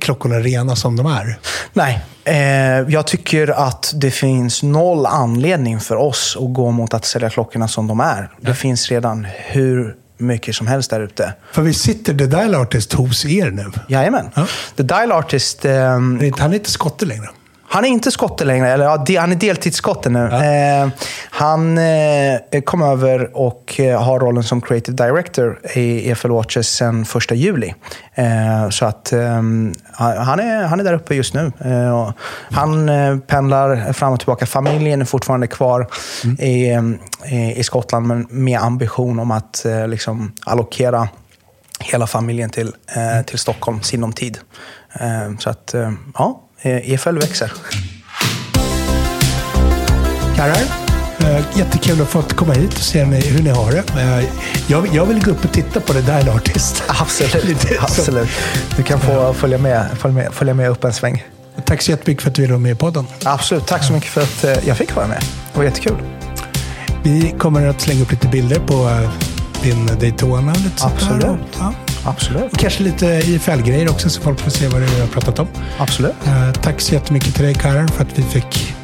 klockorna 0.00 0.40
rena 0.40 0.76
som 0.76 0.96
de 0.96 1.06
är? 1.06 1.38
Nej, 1.72 2.00
eh, 2.24 2.36
jag 2.94 3.06
tycker 3.06 3.68
att 3.68 3.92
det 3.94 4.10
finns 4.10 4.62
noll 4.62 5.06
anledning 5.06 5.80
för 5.80 5.96
oss 5.96 6.36
att 6.40 6.54
gå 6.54 6.70
mot 6.70 6.94
att 6.94 7.04
sälja 7.04 7.30
klockorna 7.30 7.68
som 7.68 7.86
de 7.86 8.00
är. 8.00 8.30
Det 8.40 8.54
finns 8.54 8.88
redan 8.90 9.26
hur 9.34 9.94
mycket 10.18 10.54
som 10.54 10.66
helst 10.66 10.90
där 10.90 11.00
ute. 11.00 11.32
För 11.52 11.62
vi 11.62 11.74
sitter 11.74 12.18
The 12.18 12.26
Dial 12.26 12.54
Artist 12.54 12.92
hos 12.92 13.24
er 13.24 13.50
nu? 13.50 13.72
Jajamän. 13.88 14.30
Ja. 14.34 14.46
The 14.76 14.82
Dial 14.82 15.12
Artist... 15.12 15.64
Eh, 15.64 15.90
han 15.90 16.20
är 16.20 16.54
inte 16.54 16.70
skotte 16.70 17.06
längre? 17.06 17.28
Han 17.68 17.84
är 17.84 17.88
inte 17.88 18.10
skotte 18.10 18.44
längre, 18.44 18.68
eller 18.68 18.84
ja, 18.84 19.20
han 19.20 19.32
är 19.32 19.36
deltidsskotte 19.36 20.08
nu. 20.08 20.28
Ja. 20.32 20.44
Eh, 20.44 20.88
han 21.30 21.78
eh, 21.78 22.60
kom 22.64 22.82
över 22.82 23.36
och 23.36 23.80
eh, 23.80 24.02
har 24.02 24.20
rollen 24.20 24.42
som 24.42 24.60
creative 24.60 25.06
director 25.06 25.60
i 25.74 26.10
EFL 26.10 26.30
Watches 26.30 26.68
sedan 26.68 27.04
första 27.04 27.34
juli. 27.34 27.74
Eh, 28.14 28.70
så 28.70 28.86
att 28.86 29.12
ehm, 29.12 29.74
han, 29.92 30.40
är, 30.40 30.66
han 30.66 30.80
är 30.80 30.84
där 30.84 30.92
uppe 30.92 31.14
just 31.14 31.34
nu. 31.34 31.52
Eh, 31.64 32.10
han 32.50 32.88
eh, 32.88 33.18
pendlar 33.18 33.92
fram 33.92 34.12
och 34.12 34.18
tillbaka. 34.18 34.46
Familjen 34.46 35.00
är 35.00 35.04
fortfarande 35.04 35.46
kvar 35.46 35.88
mm. 36.24 36.36
i, 36.40 37.56
i, 37.56 37.62
Skottland, 37.62 38.06
men 38.06 38.26
med 38.30 38.60
ambition 38.60 39.18
om 39.18 39.30
att 39.30 39.66
liksom 39.88 40.32
allokera 40.46 41.08
hela 41.80 42.06
familjen 42.06 42.50
till, 42.50 42.72
till 43.26 43.38
Stockholm 43.38 43.82
sinom 43.82 44.12
tid. 44.12 44.38
Så 45.38 45.50
att, 45.50 45.74
ja, 46.14 46.45
EFL 46.62 47.08
eh, 47.08 47.16
e 47.16 47.18
växer. 47.20 47.52
Karrar, 50.36 50.62
eh, 51.18 51.44
jättekul 51.58 52.02
att 52.02 52.08
få 52.08 52.22
komma 52.22 52.52
hit 52.52 52.74
och 52.74 52.80
se 52.80 53.04
hur 53.04 53.42
ni 53.42 53.50
har 53.50 53.72
det. 53.72 54.00
Eh, 54.00 54.24
jag, 54.66 54.94
jag 54.94 55.06
vill 55.06 55.24
gå 55.24 55.30
upp 55.30 55.44
och 55.44 55.52
titta 55.52 55.80
på 55.80 55.92
det 55.92 56.02
där 56.02 56.36
Artist. 56.36 56.82
Absolut. 56.86 57.66
Absolut. 57.80 58.28
Du 58.76 58.82
kan 58.82 59.00
få 59.00 59.32
följa 59.32 59.58
med, 59.58 59.86
följa 59.98 60.14
med, 60.14 60.34
följa 60.34 60.54
med 60.54 60.70
upp 60.70 60.84
en 60.84 60.92
sväng. 60.92 61.24
Tack 61.64 61.82
så 61.82 61.90
jättemycket 61.90 62.22
för 62.22 62.30
att 62.30 62.34
du 62.34 62.42
ville 62.42 62.52
vara 62.52 62.62
med 62.62 62.72
i 62.72 62.74
podden. 62.74 63.06
Absolut. 63.24 63.66
Tack 63.66 63.84
så 63.84 63.92
mycket 63.92 64.10
för 64.10 64.22
att 64.22 64.66
jag 64.66 64.76
fick 64.76 64.96
vara 64.96 65.06
med. 65.06 65.20
Det 65.52 65.58
var 65.58 65.64
jättekul. 65.64 65.96
Vi 67.02 67.34
kommer 67.38 67.66
att 67.66 67.80
slänga 67.80 68.02
upp 68.02 68.10
lite 68.10 68.28
bilder 68.28 68.58
på 68.58 69.08
din 69.62 69.86
Daytona. 69.86 70.52
Lite 70.52 70.84
Absolut. 70.84 71.40
Ja. 71.58 71.74
Absolut. 72.06 72.58
Kanske 72.58 72.82
lite 72.82 73.06
IFL-grejer 73.06 73.90
också 73.90 74.10
så 74.10 74.20
folk 74.20 74.40
får 74.40 74.50
se 74.50 74.68
vad 74.68 74.80
det 74.80 74.86
är 74.86 74.94
vi 74.94 75.00
har 75.00 75.08
pratat 75.08 75.38
om. 75.38 75.48
Absolut. 75.78 76.14
Uh, 76.26 76.52
tack 76.52 76.80
så 76.80 76.94
jättemycket 76.94 77.34
till 77.34 77.44
dig 77.44 77.54
Karin 77.54 77.88
för 77.88 78.02
att 78.04 78.18
vi 78.18 78.22
fick 78.22 78.74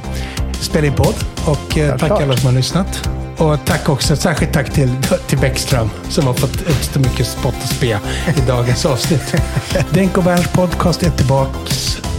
spela 0.60 0.86
in 0.86 0.92
podd. 0.92 1.14
Och 1.44 1.76
uh, 1.76 1.96
tack 1.96 2.10
alla 2.10 2.36
som 2.36 2.46
har 2.46 2.52
lyssnat. 2.52 3.08
Och 3.38 3.58
tack 3.64 3.88
också, 3.88 4.16
särskilt 4.16 4.52
tack 4.52 4.72
till, 4.72 4.90
till 5.26 5.38
Bäckström 5.38 5.90
som 6.08 6.26
har 6.26 6.34
fått 6.34 6.62
utstå 6.68 7.00
mycket 7.00 7.26
spott 7.26 7.54
och 7.62 7.68
spe 7.68 7.98
i 8.36 8.40
dagens 8.46 8.86
avsnitt. 8.86 9.34
Denk 9.90 10.18
och 10.18 10.24
Berns 10.24 10.52
podcast 10.52 11.02
är 11.02 11.10
tillbaka 11.10 11.58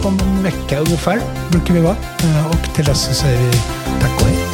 om 0.02 0.18
en 0.20 0.42
vecka 0.42 0.78
ungefär, 0.78 1.20
brukar 1.50 1.74
vi 1.74 1.80
vara. 1.80 1.96
Uh, 2.24 2.46
och 2.46 2.74
till 2.74 2.84
dess 2.84 3.00
så 3.02 3.14
säger 3.14 3.38
vi 3.38 3.52
tack 4.00 4.20
och 4.20 4.26
hej. 4.26 4.53